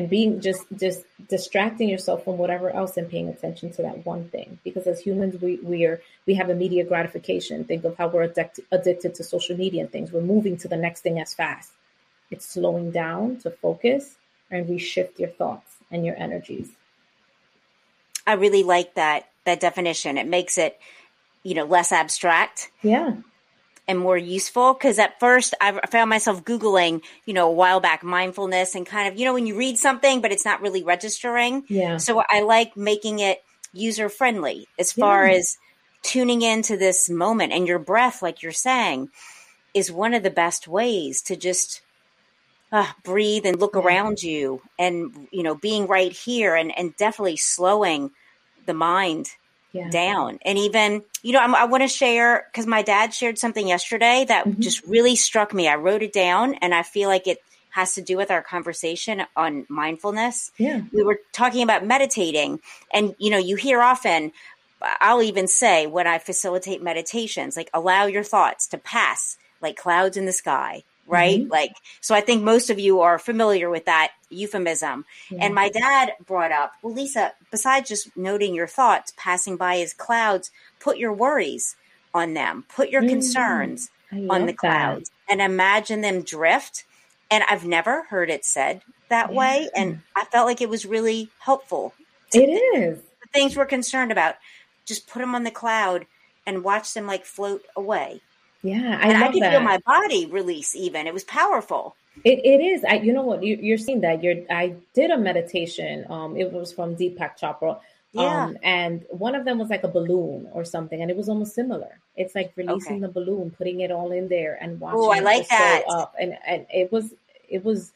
And 0.00 0.08
being 0.08 0.40
just 0.40 0.64
just 0.78 1.02
distracting 1.28 1.86
yourself 1.90 2.24
from 2.24 2.38
whatever 2.38 2.70
else 2.70 2.96
and 2.96 3.10
paying 3.10 3.28
attention 3.28 3.70
to 3.70 3.82
that 3.82 4.06
one 4.06 4.24
thing. 4.30 4.58
Because 4.64 4.86
as 4.86 4.98
humans 4.98 5.38
we 5.42 5.56
we 5.56 5.84
are 5.84 6.00
we 6.26 6.32
have 6.36 6.48
immediate 6.48 6.88
gratification. 6.88 7.64
Think 7.64 7.84
of 7.84 7.98
how 7.98 8.08
we're 8.08 8.26
addic- 8.26 8.64
addicted 8.72 9.14
to 9.16 9.22
social 9.22 9.58
media 9.58 9.82
and 9.82 9.92
things. 9.92 10.10
We're 10.10 10.22
moving 10.22 10.56
to 10.56 10.68
the 10.68 10.78
next 10.78 11.02
thing 11.02 11.20
as 11.20 11.34
fast. 11.34 11.72
It's 12.30 12.46
slowing 12.46 12.92
down 12.92 13.36
to 13.42 13.50
focus 13.50 14.16
and 14.50 14.66
reshift 14.66 15.18
your 15.18 15.28
thoughts 15.28 15.76
and 15.90 16.06
your 16.06 16.16
energies. 16.16 16.70
I 18.26 18.34
really 18.44 18.62
like 18.62 18.94
that 18.94 19.28
that 19.44 19.60
definition. 19.60 20.16
It 20.16 20.26
makes 20.26 20.56
it 20.56 20.80
you 21.42 21.54
know 21.54 21.66
less 21.66 21.92
abstract. 21.92 22.70
Yeah 22.80 23.16
and 23.90 23.98
more 23.98 24.16
useful 24.16 24.72
because 24.72 25.00
at 25.00 25.18
first 25.18 25.52
I 25.60 25.84
found 25.88 26.08
myself 26.08 26.44
Googling, 26.44 27.02
you 27.26 27.34
know, 27.34 27.48
a 27.48 27.52
while 27.52 27.80
back 27.80 28.04
mindfulness 28.04 28.76
and 28.76 28.86
kind 28.86 29.08
of, 29.08 29.18
you 29.18 29.24
know, 29.24 29.34
when 29.34 29.48
you 29.48 29.56
read 29.56 29.78
something, 29.78 30.20
but 30.20 30.30
it's 30.30 30.44
not 30.44 30.62
really 30.62 30.84
registering. 30.84 31.64
Yeah. 31.68 31.96
So 31.96 32.22
I 32.30 32.42
like 32.42 32.76
making 32.76 33.18
it 33.18 33.42
user 33.72 34.08
friendly 34.08 34.68
as 34.78 34.92
far 34.92 35.26
yeah. 35.26 35.38
as 35.38 35.58
tuning 36.02 36.42
into 36.42 36.76
this 36.76 37.10
moment 37.10 37.52
and 37.52 37.66
your 37.66 37.80
breath, 37.80 38.22
like 38.22 38.42
you're 38.42 38.52
saying, 38.52 39.08
is 39.74 39.90
one 39.90 40.14
of 40.14 40.22
the 40.22 40.30
best 40.30 40.68
ways 40.68 41.20
to 41.22 41.34
just 41.34 41.82
uh, 42.70 42.92
breathe 43.02 43.44
and 43.44 43.58
look 43.58 43.74
yeah. 43.74 43.82
around 43.82 44.22
you 44.22 44.62
and, 44.78 45.26
you 45.32 45.42
know, 45.42 45.56
being 45.56 45.88
right 45.88 46.12
here 46.12 46.54
and, 46.54 46.72
and 46.78 46.96
definitely 46.96 47.36
slowing 47.36 48.12
the 48.66 48.74
mind 48.74 49.30
yeah. 49.72 49.90
down. 49.90 50.38
And 50.42 50.58
even, 50.58 51.02
you 51.22 51.32
know, 51.32 51.40
I'm, 51.40 51.54
i 51.54 51.64
want 51.64 51.82
to 51.82 51.88
share 51.88 52.46
because 52.50 52.66
my 52.66 52.82
dad 52.82 53.14
shared 53.14 53.38
something 53.38 53.68
yesterday 53.68 54.24
that 54.28 54.46
mm-hmm. 54.46 54.60
just 54.60 54.84
really 54.86 55.16
struck 55.16 55.54
me. 55.54 55.68
I 55.68 55.76
wrote 55.76 56.02
it 56.02 56.12
down 56.12 56.54
and 56.54 56.74
I 56.74 56.82
feel 56.82 57.08
like 57.08 57.26
it 57.26 57.38
has 57.70 57.94
to 57.94 58.02
do 58.02 58.16
with 58.16 58.30
our 58.30 58.42
conversation 58.42 59.22
on 59.36 59.64
mindfulness. 59.68 60.50
Yeah. 60.58 60.82
We 60.92 61.04
were 61.04 61.20
talking 61.32 61.62
about 61.62 61.86
meditating 61.86 62.60
and, 62.92 63.14
you 63.18 63.30
know, 63.30 63.38
you 63.38 63.56
hear 63.56 63.80
often, 63.80 64.32
I'll 64.82 65.22
even 65.22 65.46
say 65.46 65.86
when 65.86 66.06
I 66.06 66.18
facilitate 66.18 66.82
meditations, 66.82 67.56
like 67.56 67.70
allow 67.72 68.06
your 68.06 68.24
thoughts 68.24 68.66
to 68.68 68.78
pass 68.78 69.36
like 69.60 69.76
clouds 69.76 70.16
in 70.16 70.26
the 70.26 70.32
sky 70.32 70.82
right? 71.10 71.40
Mm-hmm. 71.40 71.50
Like, 71.50 71.72
so 72.00 72.14
I 72.14 72.20
think 72.20 72.42
most 72.42 72.70
of 72.70 72.78
you 72.78 73.00
are 73.00 73.18
familiar 73.18 73.68
with 73.68 73.86
that 73.86 74.12
euphemism. 74.30 75.04
Yeah. 75.28 75.44
And 75.44 75.54
my 75.54 75.68
dad 75.68 76.12
brought 76.24 76.52
up, 76.52 76.72
well, 76.82 76.94
Lisa, 76.94 77.32
besides 77.50 77.88
just 77.88 78.16
noting 78.16 78.54
your 78.54 78.66
thoughts 78.66 79.12
passing 79.16 79.56
by 79.56 79.78
as 79.78 79.92
clouds, 79.92 80.50
put 80.78 80.98
your 80.98 81.12
worries 81.12 81.76
on 82.14 82.34
them, 82.34 82.64
put 82.74 82.90
your 82.90 83.02
mm-hmm. 83.02 83.10
concerns 83.10 83.90
on 84.28 84.46
the 84.46 84.52
clouds, 84.52 85.10
that. 85.10 85.32
and 85.32 85.40
imagine 85.40 86.00
them 86.00 86.22
drift. 86.22 86.84
And 87.30 87.44
I've 87.48 87.64
never 87.64 88.04
heard 88.04 88.28
it 88.28 88.44
said 88.44 88.82
that 89.08 89.30
yeah. 89.30 89.38
way. 89.38 89.68
And 89.76 90.00
I 90.16 90.24
felt 90.24 90.46
like 90.46 90.60
it 90.60 90.68
was 90.68 90.84
really 90.84 91.30
helpful. 91.38 91.94
It 92.34 92.48
is. 92.48 92.98
The 92.98 93.28
things 93.32 93.56
we're 93.56 93.66
concerned 93.66 94.10
about, 94.10 94.36
just 94.84 95.08
put 95.08 95.20
them 95.20 95.34
on 95.34 95.44
the 95.44 95.50
cloud 95.50 96.06
and 96.46 96.64
watch 96.64 96.94
them 96.94 97.06
like 97.06 97.24
float 97.24 97.64
away. 97.76 98.20
Yeah, 98.62 98.98
I, 99.00 99.08
and 99.08 99.24
I 99.24 99.32
could 99.32 99.42
that. 99.42 99.52
feel 99.52 99.60
my 99.60 99.78
body 99.86 100.26
release. 100.26 100.74
Even 100.74 101.06
it 101.06 101.14
was 101.14 101.24
powerful. 101.24 101.96
It, 102.24 102.40
it 102.44 102.62
is. 102.62 102.84
I, 102.84 102.94
you 102.94 103.12
know 103.12 103.22
what? 103.22 103.42
You, 103.42 103.74
are 103.74 103.78
seeing 103.78 104.00
that. 104.02 104.22
You're. 104.22 104.36
I 104.50 104.74
did 104.94 105.10
a 105.10 105.18
meditation. 105.18 106.04
Um, 106.08 106.36
it 106.36 106.52
was 106.52 106.72
from 106.72 106.96
Deepak 106.96 107.38
Chopra. 107.38 107.78
Yeah. 108.12 108.44
Um, 108.44 108.58
and 108.62 109.04
one 109.10 109.34
of 109.34 109.44
them 109.44 109.58
was 109.58 109.70
like 109.70 109.84
a 109.84 109.88
balloon 109.88 110.48
or 110.52 110.64
something, 110.64 111.00
and 111.00 111.10
it 111.10 111.16
was 111.16 111.28
almost 111.28 111.54
similar. 111.54 112.00
It's 112.16 112.34
like 112.34 112.52
releasing 112.56 112.96
okay. 112.96 113.00
the 113.00 113.08
balloon, 113.08 113.50
putting 113.50 113.80
it 113.80 113.90
all 113.90 114.10
in 114.10 114.28
there, 114.28 114.58
and 114.60 114.80
watching. 114.80 115.00
Oh, 115.00 115.10
I 115.10 115.20
like 115.20 115.48
that. 115.48 115.84
Up. 115.88 116.14
And 116.20 116.36
and 116.46 116.66
it 116.72 116.90
was 116.92 117.14
it 117.48 117.64
was 117.64 117.92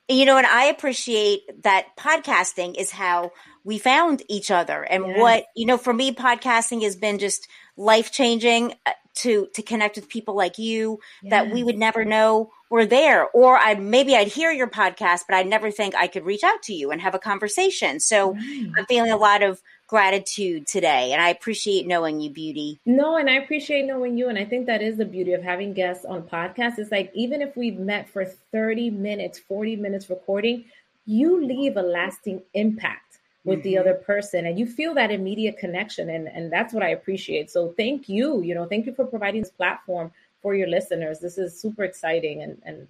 You 0.10 0.26
know, 0.26 0.36
and 0.38 0.46
I 0.46 0.66
appreciate 0.66 1.64
that 1.64 1.96
podcasting 1.98 2.78
is 2.78 2.92
how 2.92 3.32
we 3.64 3.78
found 3.78 4.22
each 4.28 4.52
other. 4.52 4.84
And 4.84 5.08
yes. 5.08 5.20
what, 5.20 5.46
you 5.56 5.66
know, 5.66 5.78
for 5.78 5.94
me, 5.94 6.14
podcasting 6.14 6.84
has 6.84 6.98
been 6.98 7.20
just 7.20 7.48
life 7.78 8.12
changing. 8.12 8.74
Uh, 8.86 8.92
to 9.16 9.48
to 9.54 9.62
connect 9.62 9.96
with 9.96 10.10
people 10.10 10.36
like 10.36 10.58
you 10.58 11.00
yes. 11.22 11.30
that 11.30 11.52
we 11.52 11.64
would 11.64 11.78
never 11.78 12.04
know 12.04 12.52
were 12.74 12.88
there 12.88 13.30
or 13.34 13.56
i 13.56 13.76
maybe 13.76 14.16
i'd 14.16 14.28
hear 14.28 14.52
your 14.52 14.68
podcast 14.68 15.22
but 15.28 15.36
i'd 15.36 15.46
never 15.46 15.70
think 15.70 15.94
i 15.94 16.08
could 16.08 16.26
reach 16.26 16.44
out 16.44 16.64
to 16.64 16.74
you 16.74 16.90
and 16.90 17.00
have 17.00 17.14
a 17.14 17.20
conversation 17.20 18.00
so 18.00 18.34
right. 18.34 18.72
i'm 18.76 18.86
feeling 18.88 19.12
a 19.12 19.16
lot 19.16 19.44
of 19.44 19.62
gratitude 19.86 20.66
today 20.66 21.12
and 21.12 21.22
i 21.22 21.30
appreciate 21.30 21.86
knowing 21.86 22.20
you 22.20 22.32
Budy 22.32 22.80
no 22.84 23.16
and 23.16 23.30
i 23.30 23.34
appreciate 23.34 23.86
knowing 23.86 24.18
you 24.18 24.28
and 24.28 24.40
i 24.40 24.44
think 24.44 24.66
that 24.66 24.82
is 24.82 24.98
the 24.98 25.06
beauty 25.06 25.34
of 25.34 25.44
having 25.44 25.74
guests 25.74 26.04
on 26.04 26.24
podcasts 26.24 26.80
it's 26.80 26.92
like 26.92 27.12
even 27.14 27.44
if 27.44 27.56
we've 27.56 27.78
met 27.78 28.10
for 28.10 28.26
30 28.26 28.90
minutes 28.90 29.38
40 29.38 29.76
minutes 29.76 30.10
recording 30.10 30.66
you 31.06 31.46
leave 31.46 31.78
a 31.78 31.84
lasting 31.84 32.42
impact 32.56 33.20
with 33.46 33.60
mm-hmm. 33.60 33.68
the 33.68 33.78
other 33.78 33.94
person 33.94 34.48
and 34.48 34.58
you 34.58 34.66
feel 34.66 34.96
that 34.96 35.12
immediate 35.12 35.60
connection 35.60 36.10
and 36.10 36.28
and 36.28 36.52
that's 36.52 36.74
what 36.74 36.82
I 36.82 36.90
appreciate. 36.90 37.52
So 37.52 37.74
thank 37.78 38.10
you, 38.10 38.42
you 38.42 38.56
know, 38.56 38.66
thank 38.66 38.86
you 38.86 38.94
for 38.94 39.06
providing 39.06 39.42
this 39.42 39.52
platform 39.52 40.12
for 40.44 40.54
your 40.54 40.68
listeners. 40.68 41.20
This 41.20 41.40
is 41.40 41.60
super 41.60 41.84
exciting 41.84 42.44
and 42.44 42.62
and 42.64 42.88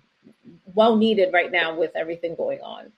well 0.73 0.97
needed 0.97 1.31
right 1.31 1.51
now 1.51 1.77
with 1.77 1.95
everything 1.95 2.35
going 2.35 2.59
on. 2.59 2.91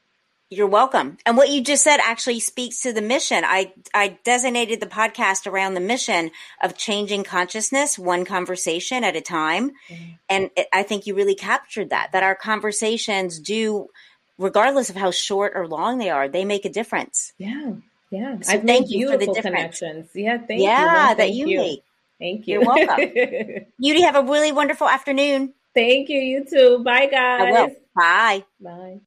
You're 0.51 0.67
welcome. 0.67 1.17
And 1.25 1.37
what 1.37 1.49
you 1.49 1.61
just 1.61 1.83
said 1.83 1.99
actually 2.03 2.39
speaks 2.39 2.81
to 2.83 2.93
the 2.93 3.01
mission. 3.01 3.43
I, 3.43 3.73
I 3.95 4.19
designated 4.23 4.79
the 4.79 4.85
podcast 4.85 5.47
around 5.47 5.73
the 5.73 5.79
mission 5.79 6.29
of 6.61 6.77
changing 6.77 7.23
consciousness 7.23 7.97
one 7.97 8.25
conversation 8.25 9.03
at 9.03 9.15
a 9.15 9.21
time. 9.21 9.71
Mm-hmm. 9.89 10.11
And 10.29 10.51
it, 10.55 10.67
I 10.71 10.83
think 10.83 11.07
you 11.07 11.15
really 11.15 11.33
captured 11.33 11.89
that, 11.89 12.11
that 12.11 12.21
our 12.21 12.35
conversations 12.35 13.39
do 13.39 13.89
regardless 14.37 14.89
of 14.91 14.95
how 14.95 15.09
short 15.09 15.53
or 15.55 15.67
long 15.67 15.97
they 15.97 16.11
are, 16.11 16.29
they 16.29 16.45
make 16.45 16.63
a 16.63 16.69
difference. 16.69 17.33
Yeah. 17.39 17.73
Yeah. 18.11 18.39
So 18.41 18.59
thank 18.59 18.91
you 18.91 19.09
for 19.09 19.17
the 19.17 19.25
difference. 19.25 19.79
Connections. 19.79 20.09
Yeah. 20.13 20.37
Thank 20.37 20.61
yeah, 20.61 20.79
you. 20.81 21.09
No, 21.09 21.15
that 21.15 21.31
you, 21.31 21.47
you 21.47 21.57
make. 21.57 21.83
Thank 22.19 22.47
you. 22.47 22.59
You're 22.59 22.65
welcome. 22.65 22.97
Budy, 23.81 24.01
have 24.01 24.15
a 24.15 24.23
really 24.23 24.51
wonderful 24.51 24.87
afternoon. 24.87 25.53
Thank 25.73 26.09
you. 26.09 26.19
You 26.19 26.45
too. 26.45 26.83
Bye, 26.83 27.07
guys. 27.07 27.75
Bye. 27.95 28.45
Bye. 28.59 28.99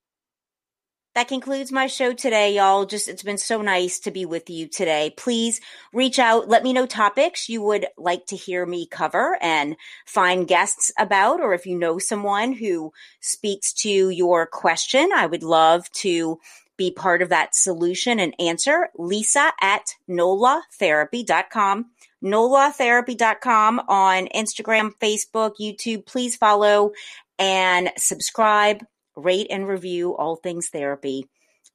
That 1.14 1.26
concludes 1.26 1.72
my 1.72 1.88
show 1.88 2.12
today, 2.12 2.54
y'all. 2.54 2.84
Just 2.84 3.08
it's 3.08 3.24
been 3.24 3.38
so 3.38 3.60
nice 3.60 3.98
to 4.00 4.12
be 4.12 4.24
with 4.24 4.48
you 4.48 4.68
today. 4.68 5.12
Please 5.16 5.60
reach 5.92 6.20
out, 6.20 6.48
let 6.48 6.62
me 6.62 6.72
know 6.72 6.86
topics 6.86 7.48
you 7.48 7.60
would 7.60 7.86
like 7.96 8.26
to 8.26 8.36
hear 8.36 8.64
me 8.64 8.86
cover 8.86 9.36
and 9.40 9.74
find 10.06 10.46
guests 10.46 10.92
about, 10.96 11.40
or 11.40 11.54
if 11.54 11.66
you 11.66 11.76
know 11.76 11.98
someone 11.98 12.52
who 12.52 12.92
speaks 13.18 13.72
to 13.72 14.10
your 14.10 14.46
question, 14.46 15.10
I 15.12 15.26
would 15.26 15.42
love 15.42 15.90
to 15.92 16.38
be 16.76 16.92
part 16.92 17.20
of 17.20 17.30
that 17.30 17.56
solution 17.56 18.20
and 18.20 18.32
answer. 18.38 18.88
Lisa 18.96 19.52
at 19.60 19.96
nolatherapy.com. 20.08 21.86
nolatherapy.com 22.24 23.80
on 23.88 24.28
Instagram, 24.34 24.92
Facebook, 25.00 25.52
YouTube. 25.60 26.06
Please 26.06 26.36
follow 26.36 26.92
and 27.38 27.90
subscribe 27.96 28.84
rate 29.16 29.48
and 29.50 29.66
review 29.66 30.16
all 30.16 30.36
things 30.36 30.68
therapy. 30.68 31.26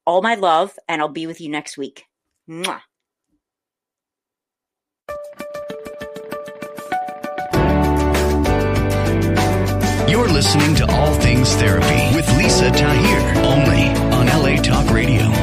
All 0.05 0.21
my 0.21 0.35
love, 0.35 0.77
and 0.87 1.01
I'll 1.01 1.07
be 1.07 1.27
with 1.27 1.39
you 1.39 1.49
next 1.49 1.77
week. 1.77 2.03
Mwah. 2.49 2.81
You're 10.09 10.27
listening 10.27 10.75
to 10.75 10.91
All 10.91 11.13
Things 11.15 11.53
Therapy 11.55 12.15
with 12.15 12.37
Lisa 12.37 12.69
Tahir, 12.69 13.43
only 13.45 13.87
on 14.13 14.27
LA 14.27 14.61
Talk 14.61 14.91
Radio. 14.91 15.42